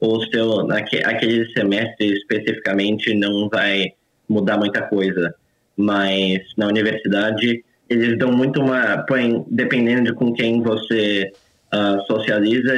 o 0.00 0.24
seu 0.26 0.70
aquele 0.70 1.52
semestre 1.52 2.14
especificamente 2.14 3.12
não 3.14 3.50
vai 3.50 3.92
mudar 4.26 4.56
muita 4.56 4.80
coisa, 4.80 5.34
mas 5.76 6.40
na 6.56 6.66
universidade 6.66 7.62
eles 7.90 8.18
dão 8.18 8.32
muito 8.32 8.60
uma, 8.60 8.98
põe, 9.06 9.44
dependendo 9.50 10.04
de 10.04 10.14
com 10.14 10.32
quem 10.32 10.62
você 10.62 11.30
uh, 11.74 12.04
socializa, 12.06 12.72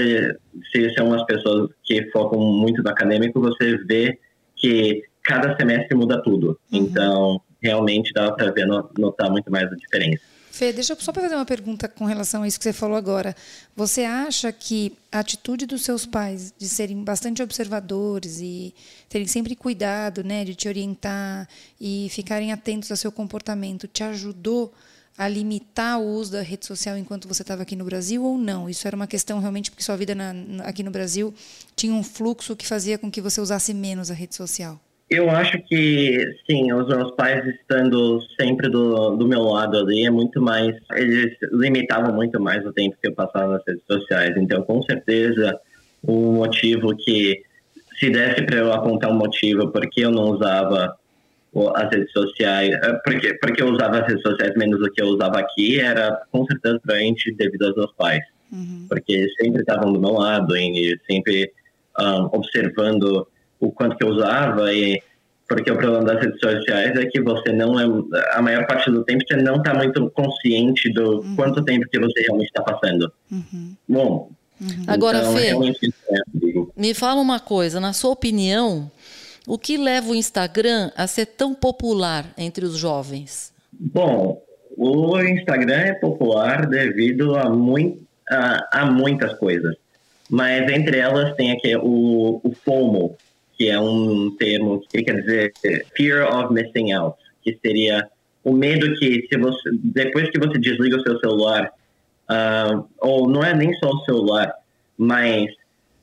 se 0.73 0.95
são 0.95 1.13
as 1.13 1.25
pessoas 1.25 1.71
que 1.85 2.11
focam 2.11 2.41
muito 2.41 2.83
no 2.83 2.91
acadêmico, 2.91 3.41
você 3.41 3.77
vê 3.85 4.19
que 4.57 5.03
cada 5.23 5.57
semestre 5.57 5.97
muda 5.97 6.23
tudo. 6.23 6.59
Uhum. 6.73 6.79
Então, 6.79 7.41
realmente 7.63 8.13
dá 8.13 8.33
para 8.33 8.51
ver 8.51 8.67
notar 8.67 9.31
muito 9.31 9.51
mais 9.51 9.71
a 9.71 9.77
diferença. 9.77 10.23
Fê, 10.51 10.73
deixa 10.73 10.95
eu 10.95 11.01
só 11.01 11.13
fazer 11.13 11.35
uma 11.35 11.47
pergunta 11.47 11.89
com 11.89 12.05
relação 12.05 12.43
a 12.43 12.49
isso 12.49 12.59
que 12.59 12.65
você 12.65 12.73
falou 12.73 12.97
agora. 12.97 13.37
Você 13.77 14.03
acha 14.03 14.51
que 14.53 14.93
a 15.11 15.21
atitude 15.21 15.65
dos 15.65 15.83
seus 15.83 16.05
pais 16.05 16.53
de 16.59 16.69
serem 16.69 17.05
bastante 17.05 17.41
observadores 17.41 18.41
e 18.41 18.75
terem 19.09 19.29
sempre 19.29 19.55
cuidado, 19.55 20.25
né, 20.25 20.45
de 20.45 20.57
te 20.57 20.67
orientar 20.67 21.49
e 21.81 22.09
ficarem 22.11 22.53
atentos 22.53 22.91
ao 22.91 22.97
seu 22.97 23.13
comportamento, 23.13 23.87
te 23.87 24.03
ajudou 24.03 24.73
a 25.17 25.29
limitar 25.29 26.01
o 26.01 26.05
uso 26.05 26.33
da 26.33 26.43
rede 26.43 26.65
social 26.67 26.97
enquanto 26.97 27.29
você 27.29 27.43
estava 27.43 27.63
aqui 27.63 27.77
no 27.77 27.85
Brasil 27.85 28.25
ou 28.25 28.39
não? 28.39 28.69
Isso 28.69 28.87
era 28.87 28.97
uma 28.97 29.07
questão 29.07 29.39
realmente 29.39 29.71
porque 29.71 29.83
sua 29.83 29.97
vida 29.97 30.15
na, 30.15 30.33
aqui 30.65 30.83
no 30.83 30.91
Brasil 30.91 31.35
tinha 31.77 31.93
um 31.93 32.03
fluxo 32.03 32.57
que 32.57 32.67
fazia 32.67 32.97
com 32.97 33.11
que 33.11 33.21
você 33.21 33.41
usasse 33.41 33.75
menos 33.75 34.11
a 34.11 34.15
rede 34.15 34.35
social? 34.35 34.81
Eu 35.11 35.29
acho 35.29 35.61
que, 35.63 36.25
sim, 36.49 36.73
os 36.73 36.87
meus 36.87 37.11
pais 37.17 37.45
estando 37.45 38.23
sempre 38.41 38.69
do, 38.69 39.17
do 39.17 39.27
meu 39.27 39.43
lado 39.43 39.77
ali, 39.77 40.07
é 40.07 40.11
muito 40.11 40.41
mais. 40.41 40.77
Eles 40.93 41.37
limitavam 41.51 42.15
muito 42.15 42.41
mais 42.41 42.65
o 42.65 42.73
tempo 42.73 42.97
que 43.03 43.09
eu 43.09 43.13
passava 43.13 43.55
nas 43.55 43.63
redes 43.67 43.83
sociais. 43.91 44.37
Então, 44.37 44.63
com 44.63 44.81
certeza, 44.83 45.59
o 46.01 46.33
motivo 46.33 46.97
que. 46.97 47.43
Se 47.99 48.09
desse 48.09 48.43
para 48.43 48.59
eu 48.59 48.73
apontar 48.73 49.11
um 49.11 49.19
motivo 49.19 49.69
porque 49.73 50.01
eu 50.03 50.13
não 50.13 50.31
usava 50.31 50.97
as 51.75 51.91
redes 51.91 52.13
sociais, 52.13 52.71
eh, 52.73 53.01
porque, 53.05 53.35
porque 53.35 53.63
eu 53.63 53.69
usava 53.71 54.01
as 54.01 54.07
redes 54.07 54.23
sociais 54.23 54.55
menos 54.57 54.79
do 54.79 54.91
que 54.91 55.03
eu 55.03 55.09
usava 55.09 55.39
aqui, 55.41 55.81
era 55.81 56.23
com 56.31 56.45
certeza 56.47 56.81
gente 56.91 57.33
devido 57.35 57.67
aos 57.67 57.77
meus 57.77 57.93
pais. 57.95 58.23
Uhum. 58.53 58.87
Porque 58.89 59.13
eles 59.13 59.35
sempre 59.35 59.61
estavam 59.61 59.93
do 59.93 60.01
meu 60.01 60.13
lado 60.13 60.57
e 60.57 60.99
sempre 61.09 61.53
um, 61.99 62.25
observando 62.33 63.27
o 63.59 63.71
quanto 63.71 63.97
que 63.97 64.05
eu 64.05 64.09
usava 64.09 64.73
e 64.73 65.01
porque 65.49 65.69
o 65.69 65.77
problema 65.77 66.05
das 66.05 66.21
redes 66.21 66.39
sociais 66.39 66.97
é 66.97 67.07
que 67.07 67.21
você 67.21 67.53
não 67.53 67.79
é 67.79 67.85
a 68.35 68.41
maior 68.41 68.65
parte 68.69 68.89
do 68.89 69.03
tempo 69.03 69.25
você 69.27 69.37
não 69.37 69.57
está 69.57 69.75
muito 69.75 70.09
consciente 70.11 70.93
do 70.93 71.21
uhum. 71.21 71.35
quanto 71.35 71.65
tempo 71.65 71.89
que 71.91 71.99
você 71.99 72.21
realmente 72.21 72.47
está 72.47 72.63
passando. 72.63 73.13
Uhum. 73.31 73.75
Bom, 73.89 74.31
uhum. 74.61 74.85
agora 74.87 75.19
então, 75.19 75.35
Fê, 75.35 75.49
é, 75.49 76.21
me 76.77 76.95
fala 76.95 77.21
uma 77.21 77.41
coisa, 77.41 77.81
na 77.81 77.93
sua 77.93 78.11
opinião, 78.13 78.91
o 79.51 79.59
que 79.59 79.77
leva 79.77 80.13
o 80.13 80.15
Instagram 80.15 80.93
a 80.97 81.09
ser 81.09 81.27
tão 81.27 81.53
popular 81.53 82.25
entre 82.39 82.65
os 82.65 82.77
jovens? 82.77 83.53
Bom, 83.73 84.41
o 84.77 85.19
Instagram 85.19 85.75
é 85.75 85.95
popular 85.95 86.67
devido 86.67 87.35
a, 87.35 87.51
muito, 87.51 88.01
a, 88.31 88.83
a 88.83 88.87
muitas 88.87 89.37
coisas, 89.39 89.75
mas 90.31 90.71
entre 90.71 90.99
elas 90.99 91.35
tem 91.35 91.51
aqui 91.51 91.75
o, 91.75 92.41
o 92.45 92.55
FOMO, 92.65 93.17
que 93.59 93.69
é 93.69 93.81
um 93.81 94.31
termo 94.39 94.81
que 94.89 95.03
quer 95.03 95.21
dizer 95.21 95.53
Fear 95.97 96.33
of 96.33 96.55
Missing 96.55 96.93
Out, 96.93 97.19
que 97.43 97.59
seria 97.61 98.09
o 98.45 98.53
medo 98.53 98.95
que 99.01 99.27
se 99.29 99.37
você 99.37 99.71
depois 99.83 100.31
que 100.31 100.39
você 100.39 100.61
desliga 100.61 100.97
o 100.97 101.03
seu 101.03 101.19
celular, 101.19 101.73
uh, 102.31 102.89
ou 103.01 103.29
não 103.29 103.43
é 103.43 103.53
nem 103.53 103.75
só 103.75 103.91
o 103.91 104.05
celular, 104.05 104.55
mas 104.97 105.51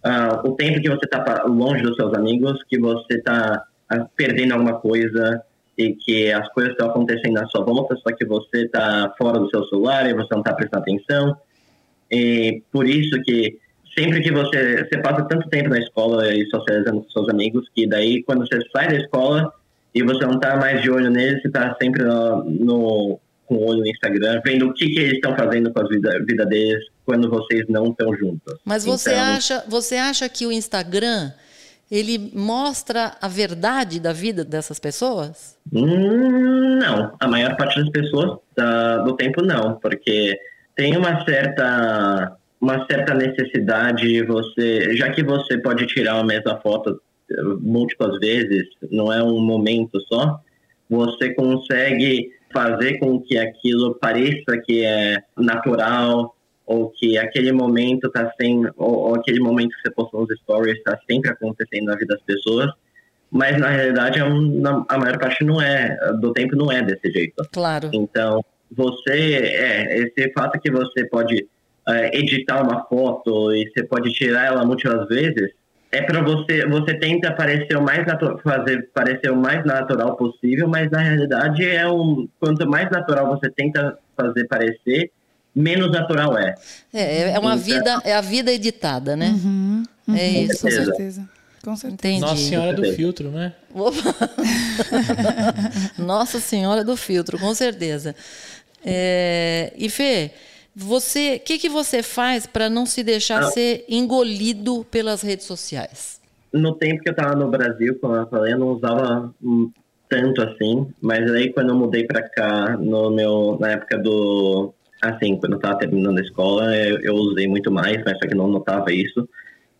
uh, 0.05 0.47
o 0.47 0.55
tempo 0.55 0.81
que 0.81 0.89
você 0.89 1.05
está 1.05 1.43
longe 1.45 1.81
dos 1.81 1.95
seus 1.95 2.13
amigos, 2.13 2.63
que 2.69 2.79
você 2.79 3.15
está 3.15 3.63
uh, 3.93 4.05
perdendo 4.15 4.53
alguma 4.53 4.79
coisa 4.79 5.41
e 5.77 5.93
que 5.93 6.31
as 6.31 6.47
coisas 6.53 6.71
estão 6.71 6.89
acontecendo 6.89 7.33
na 7.33 7.47
sua 7.47 7.63
volta, 7.63 7.95
só 7.97 8.13
que 8.15 8.25
você 8.25 8.63
está 8.65 9.13
fora 9.17 9.39
do 9.39 9.49
seu 9.49 9.63
celular 9.65 10.09
e 10.09 10.13
você 10.13 10.27
não 10.31 10.39
está 10.39 10.53
prestando 10.53 10.81
atenção. 10.83 11.37
E 12.11 12.63
por 12.71 12.87
isso 12.87 13.21
que 13.21 13.59
sempre 13.97 14.21
que 14.21 14.31
você, 14.31 14.83
você 14.83 14.97
passa 15.01 15.25
tanto 15.25 15.49
tempo 15.49 15.69
na 15.69 15.79
escola 15.79 16.33
e 16.33 16.45
socializando 16.47 17.01
com 17.01 17.09
seus 17.09 17.29
amigos, 17.29 17.69
que 17.75 17.87
daí 17.87 18.23
quando 18.23 18.47
você 18.47 18.59
sai 18.71 18.87
da 18.87 18.95
escola 18.95 19.53
e 19.93 20.01
você 20.01 20.25
não 20.25 20.35
está 20.35 20.55
mais 20.55 20.81
de 20.81 20.89
olho 20.89 21.11
neles, 21.11 21.41
você 21.41 21.47
está 21.47 21.75
sempre 21.81 22.03
no, 22.03 22.43
no, 22.43 23.19
com 23.45 23.55
o 23.55 23.67
olho 23.67 23.79
no 23.79 23.87
Instagram, 23.87 24.41
vendo 24.43 24.67
o 24.67 24.73
que, 24.73 24.89
que 24.89 24.99
eles 24.99 25.13
estão 25.13 25.35
fazendo 25.35 25.71
com 25.71 25.79
a 25.79 25.87
vida, 25.87 26.23
vida 26.25 26.45
deles 26.45 26.83
quando 27.07 27.29
vocês 27.29 27.65
não 27.69 27.85
estão 27.85 28.13
juntos. 28.13 28.59
Mas 28.65 28.83
você, 28.83 29.11
então, 29.11 29.23
acha, 29.23 29.63
você 29.65 29.95
acha 29.95 30.27
que 30.27 30.45
o 30.45 30.51
Instagram 30.51 31.31
ele 31.89 32.31
mostra 32.35 33.15
a 33.21 33.29
verdade 33.29 33.97
da 33.97 34.11
vida 34.11 34.43
dessas 34.43 34.77
pessoas? 34.77 35.57
Hum, 35.71 36.77
não, 36.79 37.13
a 37.17 37.27
maior 37.29 37.55
parte 37.55 37.79
das 37.79 37.89
pessoas 37.89 38.39
da, 38.53 38.97
do 38.97 39.15
tempo 39.15 39.41
não, 39.41 39.79
porque 39.79 40.37
tem 40.75 40.97
uma 40.97 41.23
certa 41.23 42.35
uma 42.59 42.85
certa 42.87 43.13
necessidade 43.13 44.01
de 44.01 44.23
você, 44.23 44.95
já 44.97 45.11
que 45.11 45.23
você 45.23 45.59
pode 45.59 45.85
tirar 45.85 46.19
a 46.19 46.23
mesma 46.23 46.59
foto 46.59 46.99
eh, 47.29 47.41
múltiplas 47.61 48.17
vezes, 48.19 48.65
não 48.91 49.13
é 49.13 49.21
um 49.23 49.39
momento 49.39 50.01
só, 50.11 50.41
você 50.89 51.35
consegue 51.35 52.31
fazer 52.51 52.97
com 52.97 53.21
que 53.21 53.37
aquilo 53.37 53.93
pareça 54.01 54.57
que 54.65 54.83
é 54.83 55.17
natural 55.37 56.35
ou 56.67 56.91
que 56.91 57.17
aquele 57.17 57.51
momento 57.51 58.07
está 58.07 58.31
sem 58.39 58.63
ou, 58.75 59.07
ou, 59.07 59.15
aquele 59.15 59.39
momento 59.39 59.69
que 59.69 59.81
você 59.81 59.91
postou 59.91 60.21
nos 60.21 60.39
stories 60.41 60.77
está 60.77 60.99
sempre 61.09 61.31
acontecendo 61.31 61.85
na 61.85 61.95
vida 61.95 62.13
das 62.13 62.21
pessoas 62.23 62.69
mas 63.31 63.57
na 63.57 63.69
realidade 63.69 64.19
a, 64.19 64.25
a 64.25 64.97
maior 64.99 65.17
parte 65.17 65.43
não 65.43 65.61
é 65.61 65.97
do 66.19 66.31
tempo 66.33 66.55
não 66.55 66.71
é 66.71 66.81
desse 66.81 67.11
jeito. 67.11 67.43
Claro. 67.51 67.89
Então 67.93 68.43
você 68.71 69.35
é 69.35 69.99
esse 69.99 70.31
fato 70.33 70.59
que 70.59 70.69
você 70.69 71.05
pode 71.05 71.47
é, 71.87 72.17
editar 72.17 72.61
uma 72.61 72.85
foto 72.85 73.53
e 73.53 73.69
você 73.69 73.83
pode 73.83 74.11
tirar 74.11 74.45
ela 74.45 74.65
múltiplas 74.65 75.07
vezes 75.07 75.51
é 75.91 76.01
para 76.01 76.21
você, 76.21 76.65
você 76.67 76.93
tenta 76.95 77.31
parecer 77.31 77.77
o 77.77 77.81
mais 77.81 78.05
fazer 78.43 78.89
parecer 78.93 79.31
o 79.31 79.37
mais 79.37 79.63
natural 79.63 80.17
possível, 80.17 80.67
mas 80.67 80.91
na 80.91 80.99
realidade 80.99 81.65
é 81.65 81.87
um 81.87 82.27
quanto 82.39 82.67
mais 82.67 82.89
natural 82.91 83.27
você 83.27 83.49
tenta 83.49 83.97
fazer 84.15 84.45
parecer, 84.47 85.11
menos 85.57 85.91
natural 85.91 86.37
é. 86.37 86.55
É, 86.93 87.31
é 87.31 87.39
uma 87.39 87.55
então, 87.55 87.65
vida, 87.65 88.01
é 88.03 88.13
a 88.13 88.21
vida 88.21 88.51
editada, 88.51 89.15
né? 89.15 89.29
Uhum, 89.29 89.83
uhum, 90.07 90.15
é 90.15 90.29
isso. 90.29 90.61
Com 90.61 90.69
certeza. 90.69 91.29
Com 91.63 91.75
certeza. 91.75 91.93
Entendi. 91.93 92.21
Nossa 92.21 92.37
Senhora 92.37 92.73
do 92.73 92.93
Filtro, 92.93 93.29
né? 93.29 93.53
Nossa 95.97 96.39
Senhora 96.39 96.83
do 96.83 96.95
Filtro, 96.95 97.39
com 97.39 97.53
certeza. 97.53 98.15
É, 98.85 99.73
e 99.75 99.89
Fê, 99.89 100.31
você, 100.73 101.35
o 101.35 101.39
que, 101.39 101.57
que 101.57 101.67
você 101.67 102.03
faz 102.03 102.45
para 102.45 102.69
não 102.69 102.85
se 102.85 103.03
deixar 103.03 103.39
ah. 103.39 103.51
ser 103.51 103.83
engolido 103.89 104.85
pelas 104.89 105.21
redes 105.21 105.45
sociais? 105.45 106.21
No 106.53 106.75
tempo 106.75 107.01
que 107.01 107.09
eu 107.09 107.11
estava 107.11 107.35
no 107.35 107.49
Brasil, 107.49 107.97
como 107.99 108.15
eu 108.15 108.27
falei, 108.27 108.53
eu 108.53 108.59
não 108.59 108.67
usava 108.67 109.33
tanto 110.07 110.41
assim, 110.41 110.87
mas 111.01 111.29
aí 111.31 111.51
quando 111.51 111.69
eu 111.69 111.75
mudei 111.75 112.05
para 112.05 112.21
cá, 112.29 112.77
no 112.77 113.11
meu, 113.11 113.57
na 113.59 113.71
época 113.71 113.97
do, 113.97 114.73
assim, 115.01 115.37
quando 115.37 115.53
eu 115.53 115.57
estava 115.57 115.79
terminando 115.79 116.17
a 116.17 116.21
escola, 116.21 116.75
eu, 116.75 116.99
eu, 117.01 117.13
usei 117.13 117.47
muito 117.47 117.71
mais, 117.71 118.03
mas 118.03 118.17
só 118.17 118.27
que 118.27 118.35
não 118.35 118.47
notava 118.47 118.91
isso. 118.91 119.27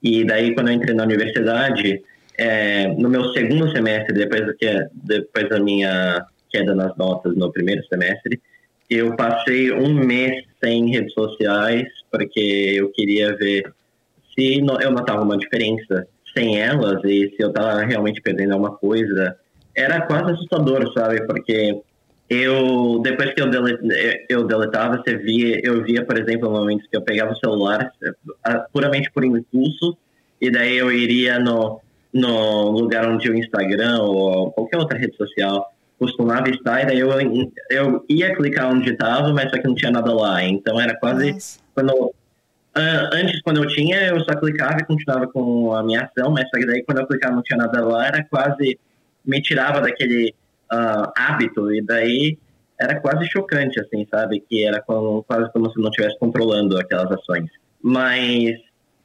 E 0.02 0.24
daí 0.24 0.54
quando 0.54 0.70
eu 0.70 0.74
entrei 0.74 0.96
na 0.96 1.04
universidade, 1.04 2.02
é, 2.38 2.88
no 2.88 3.10
meu 3.10 3.34
segundo 3.34 3.72
semestre, 3.72 4.14
depois, 4.14 4.56
que, 4.58 4.88
depois 4.94 5.50
da 5.50 5.60
minha 5.60 6.26
queda 6.50 6.76
nas 6.76 6.96
notas 6.98 7.36
no 7.36 7.52
primeiro 7.52 7.84
semestre, 7.88 8.40
eu 8.90 9.16
passei 9.16 9.72
um 9.72 9.94
mês 9.94 10.46
sem 10.64 10.90
redes 10.90 11.14
sociais, 11.14 11.88
porque 12.12 12.74
eu 12.76 12.90
queria 12.92 13.36
ver 13.36 13.74
se 14.34 14.60
eu 14.60 14.92
notava 14.92 15.24
uma 15.24 15.38
diferença 15.38 16.08
sem 16.36 16.60
elas 16.60 17.04
e 17.04 17.34
se 17.36 17.42
eu 17.42 17.50
estava 17.50 17.82
realmente 17.84 18.22
perdendo 18.22 18.54
alguma 18.54 18.78
coisa. 18.78 19.36
Era 19.76 20.02
quase 20.02 20.32
assustador, 20.32 20.92
sabe? 20.94 21.26
Porque 21.26 21.82
eu, 22.30 23.00
depois 23.02 23.34
que 23.34 23.42
eu, 23.42 23.50
delet, 23.50 24.26
eu 24.28 24.46
deletava, 24.46 24.98
você 24.98 25.16
via, 25.16 25.62
eu 25.64 25.82
via, 25.84 26.04
por 26.06 26.18
exemplo, 26.18 26.52
momentos 26.52 26.88
que 26.88 26.98
eu 26.98 27.02
pegava 27.02 27.32
o 27.32 27.38
celular 27.38 27.92
puramente 28.74 29.10
por 29.12 29.24
impulso, 29.24 29.98
e 30.40 30.52
daí 30.52 30.78
eu 30.78 30.92
iria 30.92 31.40
no, 31.40 31.80
no 32.14 32.72
lugar 32.72 33.08
onde 33.08 33.30
o 33.30 33.38
Instagram 33.38 34.02
ou 34.02 34.52
qualquer 34.52 34.78
outra 34.78 34.98
rede 34.98 35.16
social 35.16 35.72
costumava 35.98 36.50
estar, 36.50 36.84
e 36.84 36.86
daí 36.86 37.00
eu, 37.00 37.10
eu 37.70 38.06
ia 38.10 38.36
clicar 38.36 38.72
onde 38.72 38.92
estava, 38.92 39.34
mas 39.34 39.50
só 39.50 39.58
que 39.58 39.68
não 39.68 39.76
tinha 39.76 39.92
nada 39.92 40.14
lá. 40.14 40.44
Então 40.44 40.80
era 40.80 40.96
quase. 40.96 41.36
quando 41.74 42.14
Antes, 43.12 43.42
quando 43.42 43.64
eu 43.64 43.68
tinha, 43.70 44.06
eu 44.06 44.20
só 44.20 44.36
clicava 44.36 44.80
e 44.80 44.86
continuava 44.86 45.28
com 45.28 45.74
a 45.74 45.82
minha 45.82 46.04
ação, 46.04 46.32
mas 46.32 46.48
só 46.50 46.58
que 46.60 46.66
daí 46.68 46.84
quando 46.84 47.00
eu 47.00 47.08
clicava 47.08 47.36
não 47.36 47.42
tinha 47.42 47.58
nada 47.58 47.84
lá, 47.84 48.06
era 48.06 48.24
quase. 48.26 48.78
me 49.26 49.42
tirava 49.42 49.82
daquele 49.82 50.36
uh, 50.72 51.12
hábito, 51.16 51.72
e 51.74 51.82
daí 51.82 52.38
era 52.80 53.00
quase 53.00 53.26
chocante, 53.28 53.80
assim, 53.80 54.06
sabe? 54.10 54.40
Que 54.40 54.66
era 54.66 54.82
como, 54.82 55.24
quase 55.24 55.52
como 55.52 55.72
se 55.72 55.80
não 55.80 55.90
estivesse 55.90 56.18
controlando 56.20 56.78
aquelas 56.78 57.12
ações. 57.12 57.50
Mas 57.82 58.58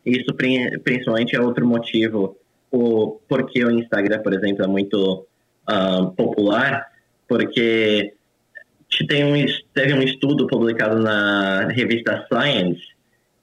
isso 0.05 0.35
principalmente 0.35 1.37
é 1.37 1.41
outro 1.41 1.67
motivo 1.67 2.37
o 2.71 3.21
porquê 3.29 3.65
o 3.65 3.71
Instagram, 3.71 4.21
por 4.23 4.33
exemplo, 4.33 4.65
é 4.65 4.67
muito 4.67 5.27
uh, 5.69 6.11
popular, 6.13 6.87
porque 7.29 8.15
tem 9.09 9.25
um, 9.25 9.47
teve 9.75 9.93
um 9.93 10.03
estudo 10.03 10.47
publicado 10.47 10.99
na 10.99 11.69
revista 11.69 12.27
Science 12.29 12.81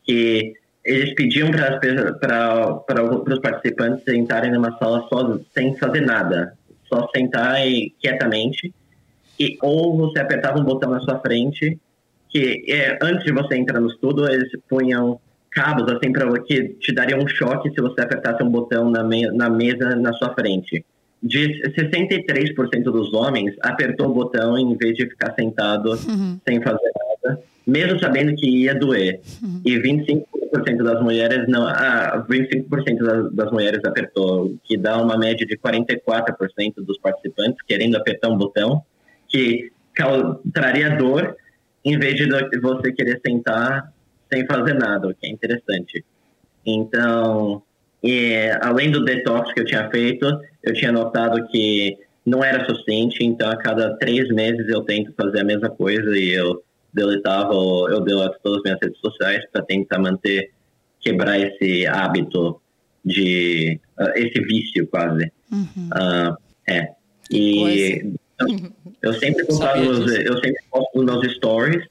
que 0.04 0.54
eles 0.84 1.14
pediam 1.14 1.52
para 1.52 3.04
os 3.04 3.40
participantes 3.40 4.04
sentarem 4.04 4.52
numa 4.52 4.76
sala 4.78 5.08
só, 5.08 5.40
sem 5.54 5.76
fazer 5.78 6.02
nada, 6.02 6.58
só 6.90 7.08
sentar 7.16 7.66
e, 7.66 7.94
quietamente, 8.02 8.74
e, 9.40 9.58
ou 9.62 9.96
você 9.96 10.20
apertava 10.20 10.60
um 10.60 10.64
botão 10.64 10.90
na 10.90 11.00
sua 11.00 11.20
frente, 11.20 11.80
que 12.30 12.66
é, 12.68 12.98
antes 13.02 13.24
de 13.24 13.32
você 13.32 13.56
entrar 13.56 13.80
no 13.80 13.90
estudo, 13.90 14.30
eles 14.30 14.50
punham 14.68 15.20
cabos 15.52 15.92
assim 15.92 16.12
para 16.12 16.28
que 16.42 16.76
te 16.80 16.94
daria 16.94 17.18
um 17.18 17.28
choque 17.28 17.70
se 17.72 17.82
você 17.82 18.02
apertasse 18.02 18.44
um 18.44 18.50
botão 18.50 18.90
na, 18.90 19.04
me, 19.04 19.26
na 19.32 19.50
mesa 19.50 19.96
na 19.96 20.14
sua 20.14 20.34
frente 20.34 20.84
de 21.22 21.62
63% 21.78 22.84
dos 22.84 23.14
homens 23.14 23.56
apertou 23.62 24.08
o 24.08 24.14
botão 24.14 24.58
em 24.58 24.76
vez 24.76 24.96
de 24.96 25.08
ficar 25.08 25.34
sentado 25.36 25.92
uhum. 25.92 26.40
sem 26.48 26.62
fazer 26.62 26.92
nada, 27.24 27.42
mesmo 27.68 28.00
sabendo 28.00 28.34
que 28.36 28.48
ia 28.48 28.74
doer. 28.74 29.20
Uhum. 29.42 29.62
E 29.66 29.78
25% 29.78 30.24
das 30.52 31.02
mulheres 31.02 31.48
não, 31.48 31.68
ah, 31.68 32.26
25% 32.30 32.98
das, 33.00 33.34
das 33.34 33.52
mulheres 33.52 33.80
apertou, 33.86 34.56
que 34.64 34.78
dá 34.78 35.02
uma 35.02 35.18
média 35.18 35.46
de 35.46 35.58
44% 35.58 36.76
dos 36.78 36.98
participantes 37.00 37.62
querendo 37.68 37.96
apertar 37.96 38.30
um 38.30 38.38
botão 38.38 38.82
que 39.28 39.72
traria 40.54 40.96
dor 40.96 41.36
em 41.84 41.98
vez 41.98 42.16
de 42.16 42.28
você 42.60 42.92
querer 42.92 43.20
sentar 43.26 43.92
sem 44.32 44.46
fazer 44.46 44.74
nada, 44.74 45.08
o 45.08 45.14
que 45.14 45.28
é 45.28 45.30
interessante. 45.30 46.06
Então, 46.66 47.64
e, 48.04 48.50
além 48.62 48.92
do 48.92 49.04
detox 49.04 49.52
que 49.54 49.60
eu 49.60 49.66
tinha 49.66 49.90
feito, 49.90 50.26
eu 50.64 50.74
tinha 50.74 50.92
notado 50.92 51.48
que 51.48 51.98
não 52.26 52.44
era 52.44 52.66
suficiente, 52.66 53.24
então 53.24 53.50
a 53.50 53.58
cada 53.58 53.96
três 53.98 54.30
meses 54.30 54.68
eu 54.70 54.82
tento 54.82 55.14
fazer 55.14 55.40
a 55.40 55.44
mesma 55.44 55.70
coisa 55.70 56.18
e 56.18 56.30
eu 56.30 56.64
deletava, 56.94 57.54
eu 57.54 58.02
deleto 58.02 58.38
todas 58.44 58.60
as 58.60 58.64
minhas 58.64 58.80
redes 58.82 59.00
sociais 59.00 59.44
para 59.52 59.62
tentar 59.64 60.00
manter, 60.00 60.52
quebrar 61.00 61.40
esse 61.40 61.86
hábito 61.86 62.62
de, 63.04 63.80
uh, 64.00 64.12
esse 64.16 64.40
vício 64.42 64.88
quase. 64.88 65.32
Uhum. 65.52 65.90
Uh, 65.94 66.38
é. 66.68 66.90
E 67.32 68.14
eu, 68.40 68.74
eu 69.02 69.14
sempre 69.14 69.46
postava 69.48 69.80
meus, 69.80 70.12
eu 70.14 70.34
sempre 70.36 70.64
posto 70.72 71.04
meus 71.04 71.34
stories. 71.34 71.86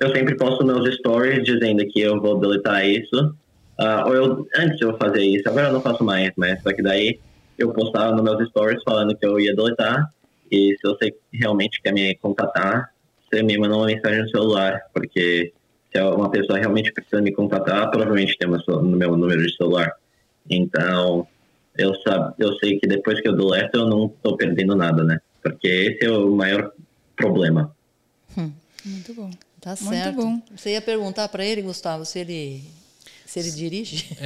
Eu 0.00 0.12
sempre 0.14 0.36
posto 0.36 0.64
meus 0.64 0.94
stories 0.96 1.44
dizendo 1.44 1.86
que 1.86 2.00
eu 2.00 2.20
vou 2.20 2.38
deletar 2.38 2.86
isso. 2.86 3.34
Ah, 3.78 4.04
ou 4.06 4.14
eu, 4.14 4.46
antes 4.56 4.80
eu 4.80 4.96
fazia 4.96 5.24
isso, 5.24 5.48
agora 5.48 5.68
eu 5.68 5.72
não 5.72 5.80
faço 5.80 6.04
mais, 6.04 6.30
mas 6.36 6.62
só 6.62 6.72
que 6.72 6.82
daí 6.82 7.18
eu 7.58 7.72
postava 7.72 8.12
nos 8.12 8.22
meus 8.22 8.48
stories 8.48 8.82
falando 8.84 9.16
que 9.16 9.26
eu 9.26 9.38
ia 9.40 9.54
deletar. 9.54 10.12
E 10.50 10.76
se 10.76 10.82
você 10.82 11.14
realmente 11.32 11.80
quer 11.82 11.92
me 11.92 12.14
contatar, 12.16 12.93
você 13.34 13.42
me 13.42 13.58
manda 13.58 13.76
uma 13.76 13.86
mensagem 13.86 14.22
no 14.22 14.28
celular, 14.28 14.80
porque 14.92 15.52
se 15.92 16.00
uma 16.00 16.30
pessoa 16.30 16.58
realmente 16.58 16.92
precisa 16.92 17.20
me 17.20 17.32
contatar, 17.32 17.90
provavelmente 17.90 18.38
tem 18.38 18.48
no 18.48 18.82
meu 18.96 19.16
número 19.16 19.44
de 19.44 19.56
celular. 19.56 19.92
Então, 20.48 21.26
eu, 21.76 21.94
sab, 22.02 22.34
eu 22.38 22.54
sei 22.58 22.78
que 22.78 22.86
depois 22.86 23.20
que 23.20 23.28
eu 23.28 23.36
deleto, 23.36 23.78
eu 23.78 23.88
não 23.88 24.06
estou 24.06 24.36
perdendo 24.36 24.76
nada, 24.76 25.02
né? 25.02 25.18
Porque 25.42 25.66
esse 25.66 26.04
é 26.04 26.10
o 26.10 26.30
maior 26.30 26.72
problema. 27.16 27.74
Muito 28.84 29.14
bom. 29.14 29.30
Tá 29.60 29.74
Muito 29.80 29.94
certo. 29.94 30.16
bom. 30.16 30.42
Você 30.54 30.72
ia 30.72 30.82
perguntar 30.82 31.28
para 31.28 31.44
ele, 31.44 31.62
Gustavo, 31.62 32.04
se 32.04 32.18
ele, 32.18 32.64
se 33.24 33.40
ele 33.40 33.50
dirige? 33.50 34.16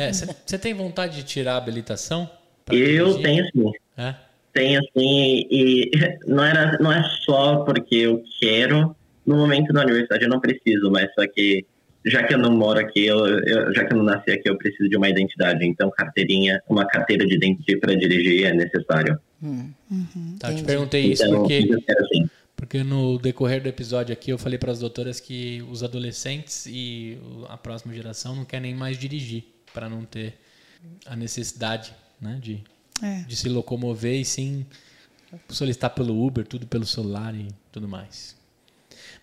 Você 0.44 0.58
tem 0.58 0.74
vontade 0.74 1.16
de 1.16 1.22
tirar 1.22 1.54
a 1.54 1.58
habilitação? 1.58 2.28
Eu 2.70 3.06
dirigir? 3.06 3.22
tenho 3.22 3.44
sim. 3.46 3.72
É? 3.96 4.14
Tenho 4.52 4.80
sim, 4.96 5.46
e 5.50 5.90
não, 6.26 6.44
era, 6.44 6.78
não 6.78 6.92
é 6.92 7.02
só 7.24 7.64
porque 7.64 7.94
eu 7.96 8.22
quero. 8.40 8.94
No 9.26 9.36
momento 9.36 9.72
da 9.72 9.82
universidade 9.82 10.24
eu 10.24 10.30
não 10.30 10.40
preciso, 10.40 10.90
mas 10.90 11.12
só 11.14 11.26
que 11.26 11.64
já 12.06 12.22
que 12.22 12.32
eu 12.32 12.38
não 12.38 12.56
moro 12.56 12.78
aqui, 12.80 13.04
eu, 13.06 13.18
eu- 13.26 13.74
já 13.74 13.84
que 13.84 13.92
eu 13.92 13.98
não 13.98 14.04
nasci 14.04 14.30
aqui, 14.30 14.48
eu 14.48 14.56
preciso 14.56 14.88
de 14.88 14.96
uma 14.96 15.08
identidade. 15.08 15.66
Então, 15.66 15.90
carteirinha, 15.90 16.62
uma 16.68 16.86
carteira 16.86 17.26
de 17.26 17.34
identidade 17.34 17.78
para 17.80 17.94
dirigir 17.94 18.46
é 18.46 18.54
necessário. 18.54 19.18
Tá, 20.40 20.50
eu 20.50 20.56
te 20.56 20.64
perguntei 20.64 21.12
isso 21.12 21.24
Então, 21.24 21.40
porque, 21.40 21.66
eu 21.68 21.82
quero 21.82 22.08
sim. 22.08 22.30
porque 22.56 22.82
no 22.82 23.18
decorrer 23.18 23.62
do 23.62 23.68
episódio 23.68 24.12
aqui 24.12 24.30
eu 24.30 24.38
falei 24.38 24.58
para 24.58 24.72
as 24.72 24.78
doutoras 24.80 25.20
que 25.20 25.62
os 25.70 25.82
adolescentes 25.84 26.66
e 26.66 27.18
a 27.48 27.56
próxima 27.56 27.92
geração 27.94 28.34
não 28.34 28.44
querem 28.44 28.74
mais 28.74 28.96
dirigir 28.98 29.44
para 29.74 29.88
não 29.88 30.04
ter 30.04 30.34
a 31.06 31.14
necessidade 31.14 31.92
né, 32.20 32.38
de, 32.40 32.62
É. 33.02 33.20
de 33.26 33.36
se 33.36 33.48
locomover 33.48 34.20
e 34.20 34.24
sim 34.24 34.66
solicitar 35.48 35.90
pelo 35.90 36.24
Uber, 36.26 36.46
tudo 36.46 36.66
pelo 36.66 36.86
celular 36.86 37.34
e 37.34 37.48
tudo 37.70 37.86
mais. 37.88 38.36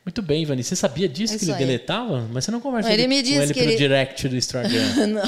Muito 0.06 0.22
bem, 0.22 0.44
Ivani. 0.44 0.64
Você 0.64 0.76
sabia 0.76 1.10
disso 1.10 1.34
É 1.34 1.40
que 1.40 1.46
ele 1.46 1.54
aí. 1.54 1.58
deletava? 1.58 2.30
Mas 2.32 2.46
você 2.46 2.52
não 2.52 2.62
conversou 2.62 2.92
Ele 2.92 3.08
com 3.08 3.12
ele 3.12 3.54
pelo 3.56 3.70
ele- 3.70 3.76
direct 3.76 4.28
do 4.30 4.36
Instagram. 4.38 4.84
Não. 5.08 5.24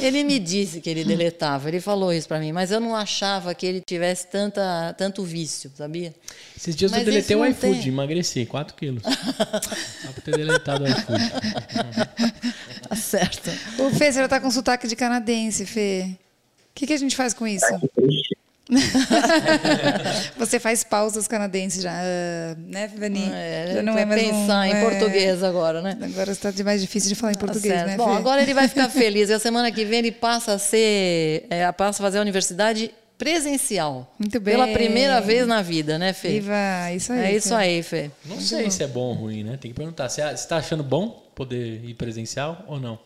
Ele 0.00 0.24
me 0.24 0.38
disse 0.38 0.80
que 0.80 0.88
ele 0.88 1.04
deletava, 1.04 1.68
ele 1.68 1.78
falou 1.78 2.10
isso 2.10 2.26
para 2.26 2.40
mim, 2.40 2.52
mas 2.52 2.70
eu 2.70 2.80
não 2.80 2.96
achava 2.96 3.54
que 3.54 3.66
ele 3.66 3.82
tivesse 3.86 4.28
tanta, 4.28 4.94
tanto 4.96 5.22
vício, 5.22 5.70
sabia? 5.76 6.14
Esses 6.56 6.74
dias 6.74 6.90
Mas 6.90 7.00
eu 7.00 7.04
deletei 7.04 7.36
o 7.36 7.44
iFood, 7.44 7.80
tem. 7.80 7.88
emagreci 7.88 8.46
4 8.46 8.74
quilos. 8.74 9.02
Só 10.02 10.12
por 10.12 10.22
ter 10.22 10.36
deletado 10.38 10.84
o 10.84 10.88
iFood. 10.88 11.30
Tá 12.88 12.96
certo. 12.96 13.50
O 13.78 13.90
Fê, 13.90 14.10
você 14.10 14.20
já 14.20 14.28
tá 14.28 14.40
com 14.40 14.50
sotaque 14.50 14.88
de 14.88 14.96
canadense, 14.96 15.66
Fê. 15.66 16.16
O 16.74 16.76
que, 16.76 16.88
que 16.88 16.92
a 16.92 16.96
gente 16.96 17.14
faz 17.14 17.32
com 17.32 17.46
isso? 17.46 17.64
Você 20.38 20.58
faz 20.58 20.82
pausas 20.82 21.28
canadenses 21.28 21.82
já, 21.82 21.92
ah, 21.92 22.56
né, 22.58 22.90
Vani? 22.98 23.30
É, 23.32 23.72
já 23.74 23.82
não 23.82 23.92
vai 23.92 24.02
é 24.02 24.06
mais 24.06 24.22
um- 24.22 24.30
pensar 24.30 24.66
em 24.66 24.72
é. 24.72 24.80
português 24.90 25.42
agora, 25.42 25.80
né? 25.82 25.96
Agora 26.02 26.32
está 26.32 26.52
mais 26.64 26.80
difícil 26.80 27.08
de 27.10 27.14
falar 27.14 27.32
em 27.32 27.36
Tá 27.36 27.40
português, 27.46 27.72
certo. 27.74 27.86
né, 27.88 27.96
Bom, 27.96 28.10
Fê? 28.10 28.16
agora 28.16 28.42
ele 28.42 28.54
vai 28.54 28.66
ficar 28.68 28.88
feliz. 28.90 29.28
E 29.30 29.32
a 29.34 29.38
semana 29.38 29.70
que 29.70 29.84
vem 29.84 30.00
ele 30.00 30.12
passa 30.12 30.54
a 30.54 30.58
ser, 30.58 31.46
é, 31.50 31.70
passa 31.72 32.02
a 32.02 32.04
fazer 32.04 32.18
a 32.18 32.22
universidade 32.22 32.90
presencial. 33.16 34.12
Muito 34.18 34.40
bem. 34.40 34.54
Pela 34.54 34.66
primeira 34.68 35.20
vez 35.20 35.46
na 35.46 35.62
vida, 35.62 35.98
né, 35.98 36.12
Fê? 36.12 36.28
Viva, 36.40 36.54
isso 36.94 37.12
aí. 37.12 37.20
É 37.20 37.36
isso 37.36 37.48
Fê. 37.50 37.54
aí, 37.54 37.82
Fê. 37.82 38.10
Não 38.24 38.40
sei 38.40 38.70
se 38.70 38.82
é 38.82 38.86
bom 38.88 39.08
ou 39.08 39.14
ruim, 39.14 39.44
né? 39.44 39.56
Tem 39.60 39.70
que 39.70 39.76
perguntar. 39.76 40.08
Você 40.08 40.22
está 40.22 40.56
achando 40.56 40.82
bom 40.82 41.22
poder 41.34 41.84
ir 41.84 41.94
presencial 41.94 42.64
ou 42.66 42.80
não? 42.80 42.98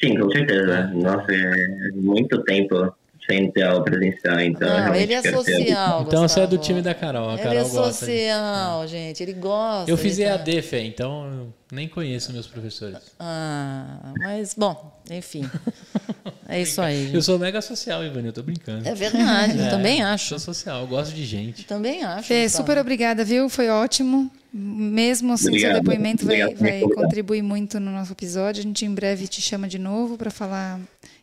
Sim, 0.00 0.18
com 0.18 0.30
certeza. 0.30 0.86
Nossa, 0.94 1.32
é 1.32 1.90
muito 1.94 2.42
tempo 2.44 2.94
sem 3.28 3.50
ter 3.50 3.64
aula 3.64 3.82
presencial, 3.82 4.38
então 4.40 4.68
eu 4.68 4.84
Não, 4.86 4.94
ele 4.94 5.12
é 5.12 5.20
social. 5.20 6.04
Então 6.06 6.28
você 6.28 6.40
é 6.40 6.46
do 6.46 6.58
time 6.58 6.80
da 6.80 6.94
Carol. 6.94 7.30
A 7.30 7.34
Ele 7.34 7.42
Carol 7.42 7.58
é 7.58 7.62
gosta. 7.68 8.06
de- 8.06 8.12
social, 8.12 8.86
gente. 8.86 9.22
Ele 9.22 9.32
gosta. 9.32 9.90
Eu 9.90 9.96
fiz 9.96 10.16
ele 10.18 10.28
tá- 10.30 10.36
EAD, 10.36 10.62
Fê, 10.62 10.82
então 10.82 11.26
eu 11.26 11.48
nem 11.72 11.88
conheço 11.88 12.32
meus 12.32 12.46
professores. 12.46 12.98
Ah, 13.18 14.12
mas, 14.20 14.54
bom, 14.56 14.96
enfim. 15.10 15.42
É 16.48 16.62
isso 16.62 16.80
aí. 16.80 17.12
Eu 17.12 17.20
sou 17.22 17.40
mega 17.40 17.60
social, 17.60 18.04
Ivani, 18.04 18.28
eu 18.28 18.32
tô 18.32 18.40
brincando. 18.40 18.86
É 18.88 18.94
verdade, 18.94 19.58
eu 19.58 19.64
É, 19.64 19.68
também 19.68 19.96
Sou 19.98 20.06
acho. 20.06 20.38
social, 20.38 20.82
eu 20.82 20.86
gosto 20.86 21.12
de 21.12 21.24
gente. 21.24 21.64
Também 21.64 22.04
acho. 22.04 22.28
Fê, 22.28 22.48
super 22.48 22.78
obrigada, 22.78 23.24
viu? 23.24 23.48
Foi 23.48 23.68
ótimo. 23.68 24.30
Mesmo 24.58 25.34
assim, 25.34 25.48
Obrigado. 25.48 25.72
seu 25.72 25.80
depoimento 25.82 26.24
vai, 26.24 26.42
Obrigado 26.42 26.60
vai 26.60 26.80
convidar. 26.80 27.02
contribuir 27.02 27.42
muito 27.42 27.78
no 27.78 27.90
nosso 27.90 28.12
episódio. 28.12 28.60
A 28.60 28.62
gente 28.62 28.86
em 28.86 28.94
breve 28.94 29.28
te 29.28 29.42
chama 29.42 29.68
de 29.68 29.78
novo 29.78 30.16
para 30.16 30.30
falar 30.30 30.80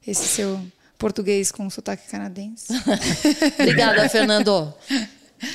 esse 0.07 0.27
seu 0.27 0.59
português 0.99 1.51
com 1.51 1.67
sotaque 1.69 2.07
canadense. 2.09 2.67
Obrigada, 3.59 4.07
Fernando. 4.07 4.73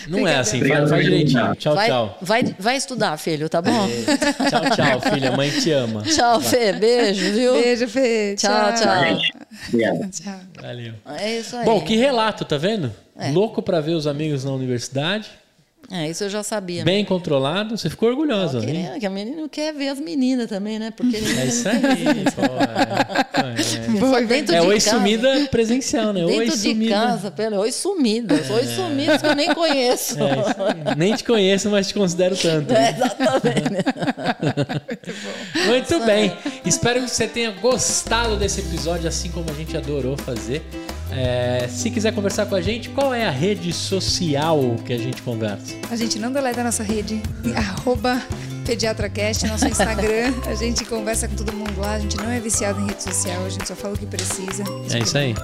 Não 0.07 0.26
é 0.29 0.37
assim, 0.37 0.59
Obrigado 0.59 0.81
faz, 0.81 0.91
faz 0.91 1.03
por 1.03 1.11
direitinho. 1.11 1.55
Tchau, 1.55 1.74
vai, 1.74 1.89
tchau. 1.89 2.18
Vai, 2.20 2.57
vai 2.59 2.76
estudar, 2.76 3.16
filho, 3.16 3.49
tá 3.49 3.62
bom? 3.62 3.89
Tchau, 4.51 4.76
tchau, 4.76 5.01
filha. 5.12 5.33
Mãe 5.33 5.51
te 5.51 5.70
ama. 5.70 6.03
Tchau, 6.11 6.41
Fê. 6.43 6.72
Beijo, 6.74 7.33
viu? 7.33 7.55
Beijo, 7.55 7.89
Fê. 7.89 8.35
Tchau, 8.37 8.74
tchau. 8.74 9.05
Gente, 9.05 9.33
obrigado. 9.68 10.11
Tchau. 10.11 10.41
Valeu. 10.61 10.95
É 11.18 11.39
isso 11.39 11.57
aí. 11.57 11.64
Bom, 11.64 11.81
que 11.81 11.97
relato, 11.97 12.45
tá 12.45 12.59
vendo? 12.59 12.93
É. 13.16 13.31
Louco 13.31 13.62
pra 13.62 13.81
ver 13.81 13.93
os 13.93 14.07
amigos 14.07 14.45
na 14.45 14.53
universidade. 14.53 15.31
É, 15.91 16.11
isso 16.11 16.22
eu 16.24 16.29
já 16.29 16.43
sabia. 16.43 16.85
Bem 16.85 17.03
controlado. 17.03 17.74
Você 17.76 17.89
ficou 17.89 18.11
orgulhosa, 18.11 18.61
né? 18.61 18.99
Que 19.01 19.07
a 19.07 19.11
menina 19.11 19.49
quer 19.49 19.72
ver 19.72 19.89
as 19.89 19.99
meninas 19.99 20.47
também, 20.47 20.79
né? 20.79 20.91
Porque 20.91 21.16
ele 21.16 21.41
É 21.41 21.47
isso 21.47 21.66
aí, 21.66 21.79
pô. 22.35 22.43
É, 23.39 23.99
Boa, 23.99 24.20
é. 24.20 24.24
dentro 24.26 24.55
É 24.55 24.61
de 24.61 24.66
oi 24.66 24.74
casa. 24.81 24.91
sumida 24.99 25.49
presencial, 25.51 26.12
né? 26.12 26.26
Oi 26.26 26.41
Dentro 26.41 26.57
de 26.59 26.68
sumida. 26.70 26.95
casa, 26.95 27.31
pelo 27.31 27.57
oi 27.57 27.72
sumidas, 27.72 28.51
oi 28.51 28.66
sumidas 28.66 29.22
que 29.22 29.29
eu 29.29 29.35
nem 29.35 29.55
conheço. 29.55 30.16
É. 30.22 30.95
Nem 30.95 31.14
te 31.14 31.24
conheço, 31.24 31.70
mas 31.70 31.89
te 31.89 31.95
considero 31.95 32.37
tanto. 32.37 32.70
É, 32.72 32.91
exatamente. 32.91 33.85
Muito 35.66 36.01
bem. 36.05 36.33
Espero 36.66 37.01
que 37.03 37.09
você 37.09 37.26
tenha 37.26 37.51
gostado 37.53 38.37
desse 38.37 38.61
episódio, 38.61 39.09
assim 39.09 39.31
como 39.31 39.51
a 39.51 39.55
gente 39.55 39.74
adorou 39.76 40.16
fazer. 40.18 40.62
É, 41.11 41.66
se 41.68 41.90
quiser 41.90 42.14
conversar 42.14 42.46
com 42.46 42.54
a 42.54 42.61
gente, 42.61 42.88
qual 42.90 43.14
é 43.14 43.26
a 43.26 43.30
rede 43.30 43.72
social 43.72 44.76
que 44.84 44.92
a 44.92 44.98
gente 44.98 45.22
conversa? 45.22 45.74
A 45.90 45.96
gente 45.96 46.18
não 46.18 46.32
deleta 46.32 46.61
a 46.61 46.64
nossa 46.64 46.82
rede, 46.82 47.22
arroba 47.56 48.22
PediatraCast, 48.68 49.46
nosso 49.46 49.66
Instagram. 49.66 50.34
A 50.46 50.54
gente 50.54 50.84
conversa 50.84 51.26
com 51.26 51.36
todo 51.36 51.54
mundo 51.54 51.80
lá, 51.80 51.94
a 51.94 51.98
gente 51.98 52.18
não 52.18 52.28
é 52.28 52.38
viciado 52.38 52.78
em 52.82 52.86
rede 52.86 53.02
social, 53.02 53.46
a 53.46 53.48
gente 53.48 53.66
só 53.66 53.74
fala 53.74 53.94
o 53.94 53.96
que 53.96 54.04
precisa. 54.04 54.62
É 54.92 54.98
isso 54.98 55.16
aí. 55.16 55.34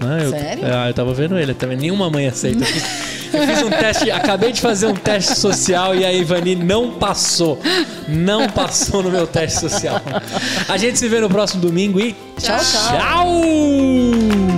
né? 0.00 0.24
Eu, 0.24 0.30
Sério? 0.30 0.64
Ah, 0.66 0.88
eu 0.88 0.94
tava 0.94 1.12
vendo 1.12 1.38
ele 1.38 1.52
também. 1.52 1.76
Nenhuma 1.76 2.08
mãe 2.08 2.26
aceita. 2.26 2.62
Eu 2.62 2.66
fiz, 2.72 2.84
eu 3.34 3.46
fiz 3.46 3.62
um 3.62 3.70
teste, 3.70 4.10
acabei 4.10 4.52
de 4.52 4.62
fazer 4.62 4.86
um 4.86 4.94
teste 4.94 5.38
social 5.38 5.94
e 5.94 6.06
a 6.06 6.12
Ivani 6.12 6.56
não 6.56 6.92
passou. 6.92 7.60
Não 8.08 8.48
passou 8.48 9.02
no 9.02 9.10
meu 9.10 9.26
teste 9.26 9.60
social. 9.60 10.00
A 10.66 10.78
gente 10.78 10.98
se 10.98 11.06
vê 11.06 11.20
no 11.20 11.28
próximo 11.28 11.60
domingo 11.60 12.00
e 12.00 12.16
Tchau, 12.40 12.58
tchau. 12.58 12.98
tchau! 12.98 14.57